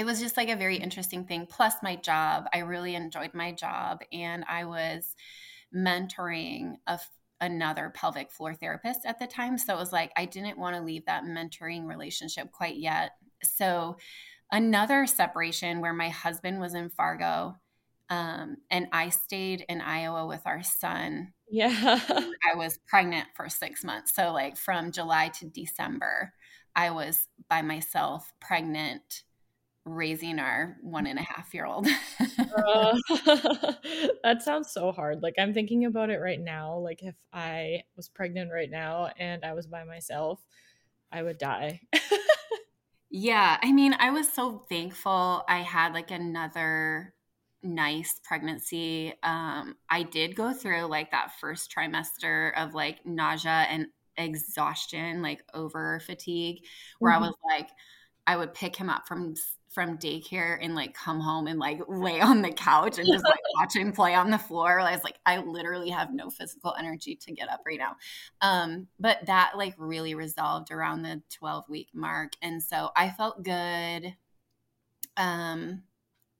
it 0.00 0.06
was 0.06 0.18
just 0.18 0.38
like 0.38 0.48
a 0.48 0.56
very 0.56 0.78
interesting 0.78 1.26
thing 1.26 1.44
plus 1.44 1.74
my 1.82 1.94
job. 1.94 2.46
I 2.54 2.60
really 2.60 2.94
enjoyed 2.94 3.34
my 3.34 3.52
job 3.52 4.00
and 4.10 4.46
I 4.48 4.64
was 4.64 5.14
mentoring 5.76 6.76
a, 6.86 6.98
another 7.38 7.92
pelvic 7.94 8.30
floor 8.30 8.54
therapist 8.54 9.00
at 9.04 9.18
the 9.18 9.26
time. 9.26 9.58
So 9.58 9.74
it 9.74 9.78
was 9.78 9.92
like 9.92 10.10
I 10.16 10.24
didn't 10.24 10.58
want 10.58 10.74
to 10.74 10.82
leave 10.82 11.04
that 11.04 11.24
mentoring 11.24 11.86
relationship 11.86 12.50
quite 12.50 12.78
yet. 12.78 13.10
So 13.42 13.98
another 14.50 15.06
separation 15.06 15.82
where 15.82 15.92
my 15.92 16.08
husband 16.08 16.60
was 16.60 16.72
in 16.72 16.88
Fargo 16.88 17.56
um, 18.08 18.56
and 18.70 18.86
I 18.92 19.10
stayed 19.10 19.66
in 19.68 19.82
Iowa 19.82 20.26
with 20.26 20.46
our 20.46 20.62
son. 20.62 21.34
Yeah. 21.50 22.00
I 22.08 22.56
was 22.56 22.78
pregnant 22.88 23.26
for 23.36 23.50
six 23.50 23.84
months. 23.84 24.14
So, 24.14 24.32
like 24.32 24.56
from 24.56 24.92
July 24.92 25.28
to 25.40 25.44
December, 25.44 26.32
I 26.74 26.90
was 26.90 27.28
by 27.50 27.60
myself, 27.62 28.32
pregnant, 28.40 29.24
raising 29.84 30.38
our 30.38 30.76
one 30.82 31.06
and 31.06 31.18
a 31.18 31.22
half 31.22 31.52
year 31.54 31.66
old. 31.66 31.86
uh, 31.86 32.96
that 34.22 34.42
sounds 34.42 34.70
so 34.70 34.92
hard. 34.92 35.22
Like 35.22 35.34
I'm 35.38 35.54
thinking 35.54 35.84
about 35.84 36.10
it 36.10 36.18
right 36.18 36.40
now. 36.40 36.78
Like 36.78 37.02
if 37.02 37.14
I 37.32 37.82
was 37.96 38.08
pregnant 38.08 38.50
right 38.52 38.70
now 38.70 39.10
and 39.18 39.44
I 39.44 39.54
was 39.54 39.66
by 39.66 39.84
myself, 39.84 40.40
I 41.12 41.22
would 41.22 41.38
die. 41.38 41.80
yeah. 43.10 43.58
I 43.62 43.72
mean, 43.72 43.94
I 43.98 44.10
was 44.10 44.32
so 44.32 44.64
thankful 44.68 45.44
I 45.48 45.58
had 45.58 45.94
like 45.94 46.10
another 46.10 47.14
nice 47.62 48.20
pregnancy. 48.24 49.14
Um, 49.22 49.76
I 49.88 50.02
did 50.02 50.36
go 50.36 50.52
through 50.52 50.84
like 50.84 51.10
that 51.10 51.32
first 51.40 51.74
trimester 51.74 52.52
of 52.56 52.74
like 52.74 53.04
nausea 53.04 53.66
and 53.68 53.86
exhaustion, 54.16 55.22
like 55.22 55.42
over 55.54 56.00
fatigue, 56.00 56.64
where 56.98 57.12
mm-hmm. 57.12 57.24
I 57.24 57.26
was 57.26 57.36
like, 57.46 57.70
I 58.26 58.36
would 58.36 58.54
pick 58.54 58.76
him 58.76 58.88
up 58.88 59.08
from 59.08 59.34
from 59.70 59.98
daycare 59.98 60.58
and 60.60 60.74
like 60.74 60.94
come 60.94 61.20
home 61.20 61.46
and 61.46 61.58
like 61.58 61.80
lay 61.88 62.20
on 62.20 62.42
the 62.42 62.50
couch 62.50 62.98
and 62.98 63.06
just 63.06 63.24
like 63.24 63.38
watch 63.58 63.76
him 63.76 63.92
play 63.92 64.14
on 64.14 64.30
the 64.30 64.38
floor. 64.38 64.80
I 64.80 64.92
was 64.92 65.04
like, 65.04 65.18
I 65.24 65.38
literally 65.38 65.90
have 65.90 66.12
no 66.12 66.28
physical 66.28 66.74
energy 66.76 67.14
to 67.14 67.32
get 67.32 67.48
up 67.48 67.60
right 67.64 67.78
now. 67.78 67.96
Um, 68.40 68.88
but 68.98 69.26
that 69.26 69.52
like 69.56 69.74
really 69.78 70.14
resolved 70.14 70.72
around 70.72 71.02
the 71.02 71.22
12 71.30 71.68
week 71.68 71.88
mark. 71.94 72.32
And 72.42 72.60
so 72.60 72.90
I 72.96 73.10
felt 73.10 73.44
good. 73.44 74.16
Um, 75.16 75.84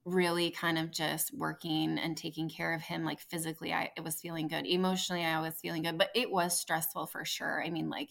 really 0.05 0.51
kind 0.51 0.79
of 0.79 0.91
just 0.91 1.33
working 1.33 1.99
and 1.99 2.17
taking 2.17 2.49
care 2.49 2.75
of 2.75 2.81
him 2.81 3.05
like 3.05 3.21
physically 3.21 3.71
I 3.73 3.91
it 3.99 4.03
was 4.03 4.19
feeling 4.19 4.49
good 4.49 4.67
emotionally 4.67 5.23
I 5.23 5.41
was 5.43 5.55
feeling 5.61 5.83
good 5.83 5.99
but 5.99 6.09
it 6.15 6.31
was 6.31 6.59
stressful 6.59 7.07
for 7.07 7.27
sure 7.27 7.63
I 7.63 7.69
mean 7.69 7.91
like 7.91 8.09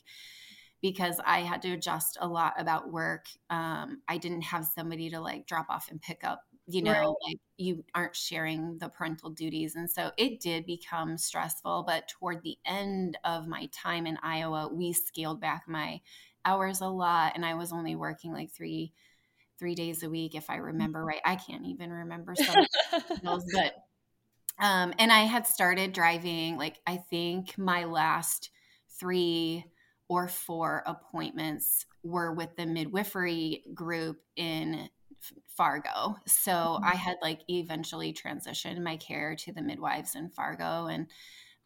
because 0.81 1.19
I 1.25 1.39
had 1.39 1.61
to 1.63 1.73
adjust 1.73 2.17
a 2.21 2.27
lot 2.27 2.53
about 2.57 2.91
work. 2.91 3.25
Um, 3.49 4.01
I 4.07 4.17
didn't 4.17 4.43
have 4.43 4.65
somebody 4.65 5.09
to 5.09 5.19
like 5.19 5.45
drop 5.45 5.69
off 5.69 5.89
and 5.91 6.01
pick 6.01 6.23
up, 6.23 6.43
you 6.67 6.81
know, 6.81 6.91
right. 6.91 7.15
like 7.27 7.37
you 7.57 7.83
aren't 7.93 8.15
sharing 8.15 8.77
the 8.77 8.89
parental 8.89 9.29
duties. 9.29 9.75
And 9.75 9.89
so 9.89 10.11
it 10.17 10.39
did 10.39 10.65
become 10.65 11.17
stressful. 11.17 11.83
But 11.85 12.07
toward 12.07 12.43
the 12.43 12.57
end 12.65 13.17
of 13.25 13.47
my 13.47 13.69
time 13.73 14.05
in 14.07 14.17
Iowa, 14.23 14.69
we 14.71 14.93
scaled 14.93 15.41
back 15.41 15.63
my 15.67 15.99
hours 16.45 16.81
a 16.81 16.87
lot 16.87 17.33
and 17.35 17.45
I 17.45 17.55
was 17.55 17.71
only 17.71 17.95
working 17.95 18.33
like 18.33 18.51
three 18.51 18.93
three 19.57 19.75
days 19.75 20.03
a 20.03 20.09
week 20.09 20.35
if 20.35 20.49
I 20.49 20.55
remember 20.55 21.03
right. 21.03 21.19
I 21.25 21.35
can't 21.35 21.65
even 21.65 21.91
remember 21.91 22.33
some 22.35 22.65
those, 23.21 23.43
but 23.53 23.73
um 24.65 24.93
and 24.97 25.11
I 25.11 25.23
had 25.23 25.45
started 25.45 25.91
driving 25.91 26.57
like 26.57 26.79
I 26.87 26.97
think 26.97 27.57
my 27.57 27.83
last 27.83 28.51
three 28.99 29.65
or 30.09 30.27
four 30.27 30.83
appointments 30.85 31.85
were 32.03 32.33
with 32.33 32.55
the 32.57 32.65
midwifery 32.65 33.63
group 33.73 34.17
in 34.35 34.89
Fargo. 35.47 36.15
So 36.25 36.51
mm-hmm. 36.51 36.83
I 36.83 36.95
had 36.95 37.17
like 37.21 37.41
eventually 37.47 38.13
transitioned 38.13 38.81
my 38.81 38.97
care 38.97 39.35
to 39.35 39.53
the 39.53 39.61
midwives 39.61 40.15
in 40.15 40.29
Fargo 40.29 40.87
and 40.87 41.07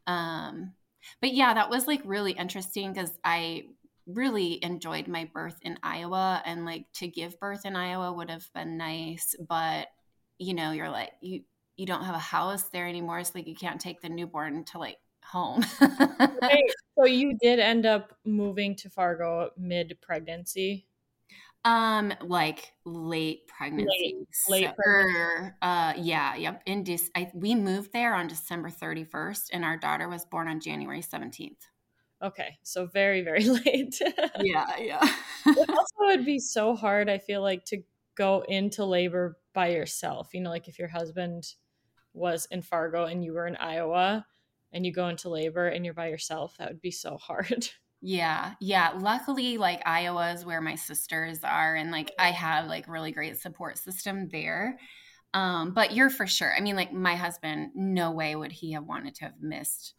um 0.05 0.73
but 1.21 1.33
yeah, 1.33 1.53
that 1.53 1.69
was 1.69 1.87
like 1.87 2.01
really 2.03 2.33
interesting 2.33 2.93
cuz 2.93 3.11
I 3.23 3.63
really 4.05 4.61
enjoyed 4.63 5.07
my 5.07 5.29
birth 5.33 5.57
in 5.61 5.79
Iowa 5.81 6.41
and 6.45 6.65
like 6.65 6.91
to 6.93 7.07
give 7.07 7.39
birth 7.39 7.65
in 7.65 7.75
Iowa 7.75 8.11
would 8.11 8.29
have 8.29 8.51
been 8.53 8.77
nice, 8.77 9.35
but 9.47 9.87
you 10.39 10.53
know, 10.53 10.71
you're 10.71 10.89
like 10.89 11.13
you 11.21 11.43
you 11.77 11.85
don't 11.85 12.05
have 12.05 12.15
a 12.15 12.19
house 12.19 12.69
there 12.69 12.87
anymore. 12.87 13.23
so 13.23 13.31
like 13.35 13.47
you 13.47 13.55
can't 13.55 13.81
take 13.81 14.01
the 14.01 14.09
newborn 14.09 14.63
to 14.65 14.79
like 14.79 14.97
home. 15.23 15.65
right. 15.81 16.71
So 16.97 17.05
you 17.05 17.37
did 17.41 17.59
end 17.59 17.85
up 17.85 18.17
moving 18.25 18.75
to 18.77 18.89
Fargo 18.89 19.49
mid 19.57 19.97
pregnancy? 20.01 20.87
Um, 21.65 22.13
like 22.21 22.73
late 22.85 23.47
pregnancy. 23.47 24.17
Late, 24.49 24.49
late 24.49 24.65
so, 24.67 24.73
pregnancy. 24.77 25.55
uh, 25.61 25.93
yeah, 25.97 26.35
yep. 26.35 26.61
In 26.65 26.83
this, 26.83 27.09
I, 27.15 27.31
we 27.33 27.55
moved 27.55 27.93
there 27.93 28.13
on 28.13 28.27
December 28.27 28.69
31st, 28.69 29.49
and 29.53 29.63
our 29.63 29.77
daughter 29.77 30.09
was 30.09 30.25
born 30.25 30.49
on 30.49 30.59
January 30.59 31.01
17th. 31.01 31.55
Okay, 32.21 32.57
so 32.63 32.85
very, 32.85 33.21
very 33.21 33.45
late. 33.65 33.99
yeah, 34.39 34.77
yeah. 34.77 35.07
it 35.45 35.69
also 35.69 35.95
would 35.99 36.25
be 36.25 36.39
so 36.39 36.75
hard, 36.75 37.09
I 37.09 37.17
feel 37.17 37.41
like, 37.41 37.63
to 37.65 37.81
go 38.15 38.43
into 38.47 38.83
labor 38.83 39.37
by 39.53 39.69
yourself. 39.69 40.33
You 40.33 40.41
know, 40.41 40.49
like 40.49 40.67
if 40.67 40.77
your 40.77 40.89
husband 40.89 41.45
was 42.13 42.45
in 42.51 42.61
Fargo 42.61 43.05
and 43.05 43.23
you 43.23 43.33
were 43.33 43.47
in 43.47 43.55
Iowa 43.55 44.25
and 44.73 44.85
you 44.85 44.91
go 44.91 45.07
into 45.07 45.29
labor 45.29 45.67
and 45.67 45.85
you're 45.85 45.93
by 45.93 46.07
yourself, 46.09 46.55
that 46.57 46.67
would 46.69 46.81
be 46.81 46.91
so 46.91 47.17
hard. 47.17 47.69
Yeah, 48.05 48.55
yeah. 48.59 48.91
Luckily, 48.99 49.57
like 49.57 49.81
Iowa 49.85 50.33
is 50.33 50.43
where 50.43 50.59
my 50.59 50.75
sisters 50.75 51.41
are, 51.41 51.73
and 51.73 51.89
like 51.89 52.11
I 52.19 52.31
have 52.31 52.67
like 52.67 52.89
really 52.89 53.13
great 53.13 53.39
support 53.39 53.77
system 53.77 54.27
there. 54.27 54.77
Um, 55.33 55.73
but 55.73 55.93
you're 55.93 56.09
for 56.09 56.27
sure. 56.27 56.53
I 56.53 56.59
mean, 56.59 56.75
like 56.75 56.91
my 56.91 57.15
husband, 57.15 57.71
no 57.75 58.11
way 58.11 58.35
would 58.35 58.51
he 58.51 58.73
have 58.73 58.83
wanted 58.83 59.15
to 59.15 59.23
have 59.23 59.41
missed 59.41 59.95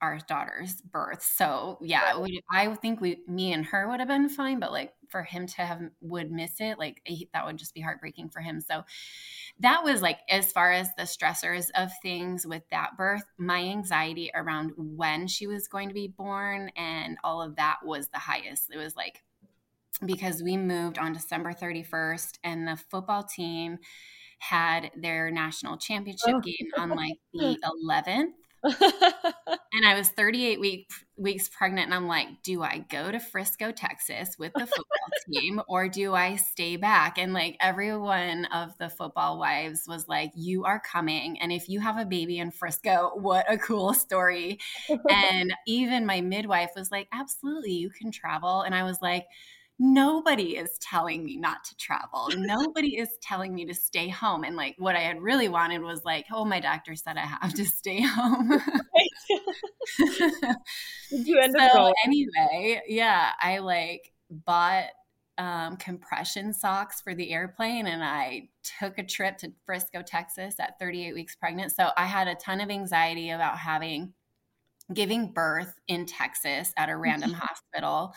our 0.00 0.18
daughter's 0.28 0.80
birth. 0.80 1.22
So 1.22 1.78
yeah, 1.82 2.18
we, 2.20 2.42
I 2.50 2.72
think 2.76 3.00
we, 3.00 3.22
me 3.26 3.52
and 3.52 3.66
her 3.66 3.88
would 3.88 3.98
have 4.00 4.08
been 4.08 4.28
fine, 4.28 4.60
but 4.60 4.72
like 4.72 4.92
for 5.10 5.22
him 5.22 5.46
to 5.46 5.62
have 5.62 5.82
would 6.00 6.30
miss 6.30 6.60
it, 6.60 6.78
like 6.78 7.00
he, 7.04 7.28
that 7.32 7.46
would 7.46 7.56
just 7.56 7.74
be 7.74 7.80
heartbreaking 7.80 8.30
for 8.30 8.40
him. 8.40 8.60
So 8.60 8.84
that 9.60 9.84
was 9.84 10.02
like 10.02 10.18
as 10.28 10.52
far 10.52 10.72
as 10.72 10.88
the 10.96 11.02
stressors 11.02 11.70
of 11.74 11.90
things 12.02 12.46
with 12.46 12.62
that 12.70 12.96
birth, 12.96 13.24
my 13.38 13.60
anxiety 13.60 14.30
around 14.34 14.72
when 14.76 15.26
she 15.26 15.46
was 15.46 15.68
going 15.68 15.88
to 15.88 15.94
be 15.94 16.08
born 16.08 16.70
and 16.76 17.18
all 17.24 17.42
of 17.42 17.56
that 17.56 17.78
was 17.84 18.08
the 18.08 18.18
highest. 18.18 18.70
It 18.72 18.78
was 18.78 18.96
like 18.96 19.22
because 20.04 20.42
we 20.42 20.56
moved 20.56 20.98
on 20.98 21.12
December 21.12 21.52
31st 21.52 22.38
and 22.44 22.68
the 22.68 22.76
football 22.76 23.24
team 23.24 23.78
had 24.38 24.90
their 24.96 25.30
national 25.30 25.76
championship 25.76 26.34
oh. 26.34 26.40
game 26.40 26.68
on 26.76 26.90
like 26.90 27.18
the 27.32 27.58
11th 27.90 28.32
and 29.72 29.86
I 29.86 29.94
was 29.96 30.08
38 30.08 30.58
week, 30.58 30.90
weeks 31.18 31.48
pregnant, 31.48 31.86
and 31.86 31.94
I'm 31.94 32.06
like, 32.06 32.42
do 32.42 32.62
I 32.62 32.84
go 32.88 33.10
to 33.10 33.18
Frisco, 33.18 33.72
Texas 33.72 34.36
with 34.38 34.52
the 34.54 34.66
football 34.66 34.84
team, 35.32 35.60
or 35.68 35.88
do 35.88 36.14
I 36.14 36.36
stay 36.36 36.76
back? 36.76 37.18
And 37.18 37.32
like 37.32 37.56
every 37.60 37.96
one 37.96 38.46
of 38.46 38.76
the 38.78 38.88
football 38.88 39.38
wives 39.38 39.84
was 39.86 40.08
like, 40.08 40.32
you 40.34 40.64
are 40.64 40.80
coming. 40.80 41.40
And 41.40 41.52
if 41.52 41.68
you 41.68 41.80
have 41.80 41.98
a 41.98 42.06
baby 42.06 42.38
in 42.38 42.50
Frisco, 42.50 43.12
what 43.14 43.50
a 43.50 43.58
cool 43.58 43.94
story. 43.94 44.58
and 45.10 45.52
even 45.66 46.06
my 46.06 46.20
midwife 46.20 46.70
was 46.76 46.90
like, 46.90 47.08
absolutely, 47.12 47.72
you 47.72 47.90
can 47.90 48.10
travel. 48.10 48.62
And 48.62 48.74
I 48.74 48.84
was 48.84 48.98
like, 49.02 49.26
nobody 49.78 50.56
is 50.56 50.76
telling 50.78 51.24
me 51.24 51.36
not 51.36 51.62
to 51.64 51.76
travel. 51.76 52.30
Nobody 52.36 52.98
is 52.98 53.08
telling 53.22 53.54
me 53.54 53.64
to 53.66 53.74
stay 53.74 54.08
home. 54.08 54.44
And 54.44 54.56
like 54.56 54.74
what 54.78 54.96
I 54.96 55.00
had 55.00 55.20
really 55.20 55.48
wanted 55.48 55.82
was 55.82 56.04
like, 56.04 56.26
oh, 56.32 56.44
my 56.44 56.60
doctor 56.60 56.96
said 56.96 57.16
I 57.16 57.26
have 57.26 57.54
to 57.54 57.64
stay 57.64 58.00
home. 58.02 58.50
Did 61.10 61.26
you 61.26 61.40
end 61.40 61.54
so, 61.56 61.64
up 61.64 61.72
going? 61.72 61.94
Anyway, 62.04 62.82
yeah, 62.88 63.30
I 63.40 63.58
like 63.58 64.12
bought 64.30 64.86
um, 65.38 65.76
compression 65.76 66.52
socks 66.52 67.00
for 67.00 67.14
the 67.14 67.30
airplane 67.30 67.86
and 67.86 68.02
I 68.02 68.48
took 68.80 68.98
a 68.98 69.04
trip 69.04 69.38
to 69.38 69.52
Frisco, 69.64 70.02
Texas 70.02 70.56
at 70.58 70.78
38 70.80 71.14
weeks 71.14 71.36
pregnant. 71.36 71.70
So 71.70 71.90
I 71.96 72.06
had 72.06 72.26
a 72.26 72.34
ton 72.34 72.60
of 72.60 72.70
anxiety 72.70 73.30
about 73.30 73.58
having 73.58 74.12
giving 74.92 75.32
birth 75.32 75.74
in 75.86 76.06
Texas 76.06 76.72
at 76.76 76.88
a 76.88 76.96
random 76.96 77.32
hospital 77.34 78.14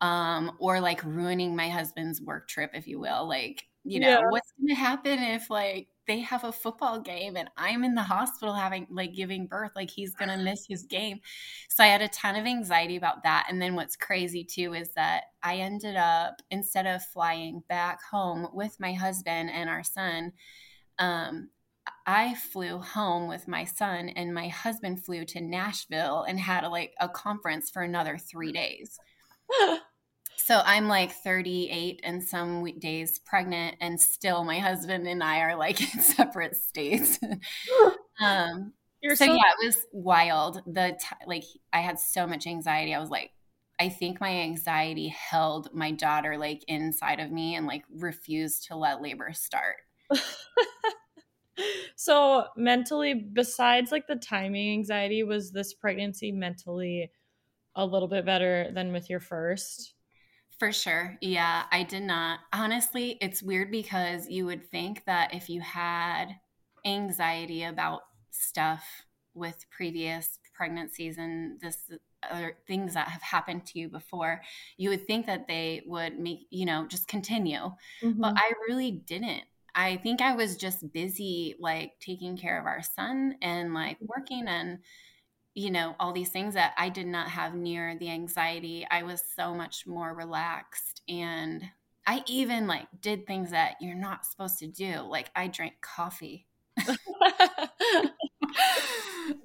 um, 0.00 0.52
or 0.58 0.80
like 0.80 1.02
ruining 1.04 1.56
my 1.56 1.68
husband's 1.68 2.20
work 2.20 2.48
trip, 2.48 2.70
if 2.74 2.86
you 2.86 3.00
will. 3.00 3.28
Like, 3.28 3.64
you 3.84 4.00
know, 4.00 4.08
yeah. 4.08 4.30
what's 4.30 4.52
going 4.52 4.68
to 4.68 4.80
happen 4.80 5.18
if 5.18 5.50
like 5.50 5.88
they 6.06 6.20
have 6.20 6.44
a 6.44 6.52
football 6.52 7.00
game 7.00 7.36
and 7.36 7.48
I'm 7.56 7.84
in 7.84 7.94
the 7.94 8.02
hospital 8.02 8.54
having 8.54 8.86
like 8.90 9.14
giving 9.14 9.46
birth, 9.46 9.72
like 9.74 9.90
he's 9.90 10.14
going 10.14 10.28
to 10.36 10.36
miss 10.36 10.66
his 10.66 10.84
game. 10.84 11.20
So 11.68 11.84
I 11.84 11.88
had 11.88 12.02
a 12.02 12.08
ton 12.08 12.36
of 12.36 12.46
anxiety 12.46 12.96
about 12.96 13.22
that. 13.24 13.46
And 13.48 13.60
then 13.60 13.74
what's 13.74 13.96
crazy 13.96 14.44
too 14.44 14.74
is 14.74 14.90
that 14.94 15.24
I 15.42 15.56
ended 15.56 15.96
up, 15.96 16.42
instead 16.50 16.86
of 16.86 17.04
flying 17.04 17.62
back 17.68 18.00
home 18.02 18.48
with 18.52 18.78
my 18.78 18.92
husband 18.92 19.50
and 19.50 19.68
our 19.68 19.84
son, 19.84 20.32
um, 20.98 21.50
I 22.06 22.34
flew 22.34 22.78
home 22.78 23.28
with 23.28 23.48
my 23.48 23.64
son 23.64 24.10
and 24.10 24.34
my 24.34 24.48
husband 24.48 25.04
flew 25.04 25.24
to 25.26 25.40
Nashville 25.40 26.22
and 26.22 26.38
had 26.38 26.64
a, 26.64 26.68
like 26.68 26.94
a 27.00 27.08
conference 27.08 27.70
for 27.70 27.82
another 27.82 28.18
three 28.18 28.52
days. 28.52 28.98
So 30.48 30.62
I'm 30.64 30.88
like 30.88 31.12
38 31.12 32.00
and 32.04 32.22
some 32.22 32.64
days 32.78 33.18
pregnant, 33.18 33.76
and 33.82 34.00
still 34.00 34.44
my 34.44 34.58
husband 34.58 35.06
and 35.06 35.22
I 35.22 35.40
are 35.40 35.56
like 35.56 35.78
in 35.94 36.00
separate 36.00 36.56
states. 36.56 37.18
um, 38.22 38.72
so, 39.04 39.14
so, 39.14 39.24
yeah, 39.26 39.52
it 39.60 39.66
was 39.66 39.76
wild. 39.92 40.62
The 40.66 40.96
t- 40.98 41.26
like 41.26 41.44
I 41.70 41.80
had 41.80 41.98
so 41.98 42.26
much 42.26 42.46
anxiety. 42.46 42.94
I 42.94 42.98
was 42.98 43.10
like, 43.10 43.32
I 43.78 43.90
think 43.90 44.22
my 44.22 44.30
anxiety 44.30 45.08
held 45.08 45.68
my 45.74 45.90
daughter 45.90 46.38
like 46.38 46.64
inside 46.66 47.20
of 47.20 47.30
me 47.30 47.54
and 47.54 47.66
like 47.66 47.84
refused 47.94 48.68
to 48.68 48.76
let 48.76 49.02
labor 49.02 49.34
start. 49.34 49.76
so 51.94 52.46
mentally, 52.56 53.28
besides 53.34 53.92
like 53.92 54.06
the 54.06 54.16
timing 54.16 54.72
anxiety, 54.72 55.22
was 55.24 55.52
this 55.52 55.74
pregnancy 55.74 56.32
mentally 56.32 57.10
a 57.78 57.86
little 57.86 58.08
bit 58.08 58.26
better 58.26 58.70
than 58.74 58.92
with 58.92 59.08
your 59.08 59.20
first? 59.20 59.94
For 60.58 60.72
sure. 60.72 61.16
Yeah, 61.22 61.62
I 61.70 61.84
did 61.84 62.02
not. 62.02 62.40
Honestly, 62.52 63.16
it's 63.20 63.42
weird 63.42 63.70
because 63.70 64.28
you 64.28 64.44
would 64.46 64.68
think 64.68 65.04
that 65.06 65.32
if 65.32 65.48
you 65.48 65.60
had 65.60 66.26
anxiety 66.84 67.62
about 67.62 68.02
stuff 68.32 68.84
with 69.34 69.64
previous 69.70 70.40
pregnancies 70.52 71.16
and 71.16 71.60
this 71.60 71.90
other 72.28 72.56
things 72.66 72.94
that 72.94 73.06
have 73.06 73.22
happened 73.22 73.64
to 73.66 73.78
you 73.78 73.88
before, 73.88 74.42
you 74.76 74.90
would 74.90 75.06
think 75.06 75.26
that 75.26 75.46
they 75.46 75.82
would 75.86 76.18
make, 76.18 76.40
you 76.50 76.66
know, 76.66 76.84
just 76.88 77.06
continue. 77.06 77.70
Mm-hmm. 78.02 78.20
But 78.20 78.34
I 78.36 78.52
really 78.68 78.90
didn't. 78.90 79.44
I 79.76 79.98
think 79.98 80.20
I 80.20 80.34
was 80.34 80.56
just 80.56 80.92
busy 80.92 81.54
like 81.60 81.92
taking 82.00 82.36
care 82.36 82.58
of 82.58 82.66
our 82.66 82.82
son 82.82 83.36
and 83.40 83.72
like 83.74 83.98
working 84.00 84.48
and 84.48 84.80
you 85.58 85.72
know, 85.72 85.96
all 85.98 86.12
these 86.12 86.28
things 86.28 86.54
that 86.54 86.72
I 86.78 86.88
did 86.88 87.08
not 87.08 87.28
have 87.30 87.52
near 87.52 87.96
the 87.98 88.10
anxiety. 88.10 88.86
I 88.88 89.02
was 89.02 89.20
so 89.34 89.52
much 89.52 89.88
more 89.88 90.14
relaxed 90.14 91.02
and 91.08 91.64
I 92.06 92.22
even 92.28 92.68
like 92.68 92.86
did 93.00 93.26
things 93.26 93.50
that 93.50 93.74
you're 93.80 93.96
not 93.96 94.24
supposed 94.24 94.60
to 94.60 94.68
do. 94.68 95.00
Like 95.00 95.32
I 95.34 95.48
drank 95.48 95.74
coffee. 95.80 96.46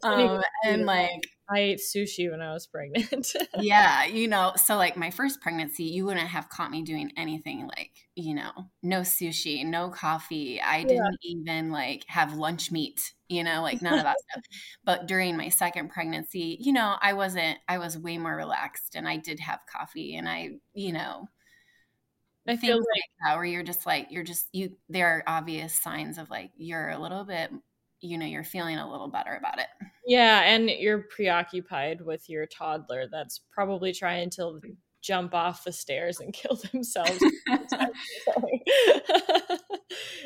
um, 0.04 0.40
and 0.64 0.86
like 0.86 1.28
I 1.50 1.60
ate 1.60 1.80
sushi 1.80 2.32
when 2.32 2.42
I 2.42 2.54
was 2.54 2.68
pregnant. 2.68 3.34
yeah, 3.60 4.06
you 4.06 4.28
know, 4.28 4.54
so 4.56 4.78
like 4.78 4.96
my 4.96 5.12
first 5.12 5.42
pregnancy, 5.42 5.84
you 5.84 6.06
wouldn't 6.06 6.28
have 6.28 6.50
caught 6.50 6.72
me 6.72 6.84
doing 6.84 7.12
anything 7.18 7.68
like, 7.68 7.92
you 8.16 8.34
know, 8.34 8.52
no 8.82 9.02
sushi, 9.02 9.66
no 9.66 9.90
coffee. 9.90 10.62
I 10.62 10.84
didn't 10.84 11.18
even 11.22 11.70
like 11.72 12.06
have 12.08 12.36
lunch 12.36 12.72
meat, 12.72 13.14
you 13.28 13.44
know, 13.44 13.62
like 13.62 13.82
none 13.82 13.98
of 13.98 14.04
that 14.04 14.18
stuff. 14.32 14.44
But 14.86 15.08
during 15.08 15.36
my 15.36 15.50
second 15.50 15.90
pregnancy, 15.90 16.58
you 16.62 16.72
know, 16.72 16.96
I 17.02 17.14
wasn't, 17.14 17.60
I 17.68 17.78
was 17.78 17.98
way 17.98 18.18
more 18.18 18.36
relaxed 18.36 18.96
and 18.96 19.08
I 19.08 19.18
did 19.18 19.40
have 19.42 19.60
coffee 19.70 20.16
and 20.16 20.30
I, 20.30 20.52
you 20.74 20.94
know, 20.94 21.28
I 22.48 22.58
feel 22.58 22.78
like, 22.78 22.86
like 22.94 23.04
that 23.26 23.36
where 23.36 23.46
you're 23.46 23.64
just 23.64 23.86
like, 23.86 24.08
you're 24.12 24.24
just, 24.24 24.48
you, 24.54 24.72
there 24.90 25.08
are 25.08 25.24
obvious 25.28 25.74
signs 25.74 26.18
of 26.18 26.30
like, 26.30 26.52
you're 26.58 26.90
a 26.90 27.00
little 27.00 27.24
bit 27.24 27.52
you 28.04 28.18
know 28.18 28.26
you're 28.26 28.44
feeling 28.44 28.78
a 28.78 28.90
little 28.90 29.08
better 29.08 29.36
about 29.36 29.60
it. 29.60 29.68
Yeah 30.06 30.42
and 30.42 30.70
you're 30.70 31.06
preoccupied 31.16 32.02
with 32.02 32.30
your 32.30 32.46
toddler 32.46 33.08
that's 33.10 33.42
probably 33.52 33.94
trying 33.94 34.30
to 34.32 34.60
jump 35.02 35.34
off 35.34 35.64
the 35.64 35.72
stairs 35.72 36.20
and 36.20 36.34
kill 36.34 36.60
themselves. 36.72 37.24
At 37.50 37.92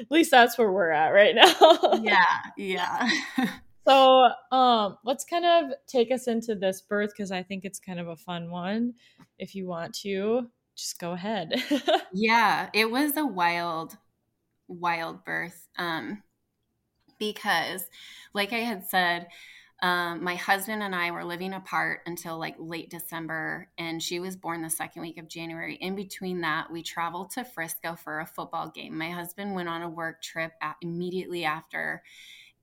least 0.10 0.32
that's 0.32 0.58
where 0.58 0.72
we're 0.72 0.92
at 0.92 1.10
right 1.10 1.36
now. 1.36 2.00
Yeah 2.02 2.26
yeah. 2.58 3.10
So 3.88 4.28
um 4.52 4.98
let's 5.06 5.24
kind 5.24 5.46
of 5.46 5.72
take 5.88 6.12
us 6.12 6.28
into 6.28 6.56
this 6.56 6.82
birth 6.82 7.12
because 7.16 7.32
i 7.32 7.42
think 7.42 7.64
it's 7.64 7.80
kind 7.80 8.02
of 8.02 8.10
a 8.10 8.18
fun 8.18 8.52
one. 8.52 8.96
If 9.40 9.56
you 9.56 9.66
want 9.66 9.94
to, 10.00 10.50
just 10.76 11.00
go 11.00 11.14
ahead. 11.14 11.54
yeah, 12.14 12.70
it 12.74 12.90
was 12.92 13.18
a 13.18 13.26
wild, 13.26 13.98
wild 14.68 15.24
birth. 15.26 15.68
Um, 15.78 16.22
because, 17.20 17.89
like 18.34 18.53
I 18.53 18.59
had 18.59 18.86
said, 18.86 19.28
um, 19.82 20.24
my 20.24 20.36
husband 20.36 20.82
and 20.82 20.95
I 20.95 21.11
were 21.11 21.24
living 21.24 21.53
apart 21.53 22.01
until 22.07 22.39
like 22.39 22.55
late 22.57 22.89
December, 22.89 23.70
and 23.78 24.01
she 24.01 24.20
was 24.20 24.36
born 24.36 24.63
the 24.63 24.70
second 24.70 25.03
week 25.03 25.20
of 25.20 25.28
January. 25.28 25.76
In 25.76 25.95
between 25.95 26.41
that, 26.41 26.72
we 26.72 26.82
traveled 26.82 27.32
to 27.32 27.43
Frisco 27.43 27.95
for 27.95 28.20
a 28.20 28.26
football 28.26 28.70
game. 28.70 28.97
My 28.97 29.11
husband 29.11 29.53
went 29.53 29.70
on 29.70 29.84
a 29.84 29.89
work 29.89 30.22
trip 30.24 30.53
at, 30.61 30.78
immediately 30.82 31.45
after, 31.45 32.01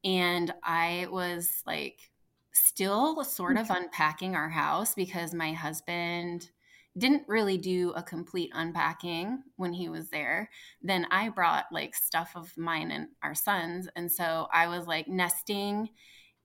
and 0.03 0.53
I 0.65 1.07
was 1.11 1.63
like 1.67 2.11
still 2.53 3.23
sort 3.23 3.59
of 3.59 3.71
unpacking 3.71 4.35
our 4.35 4.49
house 4.49 4.95
because 4.95 5.35
my 5.35 5.53
husband 5.53 6.51
didn't 6.97 7.25
really 7.27 7.59
do 7.59 7.93
a 7.97 8.03
complete 8.03 8.51
unpacking 8.55 9.43
when 9.57 9.73
he 9.73 9.89
was 9.89 10.11
there. 10.11 10.49
Then 10.81 11.07
I 11.11 11.29
brought 11.29 11.67
like 11.73 11.95
stuff 11.95 12.33
of 12.37 12.57
mine 12.57 12.91
and 12.91 13.09
our 13.23 13.35
sons. 13.35 13.89
And 13.97 14.11
so 14.11 14.49
I 14.53 14.69
was 14.69 14.87
like 14.87 15.09
nesting 15.09 15.91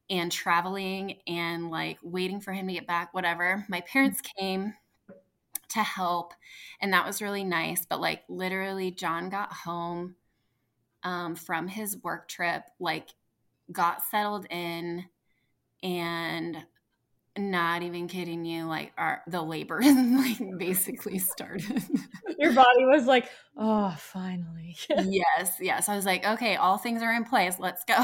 and 0.09 0.31
traveling 0.31 1.19
and 1.27 1.69
like 1.69 1.99
waiting 2.01 2.41
for 2.41 2.51
him 2.51 2.67
to 2.67 2.73
get 2.73 2.87
back, 2.87 3.13
whatever. 3.13 3.63
My 3.69 3.81
parents 3.81 4.21
came 4.21 4.73
to 5.69 5.83
help, 5.83 6.33
and 6.81 6.93
that 6.93 7.05
was 7.05 7.21
really 7.21 7.43
nice. 7.43 7.85
But 7.85 8.01
like 8.01 8.23
literally, 8.27 8.91
John 8.91 9.29
got 9.29 9.53
home 9.53 10.15
um, 11.03 11.35
from 11.35 11.67
his 11.67 11.97
work 12.03 12.27
trip, 12.27 12.63
like 12.79 13.09
got 13.71 14.01
settled 14.09 14.47
in, 14.49 15.05
and 15.83 16.57
not 17.39 17.81
even 17.81 18.07
kidding 18.07 18.45
you 18.45 18.65
like 18.65 18.91
our 18.97 19.21
the 19.27 19.41
labor 19.41 19.81
like 19.83 20.39
basically 20.57 21.19
started. 21.19 21.83
Your 22.37 22.53
body 22.53 22.85
was 22.85 23.05
like 23.05 23.29
oh 23.57 23.95
finally. 23.97 24.75
Yes 24.89 25.55
yes. 25.59 25.89
I 25.89 25.95
was 25.95 26.05
like 26.05 26.25
okay 26.25 26.55
all 26.55 26.77
things 26.77 27.01
are 27.01 27.13
in 27.13 27.23
place. 27.23 27.57
Let's 27.59 27.83
go. 27.85 27.95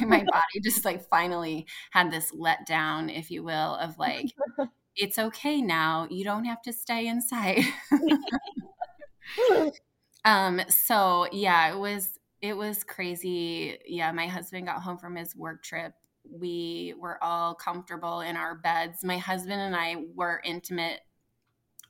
My 0.00 0.24
body 0.24 0.60
just 0.62 0.84
like 0.84 1.08
finally 1.08 1.66
had 1.90 2.10
this 2.10 2.32
letdown 2.32 3.16
if 3.16 3.30
you 3.30 3.42
will 3.42 3.76
of 3.76 3.98
like 3.98 4.32
it's 4.96 5.18
okay 5.18 5.60
now. 5.60 6.06
You 6.10 6.24
don't 6.24 6.44
have 6.44 6.62
to 6.62 6.72
stay 6.72 7.06
inside. 7.06 7.64
Um 10.24 10.60
so 10.68 11.28
yeah 11.32 11.72
it 11.72 11.78
was 11.78 12.18
it 12.40 12.56
was 12.56 12.84
crazy. 12.84 13.78
Yeah 13.86 14.12
my 14.12 14.26
husband 14.26 14.66
got 14.66 14.82
home 14.82 14.98
from 14.98 15.16
his 15.16 15.34
work 15.36 15.62
trip 15.62 15.94
we 16.38 16.94
were 16.98 17.22
all 17.22 17.54
comfortable 17.54 18.20
in 18.20 18.36
our 18.36 18.54
beds. 18.54 19.04
My 19.04 19.18
husband 19.18 19.60
and 19.60 19.74
I 19.76 19.96
were 20.14 20.40
intimate. 20.44 21.00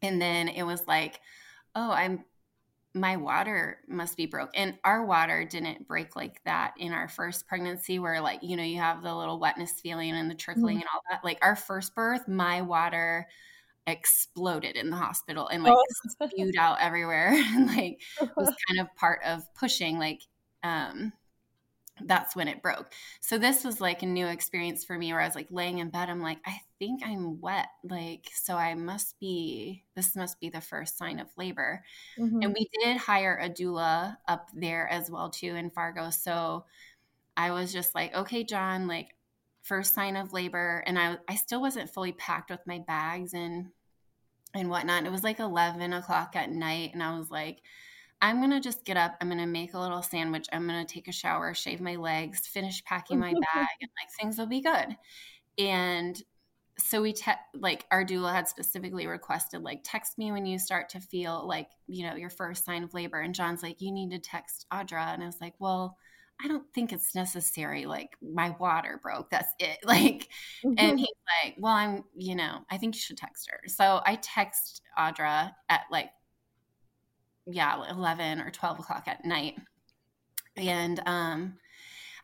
And 0.03 0.21
then 0.21 0.49
it 0.49 0.63
was 0.65 0.87
like, 0.87 1.21
oh, 1.75 1.91
I'm 1.91 2.25
my 2.97 3.17
water 3.17 3.81
must 3.89 4.17
be 4.17 4.27
broke. 4.27 4.51
And 4.55 4.79
our 4.85 5.05
water 5.05 5.45
didn't 5.45 5.89
break 5.89 6.15
like 6.15 6.41
that 6.45 6.75
in 6.79 6.93
our 6.93 7.09
first 7.09 7.49
pregnancy, 7.49 7.99
where 7.99 8.21
like, 8.21 8.41
you 8.43 8.57
know, 8.57 8.63
you 8.63 8.79
have 8.79 9.03
the 9.03 9.13
little 9.13 9.41
wetness 9.41 9.73
feeling 9.81 10.13
and 10.13 10.31
the 10.31 10.35
trickling 10.35 10.77
mm 10.77 10.81
and 10.81 10.89
all 10.95 11.01
that. 11.11 11.25
Like 11.25 11.39
our 11.43 11.57
first 11.57 11.95
birth, 11.95 12.29
my 12.29 12.63
water 12.63 13.27
exploded 13.87 14.77
in 14.77 14.91
the 14.91 14.97
hospital 14.97 15.49
and 15.49 15.63
like 15.63 15.75
oh. 15.75 16.27
spewed 16.27 16.57
out 16.57 16.79
everywhere 16.81 17.33
and 17.35 17.67
like 17.67 18.01
was 18.37 18.49
kind 18.69 18.81
of 18.81 18.87
part 18.97 19.21
of 19.25 19.43
pushing 19.55 19.99
like 19.99 20.23
um 20.63 21.13
that's 22.03 22.35
when 22.35 22.49
it 22.49 22.63
broke. 22.63 22.93
So 23.21 23.39
this 23.39 23.65
was 23.65 23.81
like 23.81 24.03
a 24.03 24.07
new 24.07 24.27
experience 24.27 24.85
for 24.85 24.99
me 24.99 25.13
where 25.13 25.21
I 25.21 25.27
was 25.27 25.35
like 25.35 25.49
laying 25.51 25.79
in 25.79 25.91
bed. 25.91 26.11
I'm 26.11 26.21
like, 26.21 26.39
I 26.45 26.61
think 26.79 27.03
I'm 27.05 27.41
wet. 27.41 27.69
Like, 27.89 28.29
so 28.35 28.57
I 28.57 28.75
must 28.75 29.19
be, 29.21 29.85
this 29.95 30.17
must 30.17 30.41
be 30.41 30.49
the 30.49 30.61
first 30.61 30.99
sign 30.99 31.21
of 31.21 31.29
labor. 31.37 31.85
Mm-hmm. 32.19 32.43
And 32.43 32.53
we 32.55 32.69
did 32.83 32.97
hire 32.97 33.39
a 33.41 33.49
doula 33.49 34.17
up 34.27 34.49
there 34.55 34.89
as 34.89 35.11
well, 35.11 35.31
too, 35.31 35.55
in 35.55 35.71
Fargo. 35.71 36.11
So 36.11 36.65
I 37.37 37.53
was 37.53 37.73
just 37.73 37.95
like, 37.95 38.15
okay, 38.15 38.45
John, 38.45 38.89
like, 38.89 39.15
first 39.63 39.95
sign 39.95 40.17
of 40.17 40.33
labor. 40.33 40.83
And 40.87 40.99
I, 40.99 41.17
I 41.29 41.37
still 41.37 41.61
wasn't 41.61 41.91
fully 41.91 42.13
packed 42.13 42.51
with 42.51 42.67
my 42.67 42.81
bags 42.81 43.35
and, 43.35 43.69
and 44.53 44.69
whatnot. 44.69 45.07
It 45.07 45.13
was 45.13 45.25
like 45.25 45.39
11 45.39 45.93
o'clock 45.93 46.35
at 46.35 46.51
night. 46.51 46.91
And 46.93 47.03
I 47.03 47.17
was 47.17 47.31
like, 47.31 47.63
I'm 48.23 48.39
going 48.39 48.51
to 48.51 48.61
just 48.61 48.85
get 48.85 48.97
up. 48.97 49.17
I'm 49.21 49.29
going 49.29 49.39
to 49.39 49.47
make 49.47 49.75
a 49.75 49.79
little 49.79 50.03
sandwich. 50.03 50.47
I'm 50.53 50.67
going 50.67 50.85
to 50.85 50.93
take 50.93 51.09
a 51.09 51.13
shower, 51.13 51.53
shave 51.53 51.81
my 51.81 51.97
legs, 51.97 52.47
finish 52.47 52.83
packing 52.85 53.19
my 53.19 53.33
bag, 53.55 53.69
and 53.81 53.91
like 54.01 54.11
things 54.19 54.39
will 54.39 54.47
be 54.47 54.63
good. 54.63 54.97
And 55.59 56.23
so 56.79 57.03
we 57.03 57.13
te- 57.13 57.33
like 57.55 57.87
our 57.91 58.05
doula 58.05 58.33
had 58.33 58.49
specifically 58.49 59.07
requested 59.07 59.63
like 59.63 59.81
text 59.85 60.19
me 60.19 60.33
when 60.33 60.47
you 60.47 60.59
start 60.59 60.89
to 60.89 61.01
feel 61.01 61.47
like 61.47 61.69
you 61.87 62.07
know 62.07 62.17
your 62.17 62.31
first 62.31 62.65
sign 62.65 62.83
of 62.83 62.95
labor 62.95 63.21
and 63.21 63.35
john's 63.35 63.63
like 63.63 63.81
you 63.81 63.93
need 63.93 64.11
to 64.11 64.19
text 64.19 64.67
audra 64.73 65.15
and 65.15 65.23
i 65.23 65.27
was 65.27 65.41
like 65.41 65.55
well 65.59 65.97
i 66.43 66.49
don't 66.49 66.67
think 66.75 66.93
it's 66.93 67.15
necessary 67.15 67.87
like 67.87 68.11
my 68.21 68.55
water 68.59 68.99
broke 69.03 69.31
that's 69.31 69.53
it 69.59 69.79
like 69.85 70.29
mm-hmm. 70.65 70.75
and 70.79 70.99
he's 70.99 71.09
like 71.45 71.55
well 71.59 71.75
i'm 71.75 72.03
you 72.17 72.35
know 72.35 72.59
i 72.71 72.77
think 72.77 72.95
you 72.95 73.01
should 73.01 73.17
text 73.17 73.49
her 73.49 73.61
so 73.69 74.01
i 74.05 74.19
text 74.21 74.83
audra 74.99 75.53
at 75.69 75.83
like 75.91 76.11
yeah, 77.47 77.91
11 77.91 78.41
or 78.41 78.51
12 78.51 78.81
o'clock 78.81 79.05
at 79.07 79.25
night. 79.25 79.57
And 80.57 81.01
um, 81.07 81.59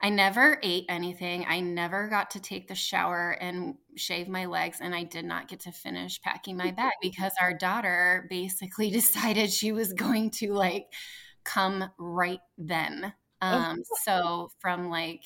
I 0.00 0.08
never 0.08 0.58
ate 0.62 0.86
anything. 0.88 1.44
I 1.46 1.60
never 1.60 2.08
got 2.08 2.30
to 2.30 2.40
take 2.40 2.68
the 2.68 2.74
shower 2.74 3.36
and 3.40 3.74
shave 3.96 4.28
my 4.28 4.46
legs. 4.46 4.78
And 4.80 4.94
I 4.94 5.04
did 5.04 5.24
not 5.24 5.48
get 5.48 5.60
to 5.60 5.72
finish 5.72 6.20
packing 6.22 6.56
my 6.56 6.70
bag 6.70 6.92
because 7.02 7.32
our 7.40 7.52
daughter 7.52 8.26
basically 8.30 8.90
decided 8.92 9.50
she 9.50 9.72
was 9.72 9.92
going 9.92 10.30
to 10.32 10.52
like 10.52 10.86
come 11.44 11.90
right 11.98 12.40
then. 12.56 13.12
Um, 13.42 13.78
so 14.04 14.50
from 14.60 14.90
like 14.90 15.24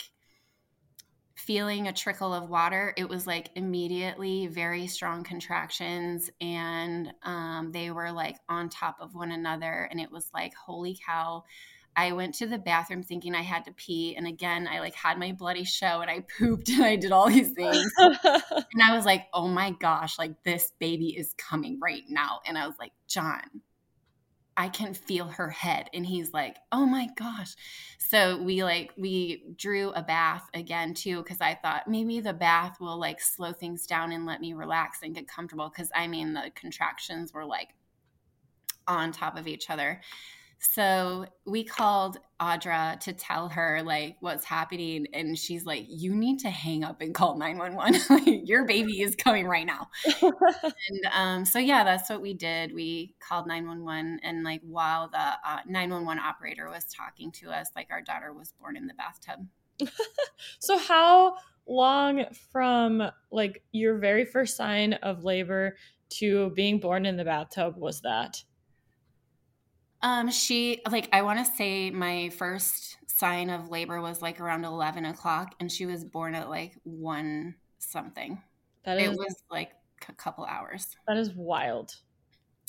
feeling 1.35 1.89
a 1.89 1.93
trickle 1.93 2.33
of 2.33 2.49
water, 2.49 2.95
it 2.97 3.09
was 3.09 3.27
like 3.27 3.51
immediately 3.55 4.47
very 4.47 4.87
strong 4.87 5.25
contractions, 5.25 6.31
and 6.41 7.13
um, 7.23 7.71
they 7.73 7.91
were 7.91 8.13
like 8.13 8.37
on 8.49 8.69
top 8.69 8.97
of 9.01 9.15
one 9.15 9.33
another. 9.33 9.89
And 9.91 10.01
it 10.01 10.11
was 10.11 10.29
like, 10.33 10.55
holy 10.55 10.99
cow. 11.05 11.45
I 11.97 12.11
went 12.13 12.35
to 12.37 12.47
the 12.47 12.59
bathroom 12.59 13.05
thinking 13.05 13.37
I 13.37 13.43
had 13.43 13.65
to 13.67 13.73
pee. 13.73 14.17
And 14.17 14.27
again, 14.27 14.69
I 14.69 14.81
like 14.81 14.97
had 14.97 15.17
my 15.17 15.31
bloody 15.31 15.65
show 15.65 16.01
and 16.01 16.11
I 16.11 16.25
pooped 16.39 16.69
and 16.69 16.83
I 16.83 16.97
did 16.97 17.13
all 17.13 17.29
these 17.29 17.53
things. 17.53 17.89
and 17.99 18.83
I 18.83 18.97
was 18.97 19.05
like, 19.05 19.27
oh 19.33 19.47
my 19.47 19.71
gosh, 19.71 20.19
like 20.19 20.43
this 20.43 20.73
baby 20.81 21.17
is 21.17 21.35
coming 21.39 21.79
right 21.81 22.03
now. 22.09 22.41
And 22.47 22.59
I 22.59 22.67
was 22.67 22.75
like, 22.81 22.93
John, 23.09 23.43
I 24.57 24.69
can 24.69 24.95
feel 24.95 25.27
her 25.27 25.51
head. 25.51 25.91
And 25.93 26.07
he's 26.07 26.33
like, 26.33 26.57
oh 26.71 26.87
my 26.87 27.09
gosh. 27.17 27.55
So 27.99 28.41
we 28.43 28.63
like, 28.63 28.93
we 28.97 29.45
drew 29.57 29.91
a 29.91 30.03
bath 30.03 30.49
again 30.55 30.95
too, 30.95 31.23
because 31.23 31.41
I 31.41 31.55
thought 31.55 31.89
maybe 31.89 32.21
the 32.21 32.33
bath 32.33 32.81
will 32.81 32.99
like 32.99 33.21
slow 33.21 33.53
things 33.53 33.87
down 33.87 34.13
and 34.13 34.27
let 34.27 34.41
me 34.41 34.53
relax 34.53 35.03
and 35.03 35.15
get 35.15 35.27
comfortable. 35.27 35.69
Cause 35.71 35.91
I 35.95 36.07
mean, 36.07 36.35
the 36.35 36.51
contractions 36.55 37.33
were 37.33 37.45
like 37.45 37.71
on 38.87 39.13
top 39.13 39.37
of 39.37 39.47
each 39.47 39.71
other. 39.71 40.01
So 40.73 41.27
we 41.45 41.63
called 41.63 42.17
Audra 42.41 42.99
to 43.01 43.13
tell 43.13 43.49
her 43.51 43.83
like 43.85 44.17
what's 44.21 44.45
happening, 44.45 45.07
and 45.13 45.39
she's 45.39 45.67
like, 45.67 45.85
"You 45.89 46.15
need 46.15 46.41
to 46.41 46.51
hang 46.51 46.85
up 46.85 47.01
and 47.01 47.15
call 47.15 47.37
nine 47.37 47.59
one 47.59 47.75
one. 47.75 47.95
Your 48.27 48.65
baby 48.65 49.03
is 49.03 49.15
coming 49.15 49.47
right 49.47 49.67
now." 49.67 49.89
and 50.23 51.07
um, 51.13 51.45
so 51.45 51.59
yeah, 51.59 51.85
that's 51.85 52.09
what 52.09 52.23
we 52.23 52.35
did. 52.35 52.75
We 52.75 53.15
called 53.21 53.47
nine 53.47 53.67
one 53.67 53.85
one, 53.85 54.21
and 54.23 54.43
like 54.43 54.63
while 54.63 55.09
the 55.09 55.19
uh, 55.19 55.61
nine 55.67 55.91
one 55.91 56.07
one 56.07 56.19
operator 56.19 56.69
was 56.71 56.87
talking 56.87 57.31
to 57.33 57.51
us, 57.51 57.69
like 57.77 57.89
our 57.91 58.03
daughter 58.03 58.33
was 58.33 58.53
born 58.59 58.77
in 58.77 58.87
the 58.87 58.95
bathtub. 58.95 59.47
so 60.61 60.79
how 60.79 61.37
long 61.67 62.25
from 62.53 63.03
like 63.31 63.63
your 63.73 63.99
very 63.99 64.25
first 64.25 64.57
sign 64.57 64.95
of 64.95 65.25
labor 65.25 65.77
to 66.09 66.51
being 66.51 66.79
born 66.79 67.07
in 67.07 67.17
the 67.17 67.25
bathtub 67.25 67.77
was 67.77 68.01
that? 68.01 68.43
Um, 70.05 70.31
she 70.31 70.83
like 70.91 71.09
I 71.13 71.23
want 71.23 71.45
to 71.45 71.51
say 71.51 71.91
my 71.91 72.29
first 72.29 72.99
sign 73.07 73.49
of 73.49 73.71
labor 73.71 74.03
was 74.03 74.21
like 74.21 74.39
around 74.39 74.65
eleven 74.65 75.07
o'clock, 75.07 75.55
and 75.59 75.73
she 75.73 75.87
was 75.87 76.05
born 76.05 76.35
at 76.35 76.51
like 76.51 76.75
one 76.85 77.55
something. 77.79 78.41
That 78.85 79.01
is, 79.01 79.13
it 79.13 79.19
was 79.19 79.43
like 79.51 79.71
a 80.07 80.13
couple 80.13 80.45
hours. 80.45 80.95
That 81.09 81.17
is 81.17 81.33
wild. 81.33 81.97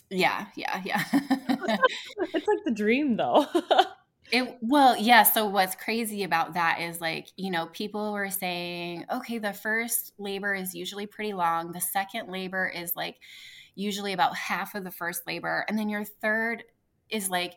Yeah, 0.09 0.45
yeah, 0.55 0.81
yeah. 0.85 1.03
it's 1.13 2.47
like 2.47 2.63
the 2.65 2.73
dream, 2.73 3.17
though. 3.17 3.45
It 4.31 4.57
well, 4.59 4.97
yeah. 4.97 5.21
So 5.21 5.45
what's 5.45 5.75
crazy 5.75 6.23
about 6.23 6.55
that 6.55 6.81
is 6.81 6.99
like, 6.99 7.27
you 7.37 7.51
know, 7.51 7.67
people 7.67 8.11
were 8.11 8.31
saying, 8.31 9.05
okay, 9.13 9.37
the 9.37 9.53
first 9.53 10.13
labor 10.17 10.55
is 10.55 10.73
usually 10.73 11.05
pretty 11.05 11.33
long. 11.33 11.71
The 11.71 11.79
second 11.79 12.31
labor 12.31 12.67
is 12.67 12.95
like 12.95 13.17
usually 13.75 14.13
about 14.13 14.35
half 14.35 14.73
of 14.73 14.83
the 14.83 14.89
first 14.89 15.27
labor. 15.27 15.63
And 15.69 15.77
then 15.77 15.89
your 15.89 16.03
third 16.03 16.63
is 17.09 17.29
like 17.29 17.55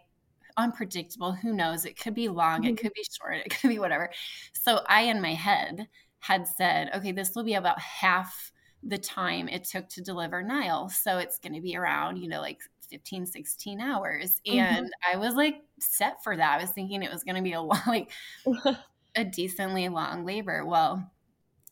unpredictable. 0.57 1.33
Who 1.33 1.55
knows? 1.55 1.85
It 1.85 1.99
could 1.99 2.15
be 2.15 2.29
long, 2.29 2.65
it 2.65 2.75
mm-hmm. 2.75 2.77
could 2.77 2.93
be 2.95 3.05
short, 3.19 3.37
it 3.37 3.51
could 3.61 3.69
be 3.69 3.79
whatever. 3.79 4.11
So 4.53 4.81
I, 4.87 5.03
in 5.03 5.23
my 5.23 5.35
head, 5.35 5.89
had 6.21 6.47
said, 6.47 6.91
okay, 6.95 7.13
this 7.13 7.35
will 7.35 7.45
be 7.45 7.55
about 7.55 7.81
half 7.81 8.53
the 8.83 8.99
time 8.99 9.49
it 9.49 9.65
took 9.65 9.89
to 9.89 10.03
deliver 10.03 10.43
Nile. 10.43 10.89
So 10.89 11.19
it's 11.19 11.39
going 11.39 11.55
to 11.55 11.61
be 11.61 11.77
around, 11.77 12.19
you 12.19 12.29
know, 12.29 12.41
like 12.41 12.61
15, 12.91 13.27
16 13.27 13.81
hours. 13.81 14.41
Mm-hmm. 14.47 14.59
And 14.59 14.87
mm-hmm. 14.87 15.17
I 15.17 15.19
was 15.19 15.35
like 15.35 15.63
set 15.81 16.23
for 16.23 16.37
that. 16.37 16.59
I 16.59 16.63
was 16.63 16.71
thinking 16.71 17.03
it 17.03 17.13
was 17.13 17.25
going 17.25 17.37
to 17.37 17.43
be 17.43 17.53
a 17.53 17.61
long, 17.63 17.83
like 17.87 18.11
a 19.17 19.25
decently 19.25 19.89
long 19.89 20.25
labor. 20.25 20.65
Well, 20.65 21.11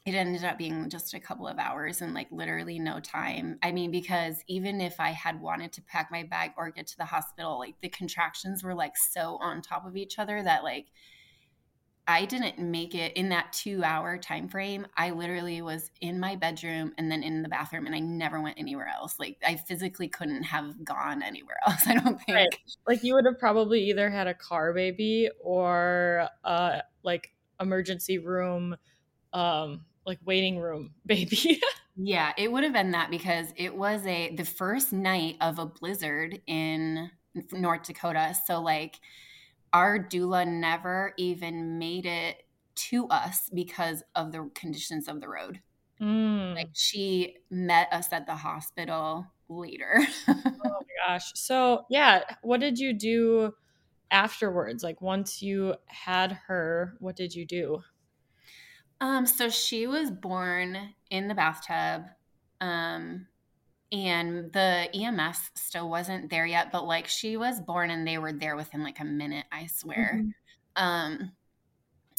it 0.06 0.14
ended 0.14 0.44
up 0.44 0.56
being 0.56 0.88
just 0.88 1.14
a 1.14 1.20
couple 1.20 1.48
of 1.48 1.58
hours 1.58 2.00
and 2.00 2.14
like 2.14 2.28
literally 2.30 2.78
no 2.78 3.00
time. 3.00 3.58
I 3.60 3.72
mean, 3.72 3.90
because 3.90 4.36
even 4.46 4.80
if 4.80 5.00
I 5.00 5.10
had 5.10 5.40
wanted 5.40 5.72
to 5.72 5.82
pack 5.82 6.12
my 6.12 6.22
bag 6.22 6.52
or 6.56 6.70
get 6.70 6.86
to 6.88 6.96
the 6.96 7.04
hospital, 7.04 7.58
like 7.58 7.74
the 7.82 7.88
contractions 7.88 8.62
were 8.62 8.74
like 8.74 8.96
so 8.96 9.36
on 9.40 9.62
top 9.62 9.84
of 9.84 9.96
each 9.96 10.20
other 10.20 10.40
that 10.40 10.62
like 10.62 10.86
I 12.06 12.24
didn't 12.24 12.60
make 12.60 12.94
it 12.94 13.14
in 13.14 13.30
that 13.30 13.52
two 13.52 13.82
hour 13.82 14.16
time 14.16 14.48
frame. 14.48 14.86
I 14.96 15.10
literally 15.10 15.60
was 15.60 15.90
in 16.00 16.20
my 16.20 16.36
bedroom 16.36 16.92
and 16.98 17.10
then 17.10 17.24
in 17.24 17.42
the 17.42 17.48
bathroom, 17.48 17.84
and 17.86 17.94
I 17.94 17.98
never 17.98 18.40
went 18.40 18.60
anywhere 18.60 18.86
else. 18.86 19.16
Like 19.18 19.38
I 19.44 19.56
physically 19.56 20.06
couldn't 20.06 20.44
have 20.44 20.84
gone 20.84 21.20
anywhere 21.20 21.56
else. 21.66 21.82
I 21.86 21.94
don't 21.94 22.20
think. 22.22 22.36
Right. 22.36 22.58
Like 22.86 23.02
you 23.02 23.14
would 23.14 23.24
have 23.26 23.40
probably 23.40 23.80
either 23.90 24.08
had 24.08 24.28
a 24.28 24.34
car 24.34 24.72
baby 24.72 25.30
or 25.42 26.28
uh 26.44 26.78
like 27.02 27.32
emergency 27.60 28.18
room, 28.18 28.76
um, 29.32 29.84
like 30.06 30.18
waiting 30.24 30.58
room 30.58 30.92
baby. 31.06 31.60
yeah, 31.96 32.32
it 32.38 32.50
would 32.50 32.64
have 32.64 32.72
been 32.72 32.92
that 32.92 33.10
because 33.10 33.48
it 33.56 33.74
was 33.76 34.06
a 34.06 34.34
the 34.34 34.44
first 34.44 34.92
night 34.92 35.36
of 35.40 35.58
a 35.58 35.66
blizzard 35.66 36.40
in 36.46 37.10
North 37.52 37.84
Dakota. 37.84 38.34
So 38.46 38.60
like 38.60 39.00
our 39.72 39.98
doula 39.98 40.46
never 40.46 41.12
even 41.18 41.78
made 41.78 42.06
it 42.06 42.42
to 42.76 43.08
us 43.08 43.50
because 43.52 44.02
of 44.14 44.32
the 44.32 44.50
conditions 44.54 45.08
of 45.08 45.20
the 45.20 45.28
road. 45.28 45.60
Mm. 46.00 46.54
Like 46.54 46.70
she 46.72 47.36
met 47.50 47.88
us 47.92 48.12
at 48.12 48.26
the 48.26 48.34
hospital 48.34 49.26
later. 49.48 50.00
oh 50.28 50.42
my 50.44 50.70
gosh. 51.06 51.32
So, 51.34 51.84
yeah, 51.88 52.22
what 52.42 52.60
did 52.60 52.78
you 52.78 52.92
do 52.92 53.54
afterwards? 54.10 54.82
Like 54.82 55.00
once 55.00 55.42
you 55.42 55.74
had 55.86 56.38
her, 56.46 56.96
what 57.00 57.16
did 57.16 57.34
you 57.34 57.46
do? 57.46 57.82
Um 59.00 59.26
so 59.26 59.48
she 59.48 59.86
was 59.86 60.10
born 60.10 60.78
in 61.10 61.28
the 61.28 61.34
bathtub. 61.34 62.04
Um 62.60 63.26
and 63.92 64.52
the 64.52 64.88
EMS 64.94 65.50
still 65.54 65.88
wasn't 65.88 66.28
there 66.28 66.46
yet, 66.46 66.72
but 66.72 66.86
like 66.86 67.06
she 67.06 67.36
was 67.36 67.60
born 67.60 67.90
and 67.90 68.06
they 68.06 68.18
were 68.18 68.32
there 68.32 68.56
within 68.56 68.82
like 68.82 69.00
a 69.00 69.04
minute, 69.04 69.46
I 69.52 69.66
swear. 69.66 70.22
Mm-hmm. 70.22 70.82
Um 70.82 71.32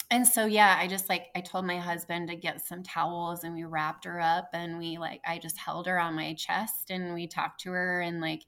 and 0.10 0.26
so 0.26 0.46
yeah, 0.46 0.78
I 0.80 0.88
just 0.88 1.10
like 1.10 1.28
I 1.36 1.42
told 1.42 1.66
my 1.66 1.80
husband 1.80 2.30
to 2.30 2.36
get 2.36 2.66
some 2.66 2.82
towels 2.84 3.44
and 3.44 3.54
we 3.54 3.66
wrapped 3.66 4.06
her 4.06 4.22
up 4.22 4.50
and 4.54 4.78
we 4.78 4.98
like 4.98 5.22
I 5.26 5.38
just 5.38 5.58
held 5.58 5.88
her 5.88 6.00
on 6.00 6.16
my 6.16 6.34
chest 6.36 6.92
and 6.92 7.14
we 7.14 7.28
talked 7.28 7.62
to 7.62 7.72
her 7.72 8.02
and 8.02 8.22
like 8.22 8.44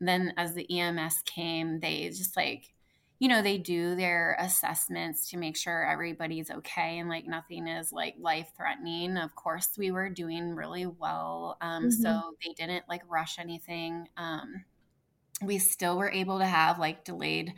then 0.00 0.32
as 0.36 0.54
the 0.54 0.80
EMS 0.80 1.22
came, 1.26 1.78
they 1.80 2.08
just 2.08 2.36
like 2.36 2.72
you 3.20 3.28
know, 3.28 3.42
they 3.42 3.58
do 3.58 3.94
their 3.94 4.34
assessments 4.40 5.28
to 5.28 5.36
make 5.36 5.54
sure 5.54 5.86
everybody's 5.86 6.50
okay 6.50 6.98
and 6.98 7.08
like 7.10 7.26
nothing 7.26 7.68
is 7.68 7.92
like 7.92 8.14
life 8.18 8.50
threatening. 8.56 9.18
Of 9.18 9.34
course, 9.34 9.68
we 9.76 9.90
were 9.90 10.08
doing 10.08 10.54
really 10.54 10.86
well. 10.86 11.58
Um, 11.60 11.84
mm-hmm. 11.84 12.02
So 12.02 12.34
they 12.42 12.54
didn't 12.54 12.88
like 12.88 13.02
rush 13.10 13.38
anything. 13.38 14.08
Um, 14.16 14.64
we 15.42 15.58
still 15.58 15.98
were 15.98 16.10
able 16.10 16.38
to 16.38 16.46
have 16.46 16.78
like 16.78 17.04
delayed 17.04 17.52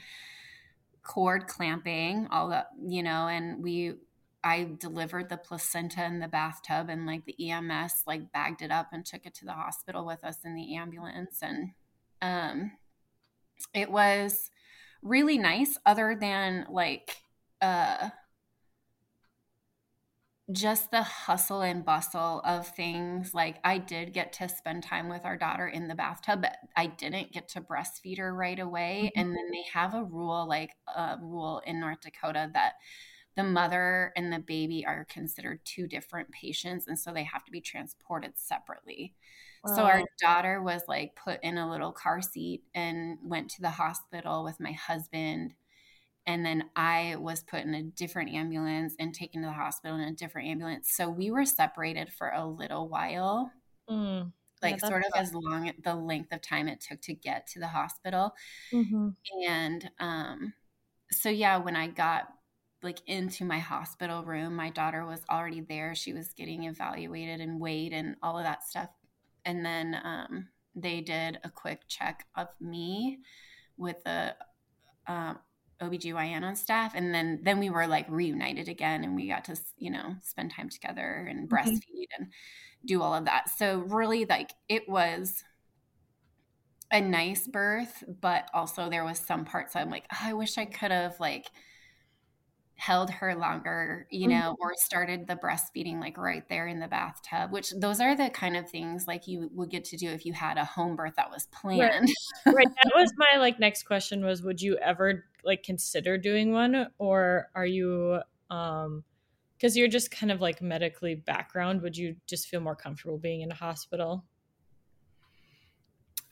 cord 1.04 1.46
clamping, 1.46 2.26
all 2.32 2.48
that, 2.48 2.70
you 2.84 3.04
know, 3.04 3.28
and 3.28 3.62
we, 3.62 3.94
I 4.42 4.72
delivered 4.80 5.28
the 5.28 5.36
placenta 5.36 6.04
in 6.04 6.18
the 6.18 6.26
bathtub 6.26 6.88
and 6.88 7.06
like 7.06 7.24
the 7.24 7.50
EMS 7.50 8.02
like 8.04 8.32
bagged 8.32 8.62
it 8.62 8.72
up 8.72 8.88
and 8.92 9.06
took 9.06 9.26
it 9.26 9.34
to 9.34 9.44
the 9.44 9.52
hospital 9.52 10.04
with 10.04 10.24
us 10.24 10.38
in 10.44 10.56
the 10.56 10.74
ambulance. 10.74 11.40
And 11.40 11.70
um, 12.20 12.72
it 13.72 13.92
was, 13.92 14.50
really 15.02 15.38
nice 15.38 15.78
other 15.84 16.16
than 16.18 16.66
like 16.70 17.16
uh 17.60 18.08
just 20.50 20.90
the 20.90 21.02
hustle 21.02 21.62
and 21.62 21.84
bustle 21.84 22.40
of 22.44 22.66
things. 22.66 23.32
Like 23.32 23.58
i 23.64 23.78
did 23.78 24.12
get 24.12 24.32
to 24.34 24.48
spend 24.48 24.82
time 24.82 25.08
with 25.08 25.24
our 25.24 25.36
daughter 25.36 25.66
in 25.68 25.88
the 25.88 25.94
bathtub 25.94 26.42
but 26.42 26.56
i 26.76 26.86
didn't 26.86 27.32
get 27.32 27.48
to 27.50 27.60
breastfeed 27.60 28.18
her 28.18 28.34
right 28.34 28.58
away. 28.58 29.12
Mm-hmm. 29.16 29.20
and 29.20 29.36
then 29.36 29.50
they 29.50 29.64
have 29.72 29.94
a 29.94 30.04
rule 30.04 30.46
like 30.48 30.70
a 30.94 31.16
rule 31.20 31.62
in 31.66 31.80
north 31.80 32.00
dakota 32.00 32.50
that 32.54 32.74
the 33.36 33.42
mother 33.44 34.12
and 34.16 34.32
the 34.32 34.38
baby 34.40 34.84
are 34.86 35.06
considered 35.08 35.60
two 35.64 35.86
different 35.86 36.30
patients 36.30 36.86
and 36.86 36.98
so 36.98 37.12
they 37.12 37.24
have 37.24 37.44
to 37.44 37.52
be 37.52 37.60
transported 37.60 38.32
separately 38.36 39.14
so 39.66 39.82
our 39.82 40.02
daughter 40.20 40.60
was 40.60 40.82
like 40.88 41.14
put 41.14 41.38
in 41.42 41.56
a 41.56 41.70
little 41.70 41.92
car 41.92 42.20
seat 42.20 42.64
and 42.74 43.18
went 43.22 43.50
to 43.50 43.62
the 43.62 43.70
hospital 43.70 44.42
with 44.42 44.58
my 44.58 44.72
husband. 44.72 45.54
And 46.26 46.44
then 46.44 46.64
I 46.74 47.16
was 47.18 47.42
put 47.42 47.60
in 47.60 47.74
a 47.74 47.82
different 47.82 48.30
ambulance 48.30 48.94
and 48.98 49.14
taken 49.14 49.42
to 49.42 49.48
the 49.48 49.52
hospital 49.52 49.96
in 49.96 50.02
a 50.02 50.14
different 50.14 50.48
ambulance. 50.48 50.90
So 50.92 51.08
we 51.08 51.30
were 51.30 51.44
separated 51.44 52.12
for 52.12 52.30
a 52.30 52.46
little 52.46 52.88
while. 52.88 53.52
Mm, 53.88 54.32
like 54.62 54.80
yeah, 54.82 54.88
sort 54.88 55.04
of 55.04 55.12
as 55.14 55.32
long 55.32 55.72
the 55.82 55.94
length 55.94 56.32
of 56.32 56.40
time 56.40 56.68
it 56.68 56.80
took 56.80 57.00
to 57.02 57.14
get 57.14 57.46
to 57.48 57.60
the 57.60 57.68
hospital. 57.68 58.34
Mm-hmm. 58.72 59.08
And 59.48 59.90
um 60.00 60.54
so 61.12 61.28
yeah, 61.28 61.58
when 61.58 61.76
I 61.76 61.86
got 61.88 62.28
like 62.82 62.98
into 63.06 63.44
my 63.44 63.60
hospital 63.60 64.24
room, 64.24 64.56
my 64.56 64.70
daughter 64.70 65.06
was 65.06 65.20
already 65.30 65.60
there. 65.60 65.94
She 65.94 66.12
was 66.12 66.32
getting 66.32 66.64
evaluated 66.64 67.40
and 67.40 67.60
weighed 67.60 67.92
and 67.92 68.16
all 68.22 68.38
of 68.38 68.44
that 68.44 68.64
stuff 68.64 68.88
and 69.44 69.64
then 69.64 70.00
um, 70.02 70.48
they 70.74 71.00
did 71.00 71.38
a 71.44 71.50
quick 71.50 71.82
check 71.88 72.26
of 72.36 72.48
me 72.60 73.18
with 73.76 74.02
the 74.04 74.34
uh, 75.06 75.34
OBGYN 75.80 76.42
on 76.42 76.56
staff. 76.56 76.92
And 76.94 77.14
then, 77.14 77.40
then 77.42 77.58
we 77.58 77.70
were 77.70 77.86
like 77.86 78.06
reunited 78.08 78.68
again 78.68 79.04
and 79.04 79.16
we 79.16 79.28
got 79.28 79.44
to, 79.46 79.56
you 79.76 79.90
know, 79.90 80.16
spend 80.22 80.52
time 80.52 80.68
together 80.68 81.26
and 81.28 81.48
mm-hmm. 81.48 81.54
breastfeed 81.54 81.78
mm-hmm. 81.78 82.22
and 82.22 82.32
do 82.84 83.02
all 83.02 83.14
of 83.14 83.24
that. 83.24 83.48
So 83.48 83.78
really 83.78 84.24
like 84.24 84.52
it 84.68 84.88
was 84.88 85.42
a 86.90 87.00
nice 87.00 87.46
birth, 87.46 88.04
but 88.20 88.48
also 88.54 88.90
there 88.90 89.04
was 89.04 89.18
some 89.18 89.44
parts 89.44 89.74
I'm 89.74 89.90
like, 89.90 90.04
oh, 90.12 90.18
I 90.20 90.32
wish 90.34 90.58
I 90.58 90.64
could 90.64 90.90
have 90.90 91.18
like– 91.20 91.46
held 92.82 93.10
her 93.10 93.36
longer, 93.36 94.08
you 94.10 94.26
mm-hmm. 94.26 94.30
know, 94.30 94.52
mm-hmm. 94.54 94.62
or 94.62 94.72
started 94.76 95.28
the 95.28 95.36
breastfeeding 95.36 96.00
like 96.00 96.18
right 96.18 96.48
there 96.48 96.66
in 96.66 96.80
the 96.80 96.88
bathtub, 96.88 97.52
which 97.52 97.70
those 97.78 98.00
are 98.00 98.16
the 98.16 98.28
kind 98.30 98.56
of 98.56 98.68
things 98.68 99.06
like 99.06 99.28
you 99.28 99.48
would 99.54 99.70
get 99.70 99.84
to 99.84 99.96
do 99.96 100.08
if 100.08 100.26
you 100.26 100.32
had 100.32 100.58
a 100.58 100.64
home 100.64 100.96
birth 100.96 101.14
that 101.16 101.30
was 101.30 101.46
planned. 101.52 102.08
Right. 102.44 102.54
right. 102.56 102.66
That 102.66 102.92
was 102.92 103.12
my 103.16 103.38
like 103.38 103.60
next 103.60 103.84
question 103.84 104.24
was 104.24 104.42
would 104.42 104.60
you 104.60 104.76
ever 104.78 105.24
like 105.44 105.62
consider 105.62 106.18
doing 106.18 106.50
one 106.50 106.88
or 106.98 107.50
are 107.54 107.66
you 107.66 108.18
um 108.50 109.04
because 109.56 109.76
you're 109.76 109.86
just 109.86 110.10
kind 110.10 110.32
of 110.32 110.40
like 110.40 110.60
medically 110.60 111.14
background, 111.14 111.82
would 111.82 111.96
you 111.96 112.16
just 112.26 112.48
feel 112.48 112.60
more 112.60 112.74
comfortable 112.74 113.16
being 113.16 113.42
in 113.42 113.52
a 113.52 113.54
hospital? 113.54 114.24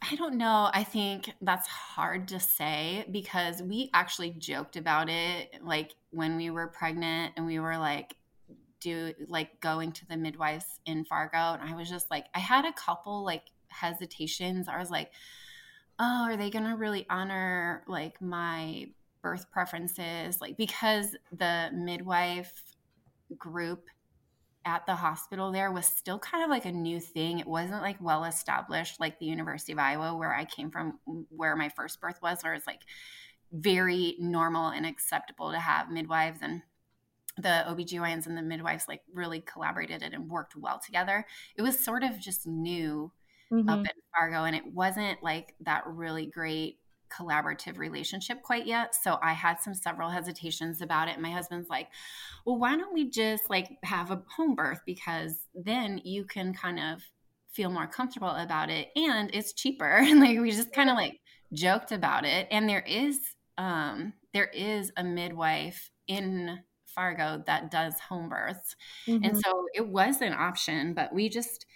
I 0.02 0.16
don't 0.16 0.34
know. 0.34 0.68
I 0.74 0.82
think 0.82 1.30
that's 1.40 1.68
hard 1.68 2.26
to 2.28 2.40
say 2.40 3.04
because 3.08 3.62
we 3.62 3.88
actually 3.94 4.30
joked 4.30 4.76
about 4.76 5.08
it 5.08 5.62
like 5.62 5.94
when 6.10 6.36
we 6.36 6.50
were 6.50 6.68
pregnant 6.68 7.32
and 7.36 7.46
we 7.46 7.58
were 7.58 7.78
like 7.78 8.16
do 8.80 9.12
like 9.28 9.60
going 9.60 9.92
to 9.92 10.06
the 10.06 10.16
midwives 10.16 10.80
in 10.86 11.04
Fargo 11.04 11.36
and 11.36 11.62
I 11.62 11.74
was 11.74 11.88
just 11.88 12.10
like 12.10 12.26
I 12.34 12.38
had 12.38 12.64
a 12.64 12.72
couple 12.72 13.24
like 13.24 13.44
hesitations. 13.68 14.68
I 14.68 14.78
was 14.78 14.90
like, 14.90 15.10
"Oh, 15.98 16.24
are 16.24 16.36
they 16.36 16.50
going 16.50 16.64
to 16.64 16.76
really 16.76 17.06
honor 17.08 17.84
like 17.86 18.20
my 18.20 18.88
birth 19.22 19.50
preferences?" 19.50 20.40
Like 20.40 20.56
because 20.56 21.16
the 21.32 21.70
midwife 21.72 22.52
group 23.38 23.86
at 24.66 24.84
the 24.84 24.94
hospital 24.94 25.50
there 25.52 25.72
was 25.72 25.86
still 25.86 26.18
kind 26.18 26.44
of 26.44 26.50
like 26.50 26.66
a 26.66 26.72
new 26.72 27.00
thing. 27.00 27.38
It 27.38 27.46
wasn't 27.46 27.82
like 27.82 27.96
well 28.00 28.24
established 28.24 29.00
like 29.00 29.18
the 29.18 29.26
University 29.26 29.72
of 29.72 29.78
Iowa 29.78 30.16
where 30.16 30.34
I 30.34 30.44
came 30.44 30.70
from 30.70 30.98
where 31.30 31.56
my 31.56 31.70
first 31.70 32.00
birth 32.00 32.20
was 32.22 32.42
where 32.42 32.54
it's 32.54 32.66
like 32.66 32.80
very 33.52 34.16
normal 34.18 34.68
and 34.68 34.86
acceptable 34.86 35.50
to 35.50 35.58
have 35.58 35.90
midwives 35.90 36.38
and 36.42 36.62
the 37.36 37.64
OBGYNs 37.68 38.26
and 38.26 38.36
the 38.36 38.42
midwives 38.42 38.86
like 38.88 39.02
really 39.12 39.40
collaborated 39.40 40.02
and 40.02 40.28
worked 40.28 40.56
well 40.56 40.80
together. 40.84 41.26
It 41.56 41.62
was 41.62 41.78
sort 41.78 42.02
of 42.02 42.18
just 42.18 42.46
new 42.46 43.12
mm-hmm. 43.52 43.68
up 43.68 43.80
in 43.80 43.92
Fargo 44.14 44.44
and 44.44 44.56
it 44.56 44.66
wasn't 44.72 45.22
like 45.22 45.54
that 45.60 45.86
really 45.86 46.26
great 46.26 46.78
collaborative 47.10 47.76
relationship 47.78 48.42
quite 48.42 48.66
yet. 48.66 48.94
So 48.94 49.18
I 49.22 49.32
had 49.32 49.60
some 49.60 49.74
several 49.74 50.10
hesitations 50.10 50.80
about 50.80 51.08
it. 51.08 51.18
My 51.18 51.30
husband's 51.30 51.68
like, 51.68 51.88
well, 52.46 52.58
why 52.58 52.76
don't 52.76 52.94
we 52.94 53.10
just 53.10 53.50
like 53.50 53.78
have 53.82 54.10
a 54.10 54.22
home 54.36 54.54
birth? 54.54 54.80
Because 54.86 55.46
then 55.54 56.00
you 56.04 56.24
can 56.24 56.54
kind 56.54 56.78
of 56.78 57.02
feel 57.52 57.70
more 57.70 57.88
comfortable 57.88 58.30
about 58.30 58.70
it 58.70 58.88
and 58.94 59.30
it's 59.34 59.52
cheaper. 59.52 59.96
And 60.00 60.20
like 60.20 60.38
we 60.38 60.52
just 60.52 60.72
kind 60.72 60.88
of 60.88 60.96
like 60.96 61.20
joked 61.52 61.92
about 61.92 62.24
it. 62.24 62.46
And 62.50 62.68
there 62.68 62.84
is 62.86 63.20
um 63.60 64.14
there 64.32 64.46
is 64.46 64.92
a 64.96 65.04
midwife 65.04 65.90
in 66.06 66.60
Fargo 66.94 67.42
that 67.46 67.70
does 67.70 67.94
home 68.00 68.28
births. 68.28 68.76
Mm-hmm. 69.06 69.24
And 69.24 69.38
so 69.38 69.66
it 69.74 69.86
was 69.86 70.20
an 70.20 70.32
option, 70.32 70.94
but 70.94 71.12
we 71.14 71.28
just, 71.28 71.66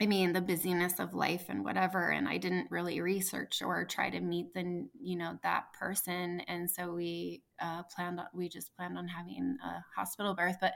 I 0.00 0.06
mean, 0.06 0.32
the 0.32 0.40
busyness 0.40 0.98
of 0.98 1.14
life 1.14 1.46
and 1.48 1.64
whatever, 1.64 2.10
and 2.10 2.28
I 2.28 2.36
didn't 2.36 2.70
really 2.70 3.00
research 3.00 3.62
or 3.62 3.84
try 3.84 4.10
to 4.10 4.20
meet 4.20 4.52
the, 4.54 4.86
you 5.00 5.16
know, 5.16 5.38
that 5.42 5.72
person. 5.78 6.40
And 6.46 6.70
so 6.70 6.92
we 6.92 7.42
uh, 7.60 7.82
planned, 7.94 8.20
we 8.34 8.48
just 8.48 8.74
planned 8.76 8.98
on 8.98 9.08
having 9.08 9.56
a 9.64 9.84
hospital 9.98 10.34
birth. 10.34 10.56
But 10.60 10.74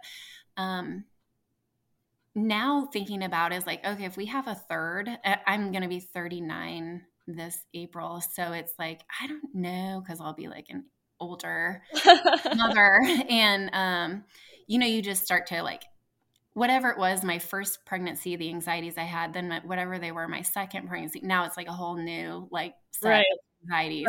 um, 0.56 1.04
now 2.34 2.88
thinking 2.92 3.22
about 3.22 3.52
is 3.52 3.66
like, 3.66 3.84
okay, 3.84 4.04
if 4.04 4.16
we 4.16 4.26
have 4.26 4.46
a 4.46 4.54
third, 4.54 5.10
I'm 5.46 5.72
going 5.72 5.82
to 5.82 5.88
be 5.88 6.00
39 6.00 7.02
this 7.36 7.64
April. 7.74 8.20
So 8.20 8.52
it's 8.52 8.72
like, 8.78 9.02
I 9.20 9.26
don't 9.26 9.54
know, 9.54 10.02
because 10.02 10.20
I'll 10.20 10.34
be 10.34 10.48
like 10.48 10.66
an 10.70 10.84
older 11.20 11.82
mother. 12.56 13.00
And, 13.28 13.70
um, 13.72 14.24
you 14.66 14.78
know, 14.78 14.86
you 14.86 15.02
just 15.02 15.24
start 15.24 15.46
to 15.48 15.62
like, 15.62 15.82
whatever 16.54 16.90
it 16.90 16.98
was, 16.98 17.22
my 17.22 17.38
first 17.38 17.84
pregnancy, 17.84 18.36
the 18.36 18.48
anxieties 18.48 18.98
I 18.98 19.04
had, 19.04 19.32
then 19.32 19.48
my, 19.48 19.60
whatever 19.64 19.98
they 19.98 20.12
were, 20.12 20.26
my 20.26 20.42
second 20.42 20.88
pregnancy, 20.88 21.20
now 21.22 21.44
it's 21.44 21.56
like 21.56 21.68
a 21.68 21.72
whole 21.72 21.96
new 21.96 22.48
like 22.50 22.74
set 22.90 23.08
right. 23.08 23.26
of 23.32 23.38
anxieties. 23.64 24.06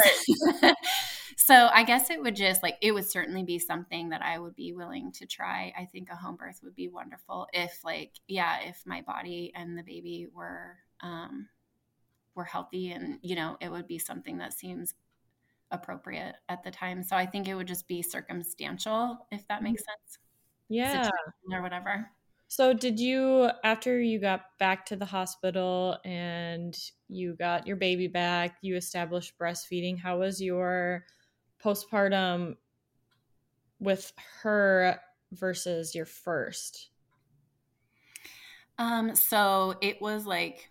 Right. 0.61 0.75
so 1.37 1.69
I 1.71 1.83
guess 1.83 2.09
it 2.09 2.21
would 2.21 2.35
just 2.35 2.63
like, 2.63 2.77
it 2.81 2.93
would 2.93 3.09
certainly 3.09 3.43
be 3.43 3.59
something 3.59 4.09
that 4.09 4.21
I 4.23 4.39
would 4.39 4.55
be 4.55 4.73
willing 4.73 5.11
to 5.13 5.27
try. 5.27 5.73
I 5.77 5.85
think 5.85 6.09
a 6.09 6.15
home 6.15 6.35
birth 6.35 6.59
would 6.63 6.75
be 6.75 6.87
wonderful 6.87 7.47
if 7.53 7.79
like, 7.83 8.13
yeah, 8.27 8.59
if 8.65 8.81
my 8.85 9.01
body 9.01 9.51
and 9.55 9.77
the 9.77 9.83
baby 9.83 10.27
were, 10.33 10.77
um, 11.01 11.47
were 12.35 12.43
healthy 12.43 12.91
and 12.91 13.19
you 13.21 13.35
know 13.35 13.57
it 13.59 13.71
would 13.71 13.87
be 13.87 13.99
something 13.99 14.37
that 14.37 14.53
seems 14.53 14.93
appropriate 15.71 16.35
at 16.49 16.63
the 16.63 16.71
time. 16.71 17.03
So 17.03 17.15
i 17.15 17.25
think 17.25 17.47
it 17.47 17.55
would 17.55 17.67
just 17.67 17.87
be 17.87 18.01
circumstantial 18.01 19.25
if 19.31 19.47
that 19.47 19.63
makes 19.63 19.81
mm-hmm. 19.81 19.91
sense. 19.91 20.19
Yeah. 20.69 21.09
Or 21.51 21.61
whatever. 21.61 22.09
So 22.47 22.73
did 22.73 22.99
you 22.99 23.49
after 23.63 23.99
you 23.99 24.19
got 24.19 24.41
back 24.59 24.85
to 24.87 24.95
the 24.95 25.05
hospital 25.05 25.97
and 26.03 26.77
you 27.07 27.35
got 27.35 27.65
your 27.67 27.77
baby 27.77 28.07
back 28.07 28.57
you 28.61 28.75
established 28.75 29.37
breastfeeding 29.39 29.97
how 29.97 30.19
was 30.19 30.41
your 30.41 31.05
postpartum 31.63 32.55
with 33.79 34.11
her 34.41 34.99
versus 35.31 35.95
your 35.95 36.05
first? 36.05 36.89
Um 38.77 39.15
so 39.15 39.75
it 39.81 40.01
was 40.01 40.25
like 40.25 40.70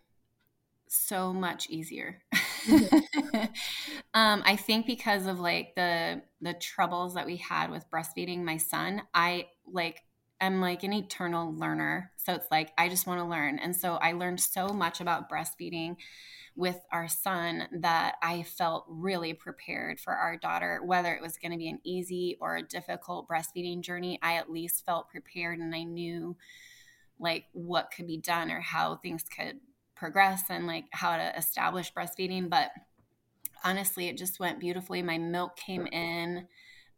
so 0.91 1.32
much 1.32 1.70
easier. 1.70 2.20
Mm-hmm. 2.66 3.38
um, 4.14 4.43
I 4.45 4.57
think 4.57 4.86
because 4.86 5.26
of 5.26 5.38
like 5.38 5.74
the 5.76 6.22
the 6.41 6.55
troubles 6.55 7.14
that 7.14 7.26
we 7.26 7.36
had 7.36 7.70
with 7.70 7.88
breastfeeding 7.91 8.43
my 8.43 8.57
son, 8.57 9.03
I 9.14 9.47
like 9.72 10.03
am 10.41 10.61
like 10.61 10.82
an 10.82 10.93
eternal 10.93 11.55
learner. 11.55 12.11
So 12.16 12.34
it's 12.34 12.51
like 12.51 12.72
I 12.76 12.88
just 12.88 13.07
want 13.07 13.20
to 13.20 13.26
learn. 13.26 13.59
And 13.61 13.74
so 13.74 13.95
I 13.95 14.12
learned 14.12 14.41
so 14.41 14.68
much 14.68 15.01
about 15.01 15.30
breastfeeding 15.30 15.97
with 16.57 16.80
our 16.91 17.07
son 17.07 17.68
that 17.80 18.16
I 18.20 18.43
felt 18.43 18.84
really 18.88 19.32
prepared 19.32 20.01
for 20.01 20.12
our 20.12 20.36
daughter, 20.36 20.80
whether 20.84 21.14
it 21.14 21.22
was 21.22 21.38
going 21.38 21.53
to 21.53 21.59
be 21.59 21.68
an 21.68 21.78
easy 21.84 22.36
or 22.41 22.57
a 22.57 22.62
difficult 22.62 23.28
breastfeeding 23.28 23.82
journey. 23.82 24.18
I 24.22 24.34
at 24.34 24.51
least 24.51 24.84
felt 24.84 25.09
prepared 25.09 25.61
and 25.61 25.74
I 25.74 25.84
knew 25.84 26.36
like 27.20 27.45
what 27.53 27.93
could 27.95 28.09
be 28.09 28.18
done 28.18 28.51
or 28.51 28.61
how 28.61 28.97
things 28.97 29.24
could 29.24 29.61
progress 30.01 30.44
and 30.48 30.66
like 30.66 30.86
how 30.90 31.16
to 31.16 31.38
establish 31.38 31.92
breastfeeding. 31.92 32.48
But 32.48 32.70
honestly, 33.62 34.09
it 34.09 34.16
just 34.16 34.40
went 34.40 34.59
beautifully. 34.59 35.03
My 35.03 35.18
milk 35.18 35.57
came 35.57 35.86
in. 35.86 36.48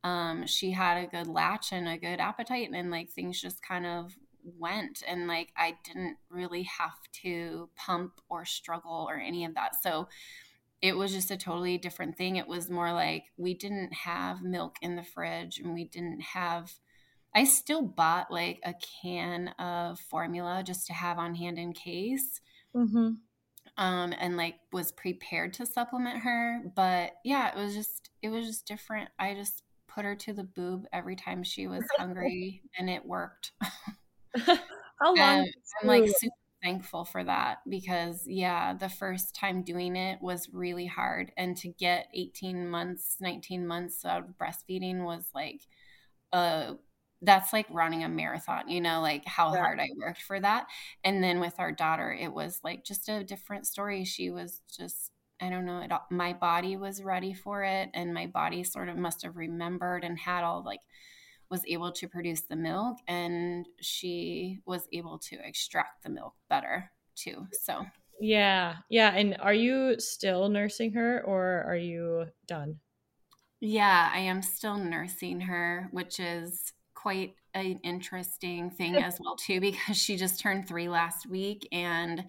Um, 0.04 0.46
she 0.46 0.70
had 0.70 0.96
a 0.96 1.08
good 1.08 1.26
latch 1.26 1.72
and 1.72 1.88
a 1.88 1.98
good 1.98 2.20
appetite, 2.20 2.70
and 2.72 2.90
like 2.90 3.10
things 3.10 3.40
just 3.40 3.60
kind 3.62 3.84
of 3.84 4.16
went. 4.58 5.02
And 5.06 5.26
like 5.26 5.52
I 5.56 5.76
didn't 5.84 6.16
really 6.30 6.62
have 6.62 6.98
to 7.22 7.68
pump 7.76 8.20
or 8.28 8.44
struggle 8.44 9.06
or 9.08 9.16
any 9.16 9.44
of 9.44 9.54
that. 9.54 9.76
So 9.82 10.08
it 10.80 10.96
was 10.96 11.12
just 11.12 11.30
a 11.30 11.36
totally 11.36 11.78
different 11.78 12.16
thing. 12.16 12.36
It 12.36 12.48
was 12.48 12.70
more 12.70 12.92
like 12.92 13.24
we 13.36 13.54
didn't 13.54 13.92
have 13.92 14.42
milk 14.42 14.76
in 14.80 14.96
the 14.96 15.04
fridge 15.04 15.58
and 15.58 15.74
we 15.74 15.84
didn't 15.84 16.20
have. 16.20 16.72
I 17.34 17.44
still 17.44 17.82
bought 17.82 18.30
like 18.30 18.60
a 18.64 18.74
can 19.00 19.48
of 19.58 19.98
formula 19.98 20.62
just 20.64 20.86
to 20.88 20.92
have 20.92 21.18
on 21.18 21.34
hand 21.34 21.58
in 21.58 21.72
case 21.72 22.40
mm-hmm. 22.74 23.12
um, 23.76 24.14
and 24.18 24.36
like 24.36 24.56
was 24.72 24.92
prepared 24.92 25.54
to 25.54 25.66
supplement 25.66 26.20
her. 26.20 26.62
But 26.74 27.12
yeah, 27.24 27.48
it 27.48 27.62
was 27.62 27.74
just 27.74 28.10
it 28.22 28.28
was 28.28 28.46
just 28.46 28.66
different. 28.66 29.10
I 29.18 29.34
just 29.34 29.62
put 29.88 30.04
her 30.04 30.14
to 30.14 30.32
the 30.32 30.44
boob 30.44 30.86
every 30.92 31.16
time 31.16 31.42
she 31.42 31.66
was 31.66 31.84
hungry, 31.98 32.62
and 32.78 32.88
it 32.88 33.04
worked. 33.04 33.52
How 34.36 35.14
long? 35.14 35.48
I'm 35.82 35.88
like 35.88 36.04
super 36.06 36.34
thankful 36.62 37.04
for 37.04 37.24
that 37.24 37.58
because 37.68 38.24
yeah, 38.26 38.74
the 38.74 38.88
first 38.88 39.34
time 39.34 39.62
doing 39.62 39.96
it 39.96 40.22
was 40.22 40.48
really 40.52 40.86
hard, 40.86 41.32
and 41.36 41.56
to 41.58 41.68
get 41.68 42.08
18 42.14 42.68
months, 42.68 43.16
19 43.20 43.66
months 43.66 44.04
of 44.04 44.24
breastfeeding 44.40 45.04
was 45.04 45.28
like 45.34 45.62
a 46.32 46.74
that's 47.22 47.52
like 47.52 47.66
running 47.70 48.02
a 48.02 48.08
marathon, 48.08 48.68
you 48.68 48.80
know, 48.80 49.00
like 49.00 49.24
how 49.24 49.54
yeah. 49.54 49.60
hard 49.60 49.80
I 49.80 49.88
worked 49.96 50.22
for 50.22 50.40
that. 50.40 50.66
And 51.04 51.22
then 51.22 51.40
with 51.40 51.54
our 51.58 51.70
daughter, 51.70 52.12
it 52.12 52.32
was 52.32 52.60
like 52.64 52.84
just 52.84 53.08
a 53.08 53.24
different 53.24 53.66
story. 53.66 54.04
She 54.04 54.30
was 54.30 54.60
just, 54.76 55.12
I 55.40 55.48
don't 55.48 55.64
know, 55.64 55.80
it, 55.80 55.92
my 56.10 56.32
body 56.32 56.76
was 56.76 57.02
ready 57.02 57.32
for 57.32 57.62
it. 57.62 57.90
And 57.94 58.12
my 58.12 58.26
body 58.26 58.64
sort 58.64 58.88
of 58.88 58.96
must 58.96 59.22
have 59.22 59.36
remembered 59.36 60.04
and 60.04 60.18
had 60.18 60.42
all 60.42 60.64
like, 60.64 60.80
was 61.48 61.62
able 61.68 61.92
to 61.92 62.08
produce 62.08 62.42
the 62.42 62.56
milk. 62.56 62.98
And 63.06 63.66
she 63.80 64.58
was 64.66 64.88
able 64.92 65.18
to 65.18 65.36
extract 65.46 66.02
the 66.02 66.10
milk 66.10 66.34
better 66.48 66.90
too. 67.14 67.46
So, 67.52 67.84
yeah. 68.20 68.76
Yeah. 68.90 69.14
And 69.14 69.36
are 69.40 69.54
you 69.54 70.00
still 70.00 70.48
nursing 70.48 70.92
her 70.94 71.22
or 71.24 71.64
are 71.68 71.76
you 71.76 72.26
done? 72.48 72.80
Yeah, 73.60 74.10
I 74.12 74.18
am 74.18 74.42
still 74.42 74.76
nursing 74.76 75.42
her, 75.42 75.88
which 75.92 76.18
is 76.18 76.72
quite 77.02 77.34
an 77.54 77.80
interesting 77.82 78.70
thing 78.70 78.96
as 78.96 79.18
well 79.20 79.36
too 79.36 79.60
because 79.60 79.96
she 79.96 80.16
just 80.16 80.40
turned 80.40 80.68
3 80.68 80.88
last 80.88 81.26
week 81.26 81.68
and 81.72 82.24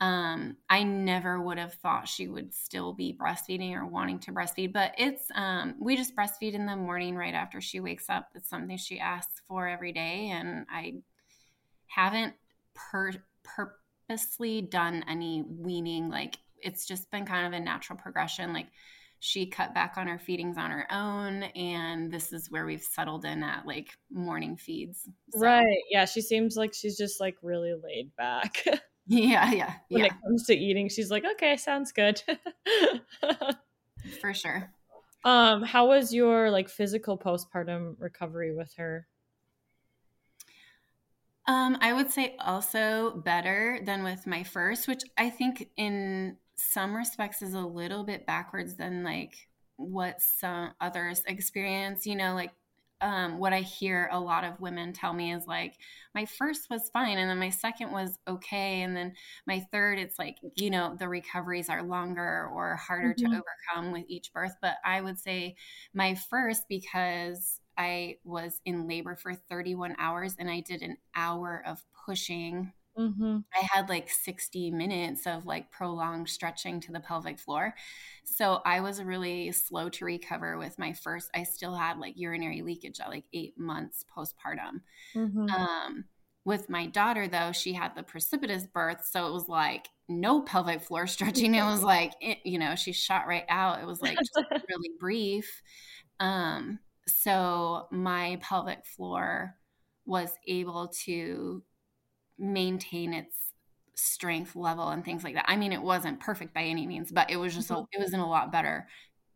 um, 0.00 0.56
I 0.70 0.84
never 0.84 1.40
would 1.40 1.58
have 1.58 1.74
thought 1.74 2.06
she 2.06 2.28
would 2.28 2.54
still 2.54 2.92
be 2.92 3.16
breastfeeding 3.20 3.74
or 3.74 3.84
wanting 3.84 4.20
to 4.20 4.32
breastfeed, 4.32 4.72
but 4.72 4.94
it's 4.96 5.26
um, 5.34 5.74
we 5.80 5.96
just 5.96 6.14
breastfeed 6.14 6.52
in 6.52 6.66
the 6.66 6.76
morning 6.76 7.16
right 7.16 7.34
after 7.34 7.60
she 7.60 7.80
wakes 7.80 8.08
up. 8.08 8.28
It's 8.36 8.48
something 8.48 8.76
she 8.76 9.00
asks 9.00 9.42
for 9.48 9.66
every 9.66 9.90
day, 9.90 10.30
and 10.32 10.66
I 10.70 10.98
haven't 11.86 12.34
per- 12.74 13.24
purposely 13.42 14.62
done 14.62 15.04
any 15.08 15.42
weaning. 15.42 16.10
Like 16.10 16.38
it's 16.62 16.86
just 16.86 17.10
been 17.10 17.26
kind 17.26 17.46
of 17.46 17.52
a 17.52 17.64
natural 17.64 17.98
progression. 17.98 18.52
Like 18.52 18.68
she 19.20 19.46
cut 19.46 19.74
back 19.74 19.94
on 19.96 20.06
her 20.06 20.18
feedings 20.18 20.56
on 20.56 20.70
her 20.70 20.86
own 20.92 21.42
and 21.42 22.10
this 22.10 22.32
is 22.32 22.50
where 22.50 22.66
we've 22.66 22.82
settled 22.82 23.24
in 23.24 23.42
at 23.42 23.66
like 23.66 23.90
morning 24.10 24.56
feeds 24.56 25.08
so. 25.30 25.40
right 25.40 25.78
yeah 25.90 26.04
she 26.04 26.20
seems 26.20 26.56
like 26.56 26.72
she's 26.72 26.96
just 26.96 27.20
like 27.20 27.36
really 27.42 27.74
laid 27.82 28.14
back 28.16 28.64
yeah 29.06 29.50
yeah 29.52 29.72
when 29.88 30.02
yeah. 30.02 30.06
it 30.06 30.12
comes 30.22 30.44
to 30.44 30.54
eating 30.54 30.88
she's 30.88 31.10
like 31.10 31.24
okay 31.24 31.56
sounds 31.56 31.92
good 31.92 32.22
for 34.20 34.32
sure 34.32 34.70
um 35.24 35.62
how 35.62 35.88
was 35.88 36.14
your 36.14 36.50
like 36.50 36.68
physical 36.68 37.18
postpartum 37.18 37.96
recovery 37.98 38.54
with 38.54 38.72
her 38.76 39.06
um, 41.48 41.78
I 41.80 41.94
would 41.94 42.10
say 42.10 42.36
also 42.40 43.22
better 43.24 43.80
than 43.82 44.04
with 44.04 44.26
my 44.26 44.44
first, 44.44 44.86
which 44.86 45.00
I 45.16 45.30
think 45.30 45.70
in 45.78 46.36
some 46.58 46.94
respects 46.94 47.42
is 47.42 47.54
a 47.54 47.60
little 47.60 48.04
bit 48.04 48.26
backwards 48.26 48.74
than 48.76 49.04
like 49.04 49.34
what 49.76 50.20
some 50.20 50.72
others 50.80 51.22
experience 51.26 52.04
you 52.04 52.16
know 52.16 52.34
like 52.34 52.50
um, 53.00 53.38
what 53.38 53.52
I 53.52 53.60
hear 53.60 54.08
a 54.10 54.18
lot 54.18 54.44
of 54.44 54.60
women 54.60 54.92
tell 54.92 55.12
me 55.12 55.32
is 55.32 55.46
like, 55.46 55.74
my 56.14 56.24
first 56.24 56.68
was 56.70 56.90
fine, 56.92 57.18
and 57.18 57.30
then 57.30 57.38
my 57.38 57.50
second 57.50 57.92
was 57.92 58.18
okay, 58.26 58.82
and 58.82 58.96
then 58.96 59.14
my 59.46 59.64
third, 59.72 59.98
it's 59.98 60.18
like, 60.18 60.38
you 60.56 60.70
know, 60.70 60.96
the 60.98 61.08
recoveries 61.08 61.68
are 61.68 61.82
longer 61.82 62.48
or 62.52 62.76
harder 62.76 63.14
mm-hmm. 63.14 63.32
to 63.32 63.42
overcome 63.76 63.92
with 63.92 64.04
each 64.08 64.32
birth. 64.32 64.54
But 64.60 64.76
I 64.84 65.00
would 65.00 65.18
say 65.18 65.56
my 65.94 66.14
first, 66.14 66.64
because 66.68 67.60
I 67.76 68.16
was 68.24 68.60
in 68.64 68.88
labor 68.88 69.14
for 69.14 69.34
31 69.34 69.94
hours 69.98 70.34
and 70.38 70.50
I 70.50 70.60
did 70.60 70.82
an 70.82 70.96
hour 71.14 71.62
of 71.64 71.84
pushing 72.04 72.72
Mm-hmm. 72.98 73.38
I 73.54 73.68
had 73.72 73.88
like 73.88 74.10
60 74.10 74.70
minutes 74.72 75.26
of 75.26 75.46
like 75.46 75.70
prolonged 75.70 76.28
stretching 76.28 76.80
to 76.80 76.92
the 76.92 77.00
pelvic 77.00 77.38
floor. 77.38 77.74
So 78.24 78.60
I 78.64 78.80
was 78.80 79.02
really 79.02 79.52
slow 79.52 79.88
to 79.90 80.04
recover 80.04 80.58
with 80.58 80.78
my 80.78 80.92
first. 80.92 81.30
I 81.34 81.44
still 81.44 81.74
had 81.74 81.98
like 81.98 82.18
urinary 82.18 82.62
leakage 82.62 83.00
at 83.00 83.08
like 83.08 83.24
eight 83.32 83.58
months 83.58 84.04
postpartum. 84.14 84.80
Mm-hmm. 85.14 85.48
Um, 85.50 86.04
with 86.44 86.70
my 86.70 86.86
daughter, 86.86 87.28
though, 87.28 87.52
she 87.52 87.72
had 87.72 87.94
the 87.94 88.02
precipitous 88.02 88.66
birth. 88.66 89.06
So 89.08 89.26
it 89.28 89.32
was 89.32 89.48
like 89.48 89.88
no 90.08 90.40
pelvic 90.40 90.80
floor 90.82 91.06
stretching. 91.08 91.54
It 91.54 91.64
was 91.64 91.82
like, 91.82 92.14
it, 92.20 92.38
you 92.44 92.58
know, 92.58 92.74
she 92.74 92.92
shot 92.92 93.28
right 93.28 93.44
out. 93.48 93.80
It 93.80 93.86
was 93.86 94.02
like 94.02 94.18
really 94.68 94.90
brief. 94.98 95.62
Um, 96.20 96.80
so 97.06 97.86
my 97.90 98.38
pelvic 98.42 98.86
floor 98.86 99.54
was 100.04 100.30
able 100.46 100.88
to 101.04 101.62
maintain 102.38 103.12
its 103.12 103.34
strength 103.94 104.54
level 104.54 104.88
and 104.88 105.04
things 105.04 105.24
like 105.24 105.34
that. 105.34 105.46
I 105.48 105.56
mean, 105.56 105.72
it 105.72 105.82
wasn't 105.82 106.20
perfect 106.20 106.54
by 106.54 106.62
any 106.62 106.86
means, 106.86 107.10
but 107.10 107.30
it 107.30 107.36
was 107.36 107.54
just 107.54 107.68
mm-hmm. 107.68 107.82
a, 107.82 107.86
it 107.92 108.00
was 108.00 108.12
in 108.12 108.20
a 108.20 108.28
lot 108.28 108.52
better 108.52 108.88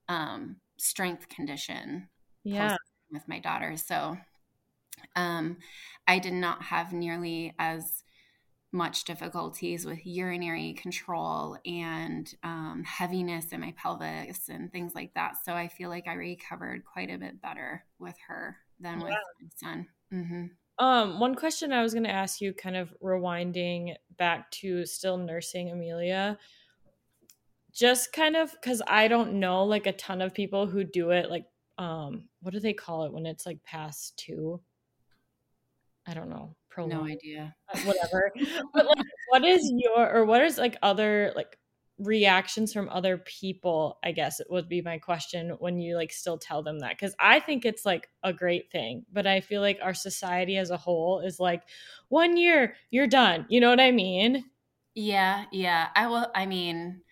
um, 0.08 0.56
strength 0.76 1.28
condition. 1.28 2.08
Yeah, 2.44 2.76
with 3.10 3.28
my 3.28 3.38
daughter, 3.38 3.76
so 3.76 4.16
um, 5.16 5.58
I 6.06 6.18
did 6.18 6.32
not 6.32 6.62
have 6.62 6.92
nearly 6.92 7.54
as 7.58 8.02
much 8.72 9.04
difficulties 9.04 9.84
with 9.84 10.06
urinary 10.06 10.72
control 10.72 11.58
and 11.66 12.34
um, 12.42 12.82
heaviness 12.86 13.52
in 13.52 13.60
my 13.60 13.74
pelvis 13.76 14.48
and 14.48 14.72
things 14.72 14.94
like 14.94 15.12
that. 15.14 15.34
So 15.44 15.52
I 15.52 15.68
feel 15.68 15.90
like 15.90 16.08
I 16.08 16.14
recovered 16.14 16.84
quite 16.84 17.10
a 17.10 17.18
bit 17.18 17.42
better 17.42 17.84
with 17.98 18.16
her 18.28 18.56
than 18.80 19.00
with 19.00 19.10
my 19.10 19.48
son. 19.56 19.86
Mm-hmm. 20.12 20.46
Um, 20.78 21.20
one 21.20 21.34
question 21.34 21.72
I 21.72 21.82
was 21.82 21.92
going 21.92 22.04
to 22.04 22.10
ask 22.10 22.40
you, 22.40 22.52
kind 22.52 22.76
of 22.76 22.94
rewinding 23.02 23.94
back 24.16 24.50
to 24.52 24.84
still 24.86 25.16
nursing 25.18 25.70
Amelia, 25.70 26.38
just 27.72 28.12
kind 28.12 28.36
of 28.36 28.52
because 28.52 28.82
I 28.86 29.08
don't 29.08 29.34
know 29.34 29.64
like 29.64 29.86
a 29.86 29.92
ton 29.92 30.22
of 30.22 30.34
people 30.34 30.66
who 30.66 30.84
do 30.84 31.10
it. 31.10 31.30
Like, 31.30 31.44
um, 31.78 32.24
what 32.40 32.52
do 32.54 32.60
they 32.60 32.72
call 32.72 33.04
it 33.04 33.12
when 33.12 33.26
it's 33.26 33.46
like 33.46 33.62
past 33.64 34.16
two? 34.16 34.60
I 36.06 36.14
don't 36.14 36.30
know. 36.30 36.56
No 36.78 37.04
idea. 37.04 37.54
Uh, 37.72 37.78
whatever. 37.80 38.32
but 38.74 38.86
like, 38.86 39.06
what 39.28 39.44
is 39.44 39.70
your 39.76 40.10
or 40.10 40.24
what 40.24 40.42
is 40.42 40.56
like 40.58 40.76
other 40.82 41.32
like 41.36 41.58
reactions 42.02 42.72
from 42.72 42.88
other 42.88 43.16
people 43.18 43.98
i 44.02 44.10
guess 44.12 44.40
it 44.40 44.46
would 44.50 44.68
be 44.68 44.82
my 44.82 44.98
question 44.98 45.50
when 45.60 45.78
you 45.78 45.94
like 45.96 46.12
still 46.12 46.38
tell 46.38 46.62
them 46.62 46.80
that 46.80 46.90
because 46.90 47.14
i 47.18 47.38
think 47.38 47.64
it's 47.64 47.86
like 47.86 48.08
a 48.22 48.32
great 48.32 48.70
thing 48.70 49.04
but 49.12 49.26
i 49.26 49.40
feel 49.40 49.60
like 49.60 49.78
our 49.82 49.94
society 49.94 50.56
as 50.56 50.70
a 50.70 50.76
whole 50.76 51.20
is 51.20 51.38
like 51.38 51.62
one 52.08 52.36
year 52.36 52.74
you're 52.90 53.06
done 53.06 53.46
you 53.48 53.60
know 53.60 53.70
what 53.70 53.80
i 53.80 53.90
mean? 53.90 54.44
Yeah 54.94 55.44
yeah 55.52 55.88
i 55.94 56.06
will 56.06 56.26
i 56.34 56.44
mean 56.44 57.02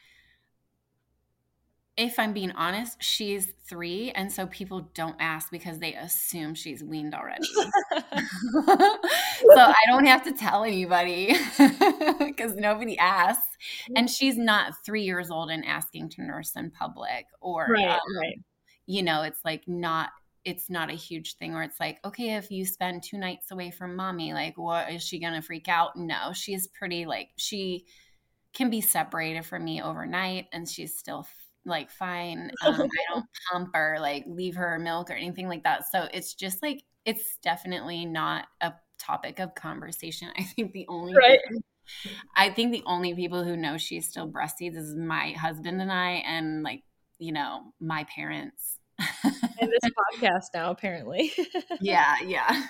if 2.01 2.19
I'm 2.19 2.33
being 2.33 2.51
honest, 2.53 2.97
she's 3.03 3.53
three, 3.69 4.11
and 4.13 4.33
so 4.33 4.47
people 4.47 4.91
don't 4.95 5.17
ask 5.21 5.51
because 5.51 5.79
they 5.79 5.95
assume 5.95 6.55
she's 6.55 6.83
weaned 6.83 7.15
already. 7.15 7.45
so 7.93 9.59
I 9.59 9.83
don't 9.87 10.07
have 10.07 10.23
to 10.23 10.33
tell 10.33 10.65
anybody 10.65 11.37
because 12.19 12.57
nobody 12.57 12.97
asks. 12.99 13.47
And 13.95 14.09
she's 14.09 14.39
not 14.39 14.73
three 14.85 15.03
years 15.03 15.31
old 15.31 15.51
and 15.51 15.63
asking 15.67 16.09
to 16.11 16.23
nurse 16.23 16.53
in 16.57 16.71
public, 16.71 17.27
or 17.43 17.69
right, 17.71 17.91
um, 17.91 18.01
right. 18.19 18.39
you 18.87 19.03
know, 19.03 19.23
it's 19.23 19.45
like 19.45 19.65
not. 19.69 20.09
It's 20.43 20.71
not 20.71 20.89
a 20.89 20.95
huge 20.95 21.37
thing 21.37 21.53
where 21.53 21.65
it's 21.65 21.79
like, 21.79 21.99
okay, 22.03 22.37
if 22.37 22.51
you 22.51 22.65
spend 22.65 23.03
two 23.03 23.19
nights 23.19 23.51
away 23.51 23.71
from 23.71 23.95
mommy, 23.95 24.33
like, 24.33 24.57
what 24.57 24.91
is 24.91 25.03
she 25.03 25.21
gonna 25.21 25.43
freak 25.43 25.69
out? 25.69 25.97
No, 25.97 26.33
she's 26.33 26.67
pretty 26.67 27.05
like 27.05 27.29
she 27.37 27.85
can 28.55 28.71
be 28.71 28.81
separated 28.81 29.45
from 29.45 29.65
me 29.65 29.83
overnight, 29.83 30.47
and 30.55 30.67
she's 30.67 30.99
still 30.99 31.27
like 31.65 31.91
fine. 31.91 32.51
Um, 32.65 32.75
I 32.75 33.15
don't 33.15 33.27
pump 33.51 33.71
or 33.75 33.99
like 34.01 34.25
leave 34.27 34.57
her 34.57 34.79
milk 34.79 35.11
or 35.11 35.15
anything 35.15 35.49
like 35.49 35.65
that. 35.65 35.85
So 35.91 36.09
it's 36.13 36.35
just 36.35 36.63
like 36.63 36.83
it's 37.05 37.39
definitely 37.43 38.05
not 38.05 38.47
a 38.61 38.73
topic 38.99 39.39
of 39.39 39.55
conversation. 39.55 40.29
I 40.39 40.43
think 40.43 40.73
the 40.73 40.87
only 40.89 41.15
right. 41.15 41.41
People, 41.49 41.63
I 42.37 42.51
think 42.51 42.73
the 42.73 42.85
only 42.87 43.15
people 43.15 43.45
who 43.45 43.57
know 43.57 43.79
she 43.79 44.01
still 44.01 44.31
breastfeeds 44.31 44.77
is 44.77 44.95
my 44.97 45.33
husband 45.33 45.81
and 45.81 45.93
I, 45.93 46.23
and 46.27 46.63
like 46.63 46.83
you 47.19 47.33
know 47.33 47.73
my 47.81 48.05
parents 48.15 48.80
in 49.61 49.71
this 49.71 49.93
podcast 49.93 50.47
now 50.55 50.71
apparently. 50.71 51.33
Yeah 51.81 52.17
yeah. 52.25 52.67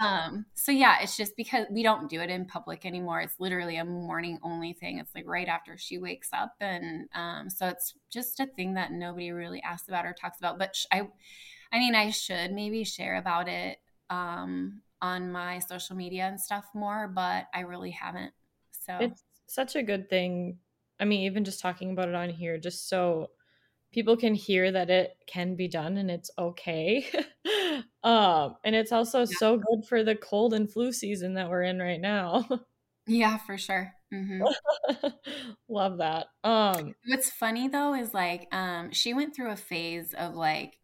Um 0.00 0.46
so 0.54 0.72
yeah 0.72 0.98
it's 1.00 1.16
just 1.16 1.36
because 1.36 1.66
we 1.70 1.82
don't 1.82 2.08
do 2.08 2.20
it 2.20 2.30
in 2.30 2.46
public 2.46 2.84
anymore. 2.84 3.20
It's 3.20 3.38
literally 3.38 3.76
a 3.76 3.84
morning 3.84 4.38
only 4.42 4.72
thing. 4.72 4.98
It's 4.98 5.14
like 5.14 5.26
right 5.26 5.48
after 5.48 5.76
she 5.78 5.98
wakes 5.98 6.28
up 6.32 6.54
and 6.60 7.08
um 7.14 7.50
so 7.50 7.66
it's 7.66 7.94
just 8.10 8.40
a 8.40 8.46
thing 8.46 8.74
that 8.74 8.92
nobody 8.92 9.30
really 9.30 9.62
asks 9.62 9.88
about 9.88 10.06
or 10.06 10.12
talks 10.12 10.38
about 10.38 10.58
but 10.58 10.76
sh- 10.76 10.86
i 10.92 11.08
i 11.72 11.78
mean 11.78 11.94
i 11.94 12.10
should 12.10 12.52
maybe 12.52 12.84
share 12.84 13.16
about 13.16 13.48
it 13.48 13.78
um 14.10 14.80
on 15.02 15.32
my 15.32 15.58
social 15.58 15.96
media 15.96 16.24
and 16.24 16.40
stuff 16.40 16.66
more 16.74 17.08
but 17.08 17.46
i 17.52 17.60
really 17.60 17.90
haven't 17.90 18.32
so. 18.84 18.98
It's 19.00 19.22
such 19.46 19.76
a 19.76 19.82
good 19.82 20.08
thing. 20.08 20.58
I 21.00 21.04
mean 21.04 21.22
even 21.22 21.44
just 21.44 21.60
talking 21.60 21.90
about 21.90 22.08
it 22.08 22.14
on 22.14 22.30
here 22.30 22.58
just 22.58 22.88
so 22.88 23.30
people 23.94 24.16
can 24.16 24.34
hear 24.34 24.72
that 24.72 24.90
it 24.90 25.16
can 25.26 25.54
be 25.54 25.68
done 25.68 25.96
and 25.96 26.10
it's 26.10 26.30
okay. 26.36 27.06
um, 28.02 28.56
and 28.64 28.74
it's 28.74 28.90
also 28.90 29.20
yeah. 29.20 29.26
so 29.38 29.56
good 29.56 29.86
for 29.88 30.02
the 30.02 30.16
cold 30.16 30.52
and 30.52 30.70
flu 30.70 30.92
season 30.92 31.34
that 31.34 31.48
we're 31.48 31.62
in 31.62 31.78
right 31.78 32.00
now. 32.00 32.46
yeah, 33.06 33.38
for 33.38 33.56
sure. 33.56 33.92
Mm-hmm. 34.12 35.08
Love 35.68 35.98
that. 35.98 36.26
Um, 36.42 36.94
what's 37.06 37.30
funny 37.30 37.68
though 37.68 37.94
is 37.94 38.12
like 38.12 38.48
um, 38.52 38.90
she 38.92 39.14
went 39.14 39.34
through 39.34 39.52
a 39.52 39.56
phase 39.56 40.12
of 40.14 40.34
like 40.34 40.76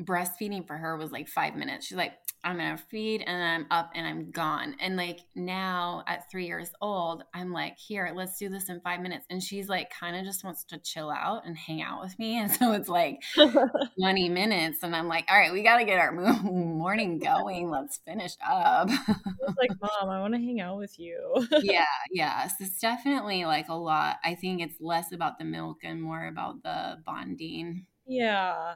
breastfeeding 0.00 0.66
for 0.66 0.76
her 0.76 0.96
was 0.96 1.12
like 1.12 1.28
five 1.28 1.54
minutes. 1.54 1.86
She's 1.86 1.96
like, 1.96 2.14
I'm 2.44 2.56
gonna 2.56 2.76
feed 2.76 3.22
and 3.24 3.42
I'm 3.42 3.66
up 3.70 3.90
and 3.94 4.06
I'm 4.06 4.30
gone. 4.30 4.74
And 4.80 4.96
like 4.96 5.20
now 5.34 6.02
at 6.08 6.30
three 6.30 6.46
years 6.46 6.70
old, 6.80 7.22
I'm 7.32 7.52
like, 7.52 7.78
here, 7.78 8.12
let's 8.14 8.38
do 8.38 8.48
this 8.48 8.68
in 8.68 8.80
five 8.80 9.00
minutes. 9.00 9.26
And 9.30 9.42
she's 9.42 9.68
like, 9.68 9.90
kind 9.90 10.16
of 10.16 10.24
just 10.24 10.42
wants 10.42 10.64
to 10.64 10.78
chill 10.78 11.10
out 11.10 11.46
and 11.46 11.56
hang 11.56 11.82
out 11.82 12.02
with 12.02 12.18
me. 12.18 12.32
And 12.42 12.50
so 12.50 12.72
it's 12.72 12.88
like 12.88 13.22
20 14.00 14.28
minutes. 14.28 14.82
And 14.82 14.96
I'm 14.96 15.06
like, 15.06 15.26
all 15.30 15.38
right, 15.38 15.52
we 15.52 15.62
got 15.62 15.78
to 15.78 15.84
get 15.84 16.00
our 16.00 16.10
morning 16.10 17.20
going. 17.20 17.70
Let's 17.70 17.98
finish 17.98 18.32
up. 18.44 18.88
it's 19.08 19.58
like, 19.58 19.70
mom, 19.80 20.10
I 20.10 20.20
want 20.20 20.34
to 20.34 20.40
hang 20.40 20.60
out 20.60 20.78
with 20.78 20.98
you. 20.98 21.46
yeah. 21.62 21.84
Yeah. 22.10 22.48
So 22.48 22.54
it's 22.60 22.80
definitely 22.80 23.44
like 23.44 23.68
a 23.68 23.74
lot. 23.74 24.16
I 24.24 24.34
think 24.34 24.60
it's 24.60 24.80
less 24.80 25.12
about 25.12 25.38
the 25.38 25.44
milk 25.44 25.78
and 25.84 26.02
more 26.02 26.26
about 26.26 26.64
the 26.64 26.98
bonding. 27.06 27.86
Yeah. 28.06 28.74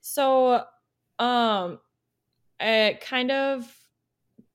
So, 0.00 0.64
um, 1.18 1.78
it 2.60 3.00
kind 3.00 3.30
of 3.30 3.64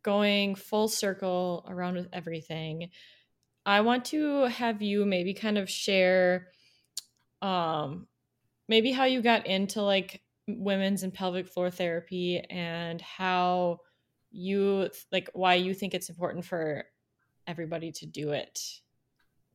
going 0.03 0.55
full 0.55 0.87
circle 0.87 1.65
around 1.67 1.95
with 1.95 2.07
everything. 2.11 2.89
I 3.65 3.81
want 3.81 4.05
to 4.05 4.45
have 4.45 4.81
you 4.81 5.05
maybe 5.05 5.33
kind 5.33 5.57
of 5.57 5.69
share 5.69 6.47
um 7.41 8.07
maybe 8.67 8.91
how 8.91 9.05
you 9.05 9.21
got 9.21 9.47
into 9.47 9.81
like 9.81 10.21
women's 10.47 11.03
and 11.03 11.13
pelvic 11.13 11.47
floor 11.47 11.69
therapy 11.69 12.39
and 12.39 13.01
how 13.01 13.79
you 14.31 14.89
like 15.11 15.29
why 15.33 15.55
you 15.55 15.73
think 15.73 15.93
it's 15.93 16.09
important 16.09 16.45
for 16.45 16.85
everybody 17.47 17.91
to 17.91 18.05
do 18.05 18.31
it 18.31 18.59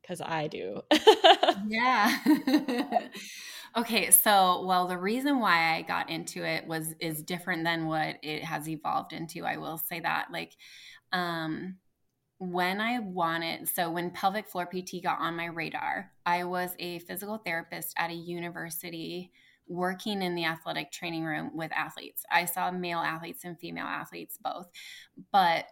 cuz 0.07 0.21
I 0.21 0.47
do. 0.49 0.83
yeah. 1.67 2.19
Okay, 3.77 4.11
so 4.11 4.65
well, 4.65 4.87
the 4.87 4.97
reason 4.97 5.39
why 5.39 5.75
I 5.75 5.83
got 5.83 6.09
into 6.09 6.43
it 6.43 6.67
was 6.67 6.95
is 6.99 7.23
different 7.23 7.63
than 7.65 7.87
what 7.87 8.17
it 8.23 8.43
has 8.43 8.69
evolved 8.69 9.13
into. 9.13 9.45
I 9.45 9.59
will 9.59 9.77
say 9.77 10.01
that, 10.01 10.29
like, 10.33 10.57
um, 11.13 11.77
when 12.39 12.81
I 12.81 13.01
wanted, 13.01 13.69
so 13.69 13.91
when 13.91 14.11
pelvic 14.13 14.49
floor 14.49 14.67
PT 14.67 15.03
got 15.03 15.21
on 15.21 15.37
my 15.37 15.47
radar, 15.47 16.13
I 16.27 16.45
was 16.45 16.71
a 16.79 17.01
physical 17.01 17.39
therapist 17.39 17.95
at 17.99 18.11
a 18.11 18.15
university 18.15 19.33
working 19.69 20.23
in 20.23 20.35
the 20.35 20.47
athletic 20.47 20.93
training 20.93 21.25
room 21.25 21.51
with 21.55 21.73
athletes. 21.73 22.25
I 22.31 22.47
saw 22.47 22.71
male 22.71 23.01
athletes 23.01 23.45
and 23.45 23.59
female 23.59 23.87
athletes 23.87 24.39
both, 24.43 24.69
but 25.33 25.67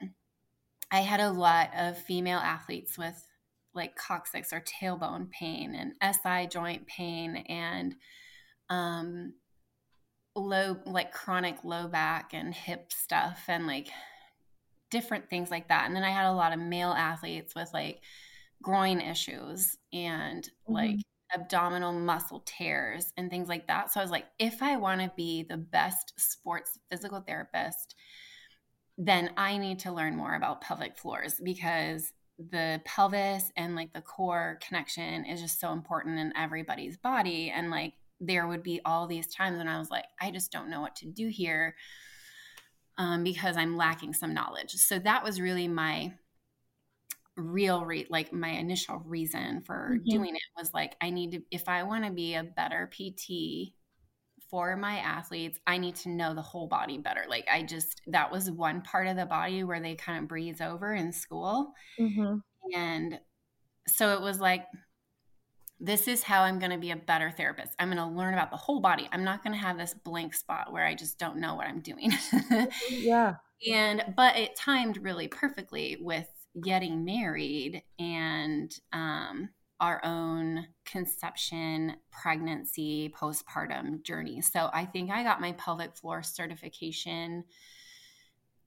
I 0.91 1.01
had 1.01 1.21
a 1.21 1.31
lot 1.31 1.71
of 1.77 1.99
female 1.99 2.39
athletes 2.39 2.99
with 2.99 3.27
like 3.75 3.97
coccyx 3.97 4.53
or 4.53 4.63
tailbone 4.63 5.31
pain 5.31 5.75
and 5.75 6.17
SI 6.23 6.47
joint 6.47 6.87
pain 6.87 7.37
and 7.49 7.95
um, 8.71 9.35
low, 10.37 10.77
like 10.87 11.13
chronic 11.13 11.57
low 11.65 11.89
back 11.89 12.31
and 12.33 12.55
hip 12.55 12.93
stuff 12.93 13.45
and 13.49 13.67
like 13.67 13.89
different 14.91 15.29
things 15.29 15.51
like 15.51 15.69
that. 15.69 15.87
And 15.87 15.97
then 15.97 16.05
I 16.05 16.11
had 16.11 16.27
a 16.27 16.33
lot 16.33 16.53
of 16.53 16.59
male 16.59 16.93
athletes 16.93 17.55
with 17.55 17.71
like 17.73 18.01
groin 18.63 19.01
issues 19.01 19.77
and 19.93 20.45
mm-hmm. 20.45 20.73
like 20.73 20.97
abdominal 21.35 21.93
muscle 21.93 22.43
tears 22.47 23.13
and 23.17 23.29
things 23.29 23.49
like 23.49 23.67
that. 23.67 23.93
So 23.93 24.01
I 24.01 24.05
was 24.05 24.11
like, 24.11 24.27
if 24.39 24.63
I 24.63 24.77
want 24.77 25.01
to 25.01 25.13
be 25.17 25.43
the 25.43 25.57
best 25.57 26.13
sports 26.17 26.79
physical 26.91 27.21
therapist, 27.21 27.95
then 28.97 29.31
I 29.37 29.59
need 29.59 29.81
to 29.81 29.93
learn 29.93 30.17
more 30.17 30.35
about 30.35 30.61
pelvic 30.61 30.97
floors 30.97 31.41
because 31.43 32.13
the 32.39 32.81
pelvis 32.85 33.53
and 33.57 33.77
like 33.77 33.93
the 33.93 34.01
core 34.01 34.59
connection 34.67 35.25
is 35.25 35.41
just 35.41 35.61
so 35.61 35.73
important 35.73 36.19
in 36.19 36.33
everybody's 36.37 36.97
body 36.97 37.53
and 37.55 37.71
like 37.71 37.95
there 38.21 38.47
would 38.47 38.63
be 38.63 38.81
all 38.85 39.07
these 39.07 39.27
times 39.29 39.59
when 39.59 39.69
i 39.69 39.79
was 39.79 39.91
like 39.91 40.07
i 40.21 40.31
just 40.31 40.51
don't 40.51 40.69
know 40.69 40.81
what 40.81 40.97
to 40.97 41.07
do 41.07 41.29
here 41.29 41.77
um, 42.99 43.23
because 43.23 43.57
i'm 43.57 43.77
lacking 43.77 44.13
some 44.13 44.35
knowledge 44.35 44.73
so 44.73 44.99
that 44.99 45.23
was 45.23 45.41
really 45.41 45.69
my 45.69 46.13
real 47.37 47.85
re- 47.85 48.07
like 48.11 48.33
my 48.33 48.51
initial 48.51 49.03
reason 49.07 49.61
for 49.61 49.93
mm-hmm. 49.93 50.09
doing 50.09 50.35
it 50.35 50.43
was 50.59 50.73
like 50.73 50.97
i 51.01 51.11
need 51.11 51.33
to 51.33 51.43
if 51.51 51.69
i 51.69 51.83
want 51.83 52.05
to 52.05 52.11
be 52.11 52.35
a 52.35 52.45
better 52.45 52.91
pt 52.93 53.73
for 54.55 54.77
my 54.77 54.99
athletes, 54.99 55.59
I 55.67 55.79
need 55.79 55.97
to 55.97 56.11
know 56.11 56.33
the 56.33 56.41
whole 56.41 56.69
body 56.69 56.97
better. 56.97 57.25
Like 57.29 57.49
I 57.53 57.65
just 57.65 58.01
that 58.07 58.31
was 58.31 58.53
one 58.53 58.83
part 58.83 59.09
of 59.09 59.17
the 59.17 59.27
body 59.27 59.65
where 59.65 59.81
they 59.81 59.97
kind 59.97 60.17
of 60.23 60.29
breeze 60.29 60.61
over 60.61 60.95
in 60.95 61.13
school. 61.13 61.73
Mm-hmm. 61.99 62.37
And 62.73 63.19
so 63.89 64.15
it 64.15 64.21
was 64.21 64.39
like 64.39 64.67
this 65.81 66.07
is 66.07 66.23
how 66.23 66.43
I'm 66.43 66.61
going 66.61 66.71
to 66.71 66.79
be 66.79 66.93
a 66.93 66.97
better 66.97 67.33
therapist. 67.33 67.73
I'm 67.81 67.89
going 67.89 67.99
to 67.99 68.17
learn 68.17 68.33
about 68.33 68.53
the 68.53 68.57
whole 68.57 68.79
body. 68.79 69.09
I'm 69.11 69.25
not 69.25 69.43
going 69.43 69.55
to 69.55 69.59
have 69.59 69.77
this 69.77 69.93
blank 69.93 70.35
spot 70.35 70.73
where 70.73 70.87
I 70.87 70.95
just 70.95 71.19
don't 71.19 71.39
know 71.39 71.57
what 71.57 71.67
I'm 71.67 71.81
doing. 71.81 72.13
yeah. 72.89 73.35
And 73.69 74.05
but 74.17 74.37
it 74.37 74.55
timed 74.55 74.99
really 74.99 75.27
perfectly 75.27 75.99
with 76.01 76.29
getting 76.63 77.05
married 77.05 77.83
and 77.99 78.73
um 78.93 79.49
our 79.81 80.01
own 80.05 80.67
conception, 80.85 81.97
pregnancy, 82.11 83.13
postpartum 83.19 84.03
journey. 84.03 84.41
So 84.41 84.71
I 84.73 84.85
think 84.85 85.11
I 85.11 85.23
got 85.23 85.41
my 85.41 85.53
pelvic 85.53 85.97
floor 85.97 86.23
certification 86.23 87.45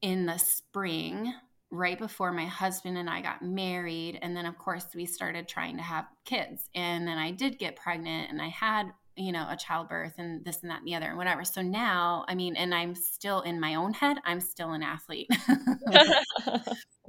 in 0.01 0.25
the 0.25 0.37
spring, 0.37 1.33
right 1.69 1.99
before 1.99 2.31
my 2.31 2.45
husband 2.45 2.97
and 2.97 3.09
I 3.09 3.21
got 3.21 3.41
married. 3.41 4.19
And 4.21 4.35
then, 4.35 4.45
of 4.45 4.57
course, 4.57 4.87
we 4.95 5.05
started 5.05 5.47
trying 5.47 5.77
to 5.77 5.83
have 5.83 6.05
kids. 6.25 6.69
And 6.75 7.07
then 7.07 7.17
I 7.17 7.31
did 7.31 7.59
get 7.59 7.75
pregnant 7.75 8.29
and 8.29 8.41
I 8.41 8.47
had, 8.47 8.91
you 9.15 9.31
know, 9.31 9.45
a 9.49 9.57
childbirth 9.57 10.13
and 10.17 10.45
this 10.45 10.61
and 10.61 10.71
that 10.71 10.79
and 10.79 10.87
the 10.87 10.95
other 10.95 11.07
and 11.07 11.17
whatever. 11.17 11.43
So 11.43 11.61
now, 11.61 12.25
I 12.27 12.35
mean, 12.35 12.55
and 12.55 12.73
I'm 12.73 12.95
still 12.95 13.41
in 13.41 13.59
my 13.59 13.75
own 13.75 13.93
head, 13.93 14.17
I'm 14.23 14.39
still 14.39 14.71
an 14.71 14.83
athlete. 14.83 15.27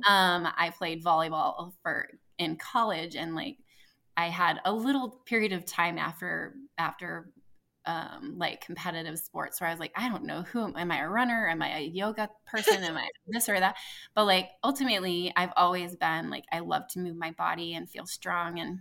um, 0.07 0.49
I 0.57 0.73
played 0.77 1.05
volleyball 1.05 1.73
for 1.83 2.09
in 2.39 2.57
college 2.57 3.17
and 3.17 3.35
like 3.35 3.59
I 4.19 4.31
had 4.31 4.61
a 4.64 4.73
little 4.73 5.11
period 5.27 5.53
of 5.53 5.64
time 5.64 5.97
after 5.97 6.57
after 6.77 7.31
um, 7.87 8.35
like 8.37 8.61
competitive 8.61 9.16
sports 9.19 9.61
where 9.61 9.71
I 9.71 9.73
was 9.73 9.79
like, 9.79 9.93
I 9.97 10.09
don't 10.09 10.25
know 10.25 10.43
who 10.43 10.64
am, 10.64 10.77
am 10.77 10.91
I 10.91 11.03
a 11.03 11.09
runner? 11.09 11.49
Am 11.49 11.62
I 11.62 11.79
a 11.79 11.81
yoga 11.81 12.29
person? 12.45 12.83
am 12.83 12.97
I 12.97 13.09
this 13.29 13.49
or 13.49 13.59
that? 13.59 13.77
But 14.16 14.25
like 14.25 14.51
ultimately, 14.64 15.33
I've 15.37 15.53
always 15.57 15.95
been 15.95 16.31
like 16.31 16.45
I 16.53 16.59
love 16.59 16.89
to 16.89 16.99
move 16.99 17.16
my 17.16 17.31
body 17.31 17.75
and 17.75 17.89
feel 17.89 18.07
strong 18.07 18.59
and 18.59 18.81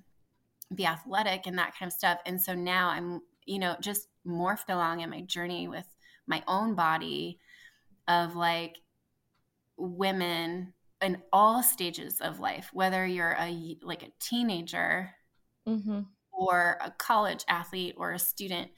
be 0.73 0.87
athletic 0.87 1.45
and 1.45 1.59
that 1.59 1.75
kind 1.77 1.87
of 1.87 1.93
stuff. 1.93 2.19
And 2.25 2.41
so 2.41 2.55
now 2.55 2.89
I'm 2.89 3.21
you 3.45 3.59
know 3.59 3.75
just 3.79 4.07
morphed 4.25 4.69
along 4.69 5.01
in 5.01 5.11
my 5.11 5.21
journey 5.21 5.67
with 5.67 5.85
my 6.25 6.43
own 6.47 6.73
body 6.73 7.37
of 8.07 8.35
like 8.35 8.77
women 9.77 10.73
in 10.99 11.21
all 11.31 11.61
stages 11.61 12.21
of 12.21 12.39
life 12.39 12.71
whether 12.73 13.05
you're 13.05 13.37
a 13.39 13.77
like 13.83 14.01
a 14.01 14.11
teenager 14.19 15.11
mm-hmm. 15.67 16.01
or 16.31 16.77
a 16.81 16.91
college 16.91 17.43
athlete 17.47 17.95
or 17.97 18.13
a 18.13 18.19
student 18.19 18.71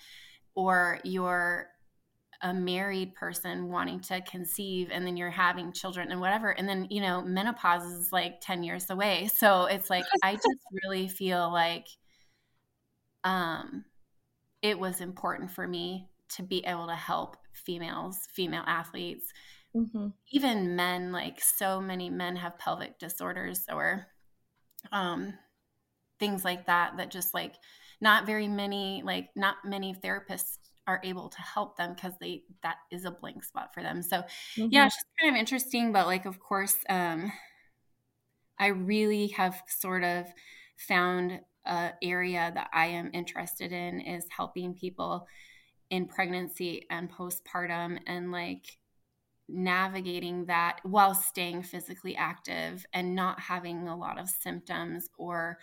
or 0.56 1.00
you're 1.04 1.68
a 2.42 2.54
married 2.54 3.14
person 3.16 3.70
wanting 3.70 4.00
to 4.00 4.22
conceive 4.22 4.90
and 4.92 5.06
then 5.06 5.18
you're 5.18 5.30
having 5.30 5.74
children 5.74 6.10
and 6.12 6.22
whatever 6.22 6.52
and 6.52 6.70
then 6.70 6.88
you 6.90 7.02
know 7.02 7.22
menopause 7.22 7.84
is 7.84 8.12
like 8.12 8.40
10 8.42 8.64
years 8.64 8.90
away 8.90 9.28
so 9.34 9.66
it's 9.66 9.90
like 9.90 10.06
i 10.24 10.34
just 10.34 10.48
really 10.84 11.08
feel 11.08 11.52
like 11.52 11.86
um 13.24 13.84
it 14.62 14.80
was 14.80 15.02
important 15.02 15.52
for 15.52 15.68
me 15.68 16.10
to 16.30 16.44
be 16.44 16.66
able 16.66 16.88
to 16.88 16.96
help 16.96 17.36
females 17.54 18.20
female 18.34 18.64
athletes 18.66 19.26
mm-hmm. 19.76 20.08
even 20.32 20.78
men 20.78 21.12
like 21.12 21.42
so 21.42 21.82
many 21.82 22.10
men 22.10 22.38
have 22.38 22.58
pelvic 22.58 22.98
disorders 23.00 23.66
or 23.70 24.08
um 24.94 25.34
things 26.20 26.44
like 26.44 26.66
that 26.68 26.98
that 26.98 27.12
just 27.12 27.34
like 27.34 27.56
not 28.02 28.26
very 28.26 28.48
many 28.48 29.02
like 29.06 29.30
not 29.36 29.56
many 29.66 29.94
therapists 29.94 30.58
are 30.88 31.02
able 31.04 31.30
to 31.30 31.42
help 31.42 31.78
them 31.78 31.94
because 31.94 32.14
they 32.20 32.44
that 32.64 32.78
is 32.92 33.06
a 33.06 33.12
blank 33.12 33.44
spot 33.44 33.74
for 33.74 33.84
them 33.84 34.02
so 34.02 34.18
mm-hmm. 34.18 34.68
yeah 34.72 34.86
it's 34.86 34.96
just 34.96 35.06
kind 35.22 35.36
of 35.36 35.40
interesting 35.40 35.92
but 35.92 36.08
like 36.08 36.26
of 36.26 36.40
course 36.40 36.78
um 36.90 37.32
i 38.58 38.68
really 38.68 39.28
have 39.28 39.62
sort 39.68 40.04
of 40.04 40.26
found 40.78 41.40
a 41.66 41.92
area 42.02 42.52
that 42.54 42.70
i 42.74 42.88
am 42.88 43.12
interested 43.14 43.72
in 43.72 44.00
is 44.00 44.26
helping 44.36 44.74
people 44.74 45.28
in 45.90 46.06
pregnancy 46.08 46.86
and 46.90 47.12
postpartum 47.12 48.00
and 48.08 48.32
like 48.32 48.78
navigating 49.48 50.46
that 50.46 50.80
while 50.84 51.16
staying 51.16 51.64
physically 51.64 52.16
active 52.16 52.86
and 52.94 53.16
not 53.16 53.40
having 53.40 53.88
a 53.88 53.98
lot 53.98 54.20
of 54.20 54.30
symptoms 54.30 55.10
or 55.18 55.58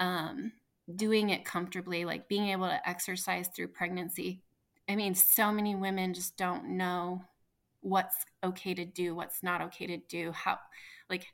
um, 0.00 0.52
doing 0.94 1.30
it 1.30 1.44
comfortably, 1.44 2.04
like 2.04 2.28
being 2.28 2.48
able 2.48 2.68
to 2.68 2.88
exercise 2.88 3.48
through 3.48 3.68
pregnancy. 3.68 4.40
I 4.88 4.96
mean, 4.96 5.14
so 5.14 5.50
many 5.50 5.74
women 5.74 6.14
just 6.14 6.36
don't 6.36 6.76
know 6.76 7.24
what's 7.80 8.16
okay 8.42 8.74
to 8.74 8.84
do, 8.84 9.14
what's 9.14 9.42
not 9.42 9.60
okay 9.62 9.86
to 9.86 9.96
do, 9.96 10.32
how, 10.32 10.58
like, 11.08 11.26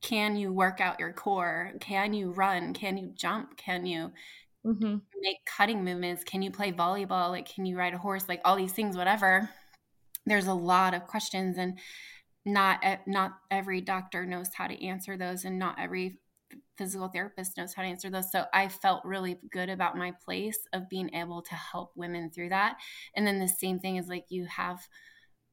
can 0.00 0.36
you 0.36 0.52
work 0.52 0.80
out 0.80 1.00
your 1.00 1.12
core? 1.12 1.72
Can 1.80 2.14
you 2.14 2.30
run? 2.30 2.72
Can 2.72 2.96
you 2.96 3.10
jump? 3.16 3.56
Can 3.56 3.84
you 3.84 4.12
mm-hmm. 4.64 4.96
make 5.20 5.38
cutting 5.44 5.84
movements? 5.84 6.22
Can 6.22 6.40
you 6.42 6.52
play 6.52 6.70
volleyball? 6.70 7.30
Like, 7.30 7.52
can 7.52 7.66
you 7.66 7.76
ride 7.76 7.94
a 7.94 7.98
horse? 7.98 8.28
Like, 8.28 8.40
all 8.44 8.54
these 8.54 8.72
things, 8.72 8.96
whatever. 8.96 9.50
There's 10.24 10.46
a 10.46 10.54
lot 10.54 10.94
of 10.94 11.06
questions, 11.06 11.58
and 11.58 11.78
not 12.44 12.80
not 13.06 13.32
every 13.50 13.80
doctor 13.80 14.26
knows 14.26 14.50
how 14.54 14.66
to 14.66 14.84
answer 14.84 15.16
those, 15.16 15.44
and 15.44 15.58
not 15.58 15.80
every 15.80 16.18
physical 16.78 17.08
therapist 17.08 17.56
knows 17.56 17.74
how 17.74 17.82
to 17.82 17.88
answer 17.88 18.08
those. 18.08 18.30
So 18.32 18.44
I 18.54 18.68
felt 18.68 19.04
really 19.04 19.38
good 19.50 19.68
about 19.68 19.98
my 19.98 20.12
place 20.24 20.58
of 20.72 20.88
being 20.88 21.12
able 21.14 21.42
to 21.42 21.54
help 21.54 21.90
women 21.96 22.30
through 22.30 22.50
that. 22.50 22.76
And 23.14 23.26
then 23.26 23.40
the 23.40 23.48
same 23.48 23.80
thing 23.80 23.96
is 23.96 24.08
like 24.08 24.24
you 24.30 24.46
have 24.46 24.80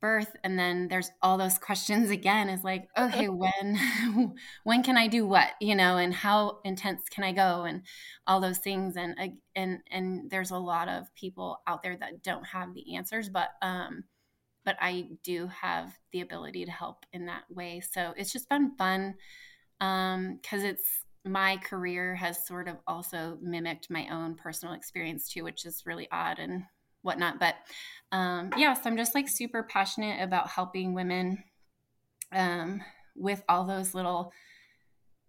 birth 0.01 0.35
and 0.43 0.59
then 0.59 0.87
there's 0.87 1.09
all 1.21 1.37
those 1.37 1.57
questions 1.67 2.09
again 2.09 2.49
is 2.49 2.63
like 2.63 2.87
okay 2.97 3.27
when 3.29 4.35
when 4.63 4.83
can 4.83 4.97
i 4.97 5.07
do 5.07 5.25
what 5.25 5.49
you 5.59 5.75
know 5.75 5.97
and 5.97 6.13
how 6.13 6.59
intense 6.63 7.03
can 7.09 7.23
i 7.23 7.31
go 7.31 7.63
and 7.63 7.81
all 8.27 8.39
those 8.39 8.59
things 8.59 8.95
and 8.97 9.15
and 9.55 9.79
and 9.89 10.29
there's 10.29 10.51
a 10.51 10.57
lot 10.57 10.87
of 10.87 11.05
people 11.15 11.57
out 11.65 11.81
there 11.81 11.97
that 11.97 12.21
don't 12.21 12.45
have 12.45 12.73
the 12.73 12.95
answers 12.95 13.29
but 13.29 13.49
um 13.61 14.03
but 14.63 14.75
i 14.79 15.07
do 15.23 15.47
have 15.47 15.91
the 16.11 16.21
ability 16.21 16.65
to 16.65 16.71
help 16.71 17.05
in 17.13 17.25
that 17.25 17.43
way 17.49 17.81
so 17.81 18.13
it's 18.17 18.33
just 18.33 18.49
been 18.49 18.75
fun 18.77 19.15
um 19.81 20.37
because 20.41 20.63
it's 20.63 21.04
my 21.25 21.57
career 21.57 22.15
has 22.15 22.45
sort 22.45 22.67
of 22.67 22.77
also 22.87 23.37
mimicked 23.41 23.89
my 23.89 24.07
own 24.11 24.35
personal 24.35 24.75
experience 24.75 25.27
too, 25.27 25.43
which 25.43 25.65
is 25.65 25.83
really 25.85 26.07
odd 26.11 26.39
and 26.39 26.63
whatnot. 27.01 27.39
But 27.39 27.55
um, 28.11 28.51
yeah, 28.57 28.73
so 28.73 28.89
I'm 28.89 28.97
just 28.97 29.15
like 29.15 29.27
super 29.27 29.63
passionate 29.63 30.21
about 30.21 30.49
helping 30.49 30.93
women 30.93 31.43
um, 32.31 32.81
with 33.15 33.43
all 33.49 33.65
those 33.65 33.95
little 33.95 34.31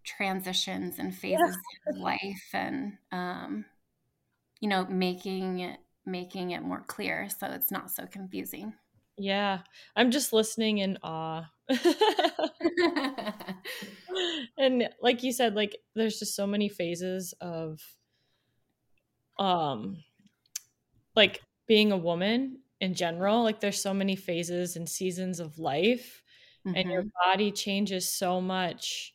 transitions 0.04 0.98
and 0.98 1.14
phases 1.14 1.56
yeah. 1.86 1.92
of 1.92 1.98
life 1.98 2.50
and 2.52 2.92
um, 3.10 3.64
you 4.60 4.68
know 4.68 4.86
making 4.86 5.58
it 5.60 5.78
making 6.06 6.52
it 6.52 6.62
more 6.62 6.84
clear 6.86 7.28
so 7.28 7.48
it's 7.48 7.72
not 7.72 7.90
so 7.90 8.06
confusing 8.06 8.72
yeah 9.18 9.60
i'm 9.96 10.10
just 10.10 10.32
listening 10.32 10.78
in 10.78 10.98
awe 11.02 11.44
and 14.58 14.88
like 15.00 15.22
you 15.22 15.32
said 15.32 15.54
like 15.54 15.76
there's 15.94 16.18
just 16.18 16.36
so 16.36 16.46
many 16.46 16.68
phases 16.68 17.34
of 17.40 17.80
um 19.38 19.96
like 21.14 21.40
being 21.66 21.92
a 21.92 21.96
woman 21.96 22.58
in 22.80 22.94
general 22.94 23.42
like 23.42 23.60
there's 23.60 23.80
so 23.80 23.94
many 23.94 24.16
phases 24.16 24.76
and 24.76 24.88
seasons 24.88 25.40
of 25.40 25.58
life 25.58 26.22
mm-hmm. 26.66 26.76
and 26.76 26.90
your 26.90 27.02
mm-hmm. 27.02 27.30
body 27.30 27.50
changes 27.50 28.08
so 28.08 28.40
much 28.40 29.14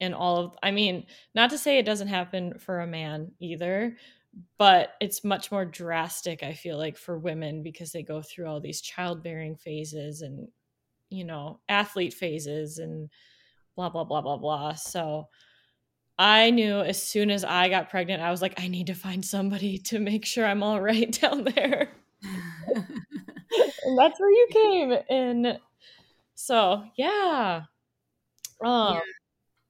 in 0.00 0.14
all 0.14 0.36
of 0.36 0.56
i 0.62 0.70
mean 0.70 1.06
not 1.34 1.50
to 1.50 1.58
say 1.58 1.78
it 1.78 1.86
doesn't 1.86 2.08
happen 2.08 2.58
for 2.58 2.80
a 2.80 2.86
man 2.86 3.32
either 3.40 3.96
but 4.58 4.94
it's 5.00 5.24
much 5.24 5.50
more 5.50 5.64
drastic 5.64 6.42
i 6.42 6.52
feel 6.52 6.78
like 6.78 6.96
for 6.96 7.18
women 7.18 7.62
because 7.62 7.90
they 7.92 8.02
go 8.02 8.22
through 8.22 8.46
all 8.46 8.60
these 8.60 8.80
childbearing 8.80 9.56
phases 9.56 10.22
and 10.22 10.48
you 11.10 11.24
know 11.24 11.60
athlete 11.68 12.14
phases 12.14 12.78
and 12.78 13.10
blah 13.76 13.88
blah 13.88 14.04
blah 14.04 14.20
blah 14.20 14.36
blah. 14.36 14.74
So 14.74 15.28
i 16.18 16.50
knew 16.50 16.80
as 16.80 17.02
soon 17.02 17.30
as 17.30 17.44
i 17.44 17.68
got 17.68 17.90
pregnant 17.90 18.22
i 18.22 18.30
was 18.30 18.42
like 18.42 18.58
i 18.60 18.68
need 18.68 18.86
to 18.86 18.94
find 18.94 19.24
somebody 19.24 19.78
to 19.90 19.98
make 19.98 20.24
sure 20.24 20.46
i'm 20.46 20.62
all 20.62 20.80
right 20.80 21.10
down 21.20 21.44
there. 21.44 21.90
And 22.72 23.98
that's 23.98 24.20
where 24.20 24.30
you 24.30 24.48
came 24.52 24.94
and 25.08 25.58
so 26.34 26.84
yeah. 26.96 27.62
Um 28.64 28.94
yeah. 28.94 29.00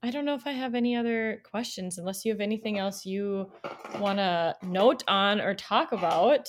I 0.03 0.11
don't 0.11 0.25
know 0.25 0.35
if 0.35 0.47
i 0.47 0.53
have 0.53 0.75
any 0.75 0.97
other 0.97 1.43
questions 1.51 1.99
unless 1.99 2.25
you 2.25 2.33
have 2.33 2.41
anything 2.41 2.79
else 2.79 3.05
you 3.05 3.51
want 3.99 4.19
to 4.19 4.55
note 4.63 5.03
on 5.09 5.41
or 5.41 5.55
talk 5.55 5.93
about 5.93 6.49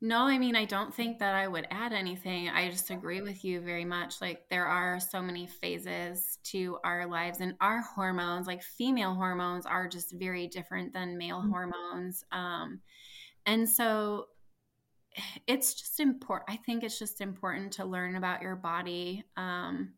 No, 0.00 0.20
I 0.20 0.38
mean, 0.38 0.54
I 0.54 0.64
don't 0.64 0.94
think 0.94 1.18
that 1.18 1.34
I 1.34 1.48
would 1.48 1.66
add 1.72 1.92
anything. 1.92 2.48
I 2.48 2.70
just 2.70 2.90
agree 2.90 3.20
with 3.20 3.44
you 3.44 3.60
very 3.60 3.84
much. 3.84 4.20
Like, 4.20 4.48
there 4.48 4.66
are 4.66 5.00
so 5.00 5.20
many 5.20 5.48
phases 5.48 6.38
to 6.44 6.78
our 6.84 7.06
lives, 7.06 7.40
and 7.40 7.54
our 7.60 7.80
hormones, 7.80 8.46
like 8.46 8.62
female 8.62 9.14
hormones, 9.14 9.66
are 9.66 9.88
just 9.88 10.12
very 10.12 10.46
different 10.46 10.92
than 10.92 11.18
male 11.18 11.40
mm-hmm. 11.40 11.50
hormones. 11.50 12.22
Um, 12.30 12.80
and 13.44 13.68
so, 13.68 14.26
it's 15.48 15.74
just 15.74 15.98
important. 15.98 16.48
I 16.48 16.62
think 16.64 16.84
it's 16.84 16.98
just 16.98 17.20
important 17.20 17.72
to 17.72 17.84
learn 17.84 18.14
about 18.14 18.40
your 18.40 18.54
body. 18.54 19.24
Um, 19.36 19.94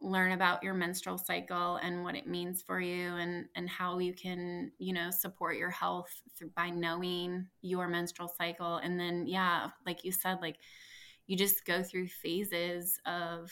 learn 0.00 0.32
about 0.32 0.62
your 0.62 0.74
menstrual 0.74 1.18
cycle 1.18 1.76
and 1.76 2.04
what 2.04 2.14
it 2.14 2.26
means 2.26 2.62
for 2.62 2.80
you 2.80 3.16
and 3.16 3.46
and 3.54 3.68
how 3.68 3.98
you 3.98 4.12
can 4.12 4.70
you 4.78 4.92
know 4.92 5.10
support 5.10 5.56
your 5.56 5.70
health 5.70 6.10
through, 6.38 6.50
by 6.56 6.70
knowing 6.70 7.46
your 7.62 7.88
menstrual 7.88 8.28
cycle. 8.28 8.76
And 8.76 9.00
then 9.00 9.26
yeah 9.26 9.68
like 9.86 10.04
you 10.04 10.12
said 10.12 10.38
like 10.42 10.56
you 11.26 11.36
just 11.36 11.64
go 11.64 11.82
through 11.82 12.08
phases 12.08 12.98
of 13.06 13.50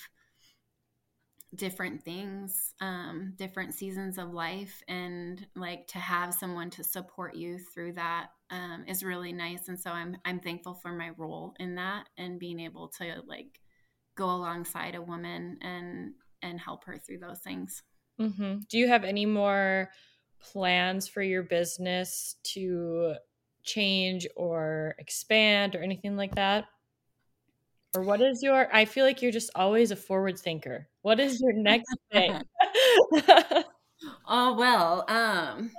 different 1.55 2.03
things 2.03 2.75
um 2.81 3.33
different 3.37 3.75
seasons 3.75 4.19
of 4.19 4.33
life. 4.33 4.83
And 4.89 5.47
like 5.55 5.87
to 5.89 5.99
have 5.99 6.35
someone 6.35 6.71
to 6.71 6.85
support 6.85 7.37
you 7.37 7.59
through 7.59 7.93
that 7.95 8.29
um 8.51 8.85
is 8.89 9.05
really 9.05 9.33
nice. 9.33 9.69
And 9.69 9.79
so 9.79 9.91
i'm 9.91 10.17
i'm 10.25 10.41
thankful 10.41 10.75
for 10.75 10.93
my 10.93 11.11
role 11.17 11.55
in 11.61 11.77
that 11.77 12.09
and 12.19 12.41
being 12.41 12.59
able 12.61 12.89
to 12.99 13.23
like 13.27 13.61
go 14.17 14.27
alongside 14.27 14.95
a 14.95 15.03
woman 15.03 15.59
and 15.63 16.13
and 16.45 16.61
help 16.61 16.85
her 16.85 16.99
through 16.99 17.19
those 17.19 17.41
things. 17.41 17.83
Mm-hmm. 18.21 18.59
Do 18.69 18.79
you 18.79 18.89
have 18.89 19.05
any 19.05 19.27
more 19.27 19.91
plans 20.41 21.09
for 21.09 21.23
your 21.23 21.43
business 21.43 22.37
to 22.45 23.15
change 23.63 24.27
or 24.37 24.95
expand 24.99 25.75
or 25.75 25.83
anything 25.83 26.17
like 26.17 26.35
that? 26.35 26.67
Or 27.97 28.03
what 28.03 28.21
is 28.21 28.43
your 28.43 28.69
I 28.75 28.85
feel 28.85 29.05
like 29.05 29.23
you're 29.23 29.33
just 29.33 29.51
always 29.55 29.91
a 29.91 29.97
forward 29.97 30.39
thinker. 30.39 30.89
What 31.03 31.21
is 31.21 31.41
your 31.41 31.53
next 31.53 31.95
thing? 32.13 32.43
oh 34.29 34.55
well, 34.55 35.05
um 35.09 35.71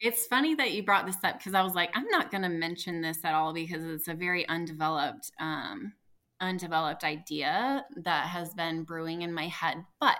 it's 0.00 0.26
funny 0.26 0.54
that 0.54 0.72
you 0.72 0.82
brought 0.82 1.06
this 1.06 1.16
up 1.24 1.38
because 1.38 1.54
I 1.54 1.62
was 1.62 1.74
like, 1.74 1.90
I'm 1.94 2.06
not 2.08 2.30
going 2.30 2.42
to 2.42 2.48
mention 2.48 3.00
this 3.00 3.18
at 3.24 3.34
all 3.34 3.52
because 3.52 3.84
it's 3.84 4.08
a 4.08 4.14
very 4.14 4.48
undeveloped 4.48 5.32
um, 5.40 5.92
undeveloped 6.40 7.04
idea 7.04 7.84
that 7.96 8.26
has 8.26 8.54
been 8.54 8.84
brewing 8.84 9.22
in 9.22 9.32
my 9.32 9.48
head. 9.48 9.84
But 10.00 10.16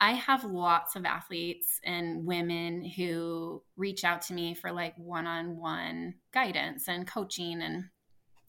I 0.00 0.12
have 0.12 0.44
lots 0.44 0.94
of 0.96 1.04
athletes 1.04 1.80
and 1.84 2.26
women 2.26 2.84
who 2.84 3.62
reach 3.76 4.04
out 4.04 4.22
to 4.22 4.34
me 4.34 4.54
for 4.54 4.72
like 4.72 4.94
one 4.98 5.26
on 5.26 5.56
one 5.56 6.14
guidance 6.32 6.88
and 6.88 7.06
coaching 7.06 7.62
and 7.62 7.84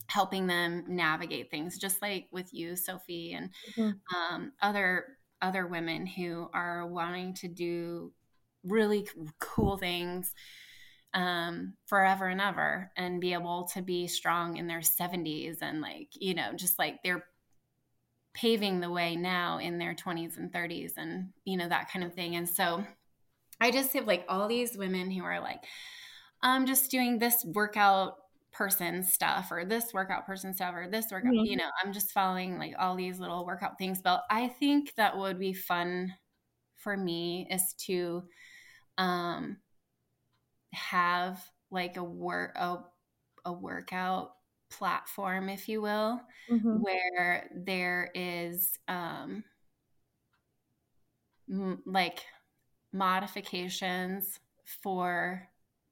helping 0.08 0.48
them 0.48 0.84
navigate 0.88 1.50
things, 1.50 1.78
just 1.78 2.02
like 2.02 2.28
with 2.32 2.54
you, 2.54 2.76
Sophie, 2.76 3.34
and 3.34 3.50
mm-hmm. 3.76 4.34
um, 4.36 4.52
other 4.62 5.06
other 5.42 5.68
women 5.68 6.08
who 6.08 6.50
are 6.54 6.88
wanting 6.88 7.34
to 7.36 7.48
do 7.48 8.12
really 8.64 9.08
cool 9.40 9.78
things 9.78 10.34
um, 11.18 11.74
forever 11.88 12.28
and 12.28 12.40
ever 12.40 12.92
and 12.96 13.20
be 13.20 13.34
able 13.34 13.68
to 13.74 13.82
be 13.82 14.06
strong 14.06 14.58
in 14.58 14.68
their 14.68 14.82
70s 14.82 15.58
and 15.64 15.82
like 15.82 16.10
you 16.14 16.36
know 16.36 16.54
just 16.56 16.78
like 16.78 17.02
they're 17.04 17.26
paving 18.36 18.80
the 18.80 18.92
way 18.92 19.16
now 19.16 19.58
in 19.58 19.80
their 19.80 19.96
20s 19.96 20.38
and 20.38 20.54
30s 20.54 20.92
and 20.96 21.30
you 21.44 21.58
know 21.58 21.68
that 21.68 21.90
kind 21.92 22.06
of 22.06 22.14
thing 22.14 22.36
and 22.36 22.48
so 22.48 22.86
i 23.60 23.72
just 23.72 23.94
have 23.94 24.06
like 24.06 24.26
all 24.30 24.48
these 24.48 24.78
women 24.78 25.10
who 25.10 25.24
are 25.24 25.42
like 25.42 25.64
i'm 26.44 26.68
just 26.68 26.92
doing 26.92 27.18
this 27.18 27.44
workout 27.46 28.18
person 28.52 29.02
stuff 29.02 29.48
or 29.50 29.66
this 29.66 29.92
workout 29.96 30.24
person 30.24 30.54
stuff 30.54 30.76
or 30.76 30.88
this 30.88 31.08
workout 31.12 31.34
mm-hmm. 31.34 31.46
you 31.46 31.58
know 31.58 31.70
i'm 31.84 31.92
just 31.92 32.12
following 32.12 32.60
like 32.60 32.76
all 32.78 32.96
these 32.96 33.20
little 33.20 33.44
workout 33.44 33.80
things 33.80 34.02
but 34.04 34.22
i 34.30 34.48
think 34.48 34.94
that 34.98 35.18
would 35.18 35.40
be 35.40 35.52
fun 35.54 36.14
for 36.76 36.96
me 36.96 37.48
is 37.50 37.74
to 37.74 38.22
um 39.00 39.58
have 40.78 41.44
like 41.72 41.98
a 41.98 42.04
work 42.04 42.54
a, 42.56 42.78
a 43.46 43.54
workout 43.54 44.32
platform 44.70 45.50
if 45.50 45.70
you 45.70 45.82
will 45.82 46.20
mm-hmm. 46.52 46.78
where 46.82 47.50
there 47.56 48.12
is 48.14 48.78
um 48.88 49.44
m- 51.50 51.82
like 51.86 52.26
modifications 52.94 54.40
for 54.84 55.48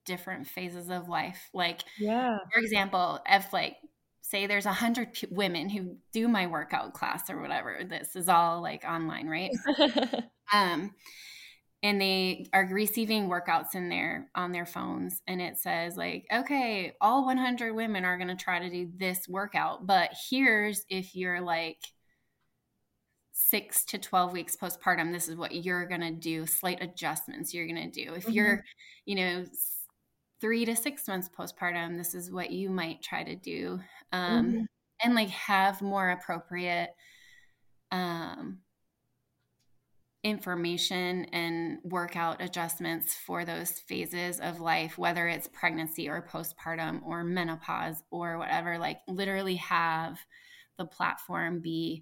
different 0.06 0.48
phases 0.48 0.90
of 0.90 1.10
life. 1.10 1.50
Like 1.54 1.82
yeah. 2.00 2.38
for 2.54 2.60
example 2.60 3.20
if 3.28 3.52
like 3.54 3.78
say 4.22 4.48
there's 4.48 4.66
a 4.66 4.74
hundred 4.74 5.14
p- 5.14 5.28
women 5.30 5.70
who 5.70 5.98
do 6.12 6.28
my 6.28 6.48
workout 6.48 6.94
class 6.94 7.30
or 7.30 7.40
whatever 7.42 7.82
this 7.88 8.16
is 8.16 8.30
all 8.30 8.62
like 8.62 8.84
online 8.84 9.28
right? 9.28 9.52
Um 10.54 10.92
and 11.86 12.02
they 12.02 12.48
are 12.52 12.68
receiving 12.72 13.30
workouts 13.30 13.76
in 13.76 13.90
there 13.90 14.28
on 14.34 14.52
their 14.52 14.66
phones 14.66 15.22
and 15.28 15.40
it 15.40 15.56
says 15.56 15.96
like 15.96 16.26
okay 16.34 16.94
all 17.00 17.28
100 17.28 17.76
women 17.76 18.04
are 18.04 18.18
going 18.18 18.28
to 18.28 18.36
try 18.36 18.58
to 18.58 18.72
do 18.72 18.90
this 18.98 19.28
workout 19.30 19.86
but 19.86 20.10
here's 20.30 20.84
if 20.90 21.16
you're 21.16 21.42
like 21.42 21.78
6 23.34 23.86
to 23.86 24.00
12 24.00 24.34
weeks 24.34 24.56
postpartum 24.56 25.12
this 25.12 25.30
is 25.30 25.36
what 25.36 25.54
you're 25.64 25.86
going 25.86 26.02
to 26.02 26.12
do 26.12 26.48
slight 26.48 26.82
adjustments 26.82 27.54
you're 27.54 27.68
going 27.68 27.92
to 27.92 28.06
do 28.06 28.16
if 28.16 28.24
mm-hmm. 28.24 28.32
you're 28.32 28.64
you 29.06 29.16
know 29.16 29.46
3 30.42 30.66
to 30.66 30.76
6 30.76 31.08
months 31.08 31.30
postpartum 31.38 31.98
this 31.98 32.16
is 32.16 32.32
what 32.32 32.50
you 32.50 32.72
might 32.72 33.04
try 33.04 33.24
to 33.24 33.36
do 33.36 33.80
um 34.12 34.48
mm-hmm. 34.48 34.62
and 35.04 35.14
like 35.14 35.30
have 35.30 35.84
more 35.84 36.10
appropriate 36.10 36.90
um 37.92 38.58
information 40.26 41.26
and 41.26 41.78
workout 41.84 42.42
adjustments 42.42 43.14
for 43.14 43.46
those 43.46 43.70
phases 43.70 44.40
of 44.40 44.60
life, 44.60 44.98
whether 44.98 45.28
it's 45.28 45.48
pregnancy 45.48 46.10
or 46.10 46.28
postpartum 46.28 47.00
or 47.06 47.24
menopause 47.24 48.02
or 48.10 48.40
whatever, 48.40 48.80
like 48.80 48.98
literally 49.08 49.58
have 49.58 50.18
the 50.80 50.86
platform 50.86 51.60
be 51.60 52.02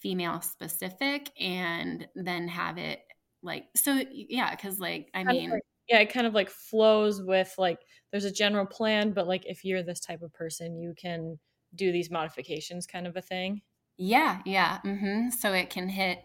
female 0.00 0.40
specific 0.40 1.28
and 1.40 2.06
then 2.14 2.46
have 2.46 2.78
it 2.78 3.00
like, 3.42 3.64
so 3.74 4.00
yeah, 4.12 4.54
because 4.54 4.78
like, 4.78 5.08
I 5.12 5.24
mean, 5.24 5.58
yeah, 5.88 5.98
it 5.98 6.12
kind 6.12 6.28
of 6.28 6.34
like 6.34 6.48
flows 6.48 7.20
with 7.20 7.52
like, 7.58 7.80
there's 8.12 8.24
a 8.24 8.30
general 8.30 8.64
plan, 8.64 9.10
but 9.10 9.26
like 9.26 9.44
if 9.44 9.64
you're 9.64 9.82
this 9.82 9.98
type 9.98 10.22
of 10.22 10.32
person, 10.32 10.78
you 10.78 10.94
can 10.96 11.40
do 11.74 11.90
these 11.90 12.12
modifications 12.12 12.86
kind 12.86 13.08
of 13.08 13.16
a 13.16 13.22
thing. 13.22 13.60
Yeah, 13.96 14.40
yeah. 14.46 14.78
Mm-hmm. 14.84 15.30
So 15.30 15.52
it 15.52 15.68
can 15.68 15.88
hit 15.88 16.22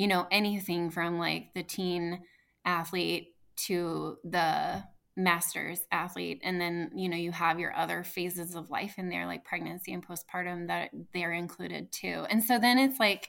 you 0.00 0.08
know, 0.08 0.26
anything 0.30 0.88
from 0.88 1.18
like 1.18 1.52
the 1.54 1.62
teen 1.62 2.22
athlete 2.64 3.34
to 3.66 4.16
the 4.24 4.82
masters 5.14 5.82
athlete 5.92 6.40
and 6.42 6.58
then 6.58 6.90
you 6.94 7.06
know 7.06 7.16
you 7.16 7.30
have 7.30 7.58
your 7.58 7.76
other 7.76 8.02
phases 8.02 8.54
of 8.54 8.70
life 8.70 8.94
in 8.96 9.10
there 9.10 9.26
like 9.26 9.44
pregnancy 9.44 9.92
and 9.92 10.06
postpartum 10.06 10.68
that 10.68 10.88
they're 11.12 11.34
included 11.34 11.92
too. 11.92 12.24
And 12.30 12.42
so 12.42 12.58
then 12.58 12.78
it's 12.78 12.98
like 12.98 13.28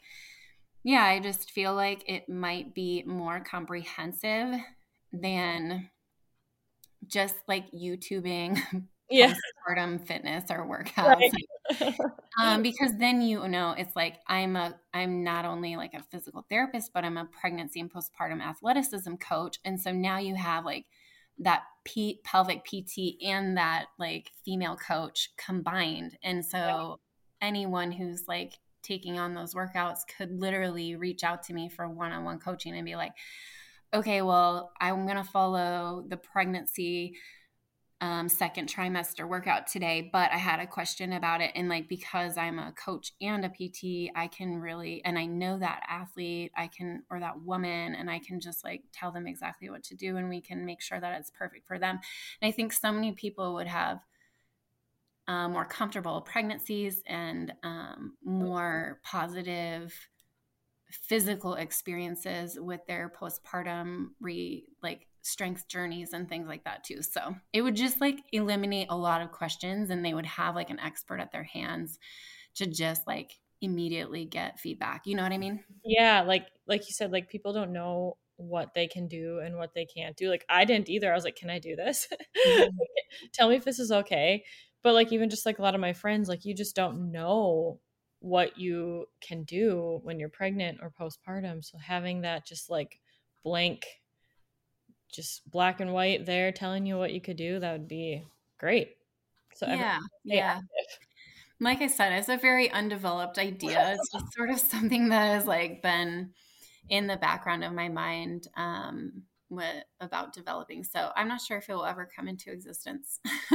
yeah 0.83 1.03
i 1.03 1.19
just 1.19 1.51
feel 1.51 1.75
like 1.75 2.09
it 2.09 2.29
might 2.29 2.73
be 2.73 3.03
more 3.05 3.41
comprehensive 3.41 4.57
than 5.11 5.89
just 7.05 7.35
like 7.49 7.69
youtubing 7.73 8.57
yeah. 9.11 9.33
postpartum 9.67 10.05
fitness 10.05 10.45
or 10.49 10.65
workouts 10.67 11.31
right. 11.79 11.95
um, 12.41 12.61
because 12.61 12.97
then 12.97 13.21
you 13.21 13.47
know 13.47 13.73
it's 13.77 13.95
like 13.95 14.19
I'm 14.27 14.55
a 14.55 14.75
I'm 14.93 15.23
not 15.23 15.45
only 15.45 15.75
like 15.75 15.93
a 15.93 16.03
physical 16.11 16.45
therapist, 16.49 16.91
but 16.93 17.03
I'm 17.03 17.17
a 17.17 17.25
pregnancy 17.25 17.79
and 17.79 17.91
postpartum 17.91 18.41
athleticism 18.41 19.15
coach, 19.15 19.59
and 19.65 19.79
so 19.79 19.91
now 19.91 20.17
you 20.17 20.35
have 20.35 20.65
like 20.65 20.85
that 21.39 21.63
P- 21.83 22.19
pelvic 22.23 22.63
PT 22.65 23.23
and 23.23 23.57
that 23.57 23.85
like 23.97 24.31
female 24.45 24.75
coach 24.75 25.29
combined, 25.37 26.17
and 26.23 26.45
so 26.45 26.57
yeah. 26.57 27.47
anyone 27.47 27.91
who's 27.91 28.27
like 28.27 28.53
taking 28.81 29.19
on 29.19 29.33
those 29.33 29.53
workouts 29.53 29.99
could 30.17 30.31
literally 30.31 30.95
reach 30.95 31.23
out 31.23 31.43
to 31.43 31.53
me 31.53 31.69
for 31.69 31.87
one-on-one 31.87 32.39
coaching 32.39 32.75
and 32.75 32.85
be 32.85 32.95
like 32.95 33.11
okay 33.93 34.21
well 34.21 34.71
i'm 34.79 35.05
going 35.05 35.17
to 35.17 35.23
follow 35.23 36.03
the 36.07 36.17
pregnancy 36.17 37.13
um, 38.01 38.27
second 38.27 38.67
trimester 38.67 39.29
workout 39.29 39.67
today, 39.67 40.09
but 40.11 40.31
I 40.31 40.37
had 40.37 40.59
a 40.59 40.65
question 40.65 41.13
about 41.13 41.39
it. 41.39 41.51
And 41.53 41.69
like, 41.69 41.87
because 41.87 42.35
I'm 42.35 42.57
a 42.57 42.71
coach 42.71 43.13
and 43.21 43.45
a 43.45 43.49
PT, 43.49 44.11
I 44.15 44.27
can 44.27 44.57
really, 44.57 45.05
and 45.05 45.19
I 45.19 45.27
know 45.27 45.59
that 45.59 45.83
athlete, 45.87 46.51
I 46.57 46.67
can, 46.67 47.03
or 47.11 47.19
that 47.19 47.41
woman, 47.43 47.93
and 47.93 48.09
I 48.09 48.17
can 48.17 48.39
just 48.39 48.63
like 48.63 48.83
tell 48.91 49.11
them 49.11 49.27
exactly 49.27 49.69
what 49.69 49.83
to 49.83 49.95
do 49.95 50.17
and 50.17 50.29
we 50.29 50.41
can 50.41 50.65
make 50.65 50.81
sure 50.81 50.99
that 50.99 51.19
it's 51.19 51.29
perfect 51.29 51.67
for 51.67 51.77
them. 51.77 51.99
And 52.41 52.49
I 52.49 52.51
think 52.51 52.73
so 52.73 52.91
many 52.91 53.11
people 53.11 53.53
would 53.53 53.67
have 53.67 53.99
uh, 55.27 55.47
more 55.47 55.65
comfortable 55.65 56.21
pregnancies 56.21 57.03
and 57.05 57.53
um, 57.61 58.13
more 58.25 58.99
positive 59.03 59.93
physical 60.89 61.53
experiences 61.53 62.57
with 62.59 62.81
their 62.87 63.13
postpartum 63.15 64.07
re 64.19 64.65
like 64.81 65.07
strength 65.21 65.67
journeys 65.67 66.13
and 66.13 66.27
things 66.27 66.47
like 66.47 66.63
that 66.63 66.83
too. 66.83 67.01
So 67.01 67.35
it 67.53 67.61
would 67.61 67.75
just 67.75 68.01
like 68.01 68.19
eliminate 68.31 68.87
a 68.89 68.97
lot 68.97 69.21
of 69.21 69.31
questions 69.31 69.89
and 69.89 70.03
they 70.03 70.13
would 70.13 70.25
have 70.25 70.55
like 70.55 70.69
an 70.69 70.79
expert 70.79 71.19
at 71.19 71.31
their 71.31 71.43
hands 71.43 71.99
to 72.55 72.65
just 72.65 73.07
like 73.07 73.31
immediately 73.61 74.25
get 74.25 74.59
feedback. 74.59 75.05
You 75.05 75.15
know 75.15 75.23
what 75.23 75.31
I 75.31 75.37
mean? 75.37 75.63
Yeah, 75.85 76.21
like 76.21 76.47
like 76.67 76.81
you 76.87 76.93
said 76.93 77.11
like 77.11 77.29
people 77.29 77.53
don't 77.53 77.73
know 77.73 78.17
what 78.37 78.73
they 78.73 78.87
can 78.87 79.07
do 79.07 79.39
and 79.39 79.57
what 79.57 79.73
they 79.73 79.85
can't 79.85 80.17
do. 80.17 80.29
Like 80.29 80.45
I 80.49 80.65
didn't 80.65 80.89
either. 80.89 81.11
I 81.11 81.15
was 81.15 81.23
like, 81.23 81.35
"Can 81.35 81.49
I 81.49 81.59
do 81.59 81.75
this? 81.75 82.07
Mm-hmm. 82.47 82.69
Tell 83.33 83.49
me 83.49 83.55
if 83.55 83.63
this 83.63 83.79
is 83.79 83.91
okay." 83.91 84.43
But 84.83 84.93
like 84.95 85.11
even 85.13 85.29
just 85.29 85.45
like 85.45 85.59
a 85.59 85.61
lot 85.61 85.75
of 85.75 85.81
my 85.81 85.93
friends 85.93 86.27
like 86.27 86.43
you 86.43 86.55
just 86.55 86.75
don't 86.75 87.11
know 87.11 87.79
what 88.19 88.57
you 88.57 89.05
can 89.19 89.43
do 89.43 89.99
when 90.03 90.19
you're 90.19 90.29
pregnant 90.29 90.79
or 90.81 90.91
postpartum. 90.91 91.63
So 91.63 91.77
having 91.77 92.21
that 92.21 92.47
just 92.47 92.69
like 92.69 92.99
blank 93.43 93.85
just 95.11 95.49
black 95.49 95.79
and 95.79 95.93
white 95.93 96.25
there 96.25 96.51
telling 96.51 96.85
you 96.85 96.97
what 96.97 97.13
you 97.13 97.21
could 97.21 97.37
do, 97.37 97.59
that 97.59 97.71
would 97.71 97.87
be 97.87 98.23
great. 98.57 98.95
So 99.55 99.67
yeah, 99.67 99.99
yeah. 100.23 100.57
Active. 100.57 101.07
Like 101.59 101.81
I 101.81 101.87
said, 101.87 102.13
it's 102.13 102.29
a 102.29 102.37
very 102.37 102.71
undeveloped 102.71 103.37
idea. 103.37 103.93
It's 103.93 104.11
just 104.11 104.33
sort 104.33 104.49
of 104.49 104.59
something 104.71 105.09
that 105.09 105.35
has 105.35 105.45
like 105.45 105.81
been 105.81 106.31
in 106.89 107.07
the 107.07 107.17
background 107.17 107.63
of 107.63 107.73
my 107.73 107.87
mind 107.87 108.47
um, 108.57 109.23
about 109.99 110.33
developing. 110.33 110.83
So 110.83 111.11
I'm 111.15 111.27
not 111.27 111.41
sure 111.41 111.57
if 111.57 111.69
it 111.69 111.73
will 111.73 111.85
ever 111.85 112.09
come 112.13 112.27
into 112.27 112.51
existence. 112.51 113.19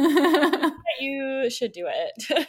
you 1.00 1.48
should 1.50 1.72
do 1.72 1.88
it. 1.88 2.46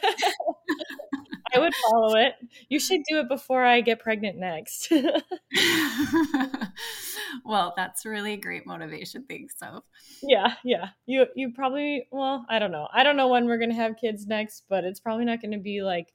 I 1.58 1.60
would 1.60 1.74
follow 1.90 2.16
it. 2.16 2.34
You 2.68 2.80
should 2.80 3.02
do 3.08 3.18
it 3.18 3.28
before 3.28 3.64
I 3.64 3.80
get 3.80 4.00
pregnant 4.00 4.38
next. 4.38 4.90
well, 7.44 7.74
that's 7.76 8.06
really 8.06 8.34
a 8.34 8.36
great 8.36 8.66
motivation. 8.66 9.24
Thanks, 9.28 9.54
so. 9.58 9.84
Yeah, 10.22 10.54
yeah. 10.64 10.90
You 11.06 11.26
you 11.34 11.52
probably 11.52 12.06
well, 12.10 12.44
I 12.48 12.58
don't 12.58 12.72
know. 12.72 12.88
I 12.92 13.02
don't 13.02 13.16
know 13.16 13.28
when 13.28 13.46
we're 13.46 13.58
gonna 13.58 13.74
have 13.74 13.96
kids 13.96 14.26
next, 14.26 14.64
but 14.68 14.84
it's 14.84 15.00
probably 15.00 15.24
not 15.24 15.42
gonna 15.42 15.58
be 15.58 15.82
like 15.82 16.12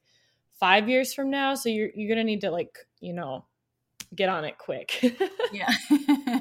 five 0.58 0.88
years 0.88 1.14
from 1.14 1.30
now. 1.30 1.54
So 1.54 1.68
you're 1.68 1.90
you're 1.94 2.08
gonna 2.08 2.24
need 2.24 2.42
to 2.42 2.50
like, 2.50 2.78
you 3.00 3.12
know, 3.12 3.44
get 4.14 4.28
on 4.28 4.44
it 4.44 4.58
quick. 4.58 5.00
yeah. 5.52 5.72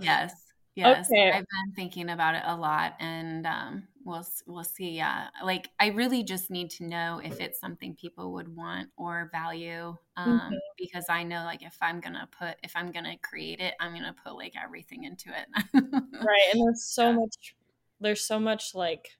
yes. 0.00 0.34
Yes. 0.74 1.08
Okay. 1.10 1.30
I've 1.30 1.44
been 1.44 1.74
thinking 1.76 2.10
about 2.10 2.34
it 2.34 2.42
a 2.44 2.56
lot 2.56 2.94
and 2.98 3.46
um 3.46 3.88
we'll 4.04 4.26
we'll 4.46 4.64
see. 4.64 4.90
Yeah, 4.90 5.28
like 5.42 5.68
I 5.80 5.88
really 5.88 6.22
just 6.22 6.50
need 6.50 6.70
to 6.72 6.84
know 6.84 7.20
if 7.24 7.40
it's 7.40 7.58
something 7.58 7.94
people 7.94 8.32
would 8.34 8.54
want 8.54 8.90
or 8.96 9.30
value, 9.32 9.96
um, 10.16 10.40
mm-hmm. 10.40 10.54
because 10.78 11.06
I 11.08 11.22
know 11.22 11.44
like 11.44 11.62
if 11.62 11.76
I'm 11.80 12.00
gonna 12.00 12.28
put 12.38 12.56
if 12.62 12.72
I'm 12.76 12.92
gonna 12.92 13.16
create 13.18 13.60
it, 13.60 13.74
I'm 13.80 13.92
gonna 13.92 14.14
put 14.24 14.36
like 14.36 14.54
everything 14.62 15.04
into 15.04 15.30
it. 15.30 15.46
right, 15.74 16.48
and 16.52 16.62
there's 16.62 16.84
so 16.94 17.10
yeah. 17.10 17.16
much. 17.16 17.54
There's 18.00 18.24
so 18.24 18.38
much 18.38 18.74
like 18.74 19.10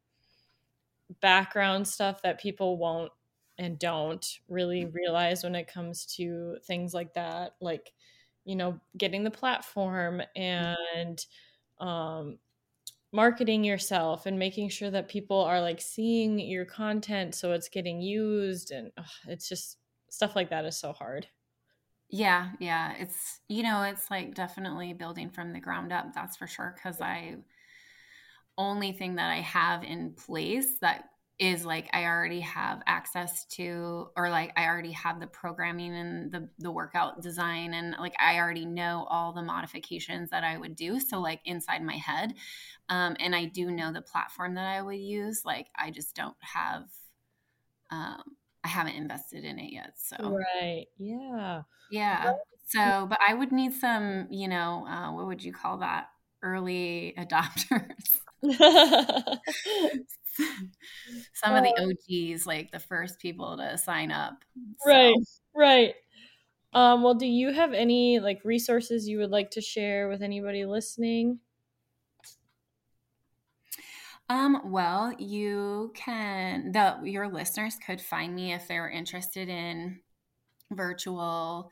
background 1.20 1.86
stuff 1.88 2.22
that 2.22 2.40
people 2.40 2.76
won't 2.76 3.12
and 3.58 3.78
don't 3.78 4.40
really 4.48 4.84
realize 4.86 5.44
when 5.44 5.54
it 5.54 5.68
comes 5.68 6.06
to 6.16 6.56
things 6.66 6.92
like 6.92 7.14
that, 7.14 7.54
like 7.60 7.92
you 8.44 8.56
know, 8.56 8.78
getting 8.98 9.24
the 9.24 9.30
platform 9.30 10.22
and 10.36 11.24
um 11.80 12.38
marketing 13.14 13.64
yourself 13.64 14.26
and 14.26 14.38
making 14.38 14.68
sure 14.68 14.90
that 14.90 15.08
people 15.08 15.40
are 15.40 15.60
like 15.60 15.80
seeing 15.80 16.38
your 16.38 16.64
content 16.64 17.34
so 17.34 17.52
it's 17.52 17.68
getting 17.68 18.02
used 18.02 18.72
and 18.72 18.90
ugh, 18.98 19.06
it's 19.28 19.48
just 19.48 19.78
stuff 20.10 20.36
like 20.36 20.50
that 20.50 20.64
is 20.64 20.76
so 20.76 20.92
hard. 20.92 21.26
Yeah 22.10 22.50
yeah 22.60 22.94
it's 22.98 23.40
you 23.48 23.62
know 23.62 23.82
it's 23.82 24.10
like 24.10 24.34
definitely 24.34 24.92
building 24.92 25.30
from 25.30 25.52
the 25.52 25.60
ground 25.60 25.92
up 25.92 26.14
that's 26.14 26.36
for 26.36 26.46
sure 26.46 26.74
because 26.76 27.00
i 27.00 27.36
only 28.56 28.92
thing 28.92 29.16
that 29.16 29.30
i 29.30 29.40
have 29.40 29.82
in 29.82 30.12
place 30.12 30.78
that 30.80 31.10
is 31.38 31.64
like 31.64 31.88
I 31.92 32.04
already 32.04 32.40
have 32.40 32.80
access 32.86 33.44
to 33.56 34.08
or 34.16 34.30
like 34.30 34.52
I 34.56 34.66
already 34.66 34.92
have 34.92 35.18
the 35.18 35.26
programming 35.26 35.92
and 35.94 36.30
the 36.30 36.48
the 36.58 36.70
workout 36.70 37.22
design 37.22 37.74
and 37.74 37.96
like 37.98 38.14
I 38.20 38.38
already 38.38 38.64
know 38.66 39.06
all 39.10 39.32
the 39.32 39.42
modifications 39.42 40.30
that 40.30 40.44
I 40.44 40.56
would 40.56 40.76
do 40.76 41.00
so 41.00 41.20
like 41.20 41.40
inside 41.44 41.82
my 41.82 41.96
head. 41.96 42.34
Um 42.88 43.16
and 43.18 43.34
I 43.34 43.46
do 43.46 43.70
know 43.72 43.92
the 43.92 44.02
platform 44.02 44.54
that 44.54 44.66
I 44.66 44.80
would 44.80 44.98
use 45.00 45.42
like 45.44 45.66
I 45.76 45.90
just 45.90 46.14
don't 46.14 46.36
have 46.40 46.84
um 47.90 48.22
I 48.62 48.68
haven't 48.68 48.94
invested 48.94 49.44
in 49.44 49.58
it 49.58 49.72
yet 49.72 49.94
so. 49.96 50.16
Right 50.20 50.86
yeah. 50.98 51.62
Yeah 51.90 52.32
so 52.68 53.06
but 53.08 53.18
I 53.26 53.34
would 53.34 53.50
need 53.50 53.72
some 53.72 54.28
you 54.30 54.46
know 54.48 54.86
uh, 54.86 55.12
what 55.12 55.26
would 55.26 55.42
you 55.42 55.52
call 55.52 55.78
that? 55.78 56.06
Early 56.42 57.14
adopters 57.18 58.20
some 61.34 61.54
of 61.54 61.64
the 61.64 61.74
uh, 61.78 62.32
OGs, 62.32 62.46
like 62.46 62.70
the 62.70 62.78
first 62.78 63.18
people 63.18 63.56
to 63.56 63.78
sign 63.78 64.10
up. 64.10 64.44
So. 64.80 64.90
Right, 64.90 65.14
right. 65.54 65.94
Um, 66.72 67.02
well, 67.02 67.14
do 67.14 67.26
you 67.26 67.52
have 67.52 67.72
any 67.72 68.18
like 68.18 68.40
resources 68.44 69.08
you 69.08 69.18
would 69.18 69.30
like 69.30 69.50
to 69.52 69.60
share 69.60 70.08
with 70.08 70.22
anybody 70.22 70.64
listening? 70.64 71.38
Um, 74.28 74.72
well, 74.72 75.12
you 75.18 75.92
can 75.94 76.72
the 76.72 76.98
your 77.04 77.28
listeners 77.28 77.76
could 77.76 78.00
find 78.00 78.34
me 78.34 78.52
if 78.52 78.66
they're 78.66 78.88
interested 78.88 79.48
in 79.48 80.00
virtual 80.72 81.70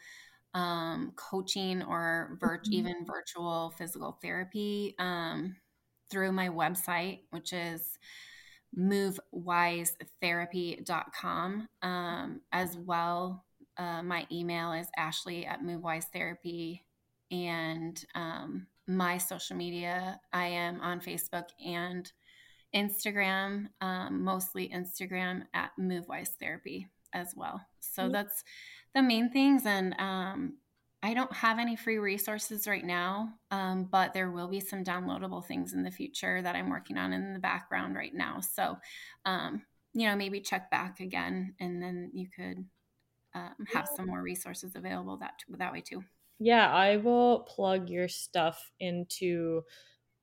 um, 0.54 1.12
coaching 1.16 1.82
or 1.82 2.36
vir- 2.40 2.58
mm-hmm. 2.58 2.72
even 2.74 3.06
virtual 3.06 3.72
physical 3.78 4.18
therapy 4.22 4.94
um, 4.98 5.56
through 6.10 6.30
my 6.32 6.48
website, 6.48 7.20
which 7.30 7.52
is 7.52 7.98
movewisetherapy.com. 8.78 11.68
Um, 11.82 12.40
as 12.52 12.76
well, 12.76 13.44
uh, 13.76 14.02
my 14.02 14.26
email 14.30 14.72
is 14.72 14.88
ashley 14.96 15.46
at 15.46 15.62
movewisetherapy. 15.62 16.80
And 17.30 18.04
um, 18.14 18.66
my 18.86 19.18
social 19.18 19.56
media, 19.56 20.20
I 20.32 20.46
am 20.46 20.80
on 20.80 21.00
Facebook 21.00 21.46
and 21.64 22.10
Instagram, 22.74 23.68
um, 23.80 24.22
mostly 24.22 24.68
Instagram 24.68 25.44
at 25.54 25.70
movewisetherapy 25.78 26.86
as 27.12 27.34
well. 27.36 27.60
So 27.80 28.02
mm-hmm. 28.02 28.12
that's 28.12 28.44
the 28.94 29.02
main 29.02 29.30
things. 29.30 29.66
And 29.66 29.94
um, 29.98 30.54
I 31.04 31.14
don't 31.14 31.32
have 31.32 31.58
any 31.58 31.74
free 31.74 31.98
resources 31.98 32.68
right 32.68 32.84
now, 32.84 33.30
um, 33.50 33.88
but 33.90 34.14
there 34.14 34.30
will 34.30 34.46
be 34.46 34.60
some 34.60 34.84
downloadable 34.84 35.44
things 35.44 35.72
in 35.72 35.82
the 35.82 35.90
future 35.90 36.40
that 36.40 36.54
I'm 36.54 36.70
working 36.70 36.96
on 36.96 37.12
in 37.12 37.32
the 37.32 37.40
background 37.40 37.96
right 37.96 38.14
now. 38.14 38.38
So, 38.40 38.76
um, 39.24 39.62
you 39.94 40.06
know, 40.06 40.14
maybe 40.14 40.40
check 40.40 40.70
back 40.70 41.00
again, 41.00 41.54
and 41.58 41.82
then 41.82 42.12
you 42.14 42.28
could 42.34 42.64
um, 43.34 43.54
have 43.72 43.88
some 43.96 44.06
more 44.06 44.22
resources 44.22 44.76
available 44.76 45.16
that 45.18 45.32
that 45.58 45.72
way 45.72 45.80
too. 45.80 46.04
Yeah, 46.38 46.72
I 46.72 46.98
will 46.98 47.40
plug 47.40 47.90
your 47.90 48.06
stuff 48.06 48.70
into 48.78 49.62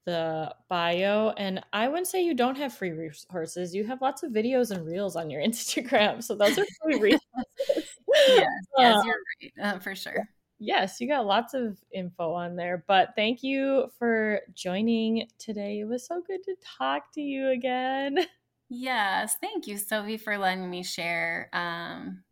the 0.05 0.55
bio, 0.69 1.31
and 1.31 1.61
I 1.73 1.89
wouldn't 1.89 2.07
say 2.07 2.23
you 2.23 2.33
don't 2.33 2.57
have 2.57 2.73
free 2.73 2.91
resources. 2.91 3.75
You 3.75 3.83
have 3.83 4.01
lots 4.01 4.23
of 4.23 4.31
videos 4.31 4.71
and 4.71 4.85
reels 4.85 5.17
on 5.17 5.29
your 5.29 5.41
Instagram, 5.45 6.23
so 6.23 6.35
those 6.35 6.57
are 6.57 6.65
free 6.81 6.99
resources. 6.99 7.19
yes, 8.29 8.47
yes, 8.77 9.03
you're 9.05 9.15
right, 9.41 9.75
uh, 9.75 9.79
for 9.79 9.93
sure 9.93 10.25
yes, 10.59 10.99
you 11.01 11.07
got 11.07 11.25
lots 11.25 11.53
of 11.53 11.77
info 11.93 12.33
on 12.33 12.55
there. 12.55 12.83
But 12.87 13.09
thank 13.15 13.43
you 13.43 13.91
for 13.97 14.41
joining 14.53 15.27
today. 15.37 15.79
It 15.79 15.85
was 15.85 16.05
so 16.05 16.21
good 16.25 16.43
to 16.43 16.55
talk 16.77 17.11
to 17.13 17.21
you 17.21 17.49
again. 17.49 18.19
Yes, 18.69 19.35
thank 19.41 19.65
you, 19.65 19.77
Sophie, 19.77 20.17
for 20.17 20.37
letting 20.37 20.69
me 20.69 20.83
share 20.83 21.49
um, 21.53 22.23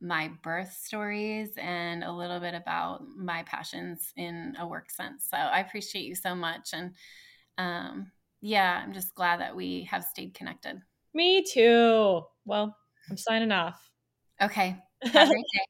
my 0.00 0.30
birth 0.42 0.72
stories 0.72 1.50
and 1.56 2.04
a 2.04 2.12
little 2.12 2.38
bit 2.38 2.54
about 2.54 3.02
my 3.16 3.42
passions 3.42 4.12
in 4.16 4.54
a 4.58 4.66
work 4.66 4.90
sense. 4.90 5.26
So 5.28 5.36
I 5.36 5.58
appreciate 5.60 6.04
you 6.04 6.14
so 6.14 6.34
much. 6.34 6.70
And 6.72 6.94
um, 7.58 8.12
yeah, 8.40 8.82
I'm 8.84 8.92
just 8.92 9.14
glad 9.14 9.40
that 9.40 9.56
we 9.56 9.84
have 9.90 10.04
stayed 10.04 10.34
connected. 10.34 10.80
Me 11.12 11.42
too. 11.42 12.22
Well, 12.44 12.76
I'm 13.10 13.16
signing 13.16 13.52
off. 13.52 13.90
Okay. 14.40 14.76
Have 15.02 15.28
a 15.28 15.32
great 15.32 15.44
day. 15.54 15.64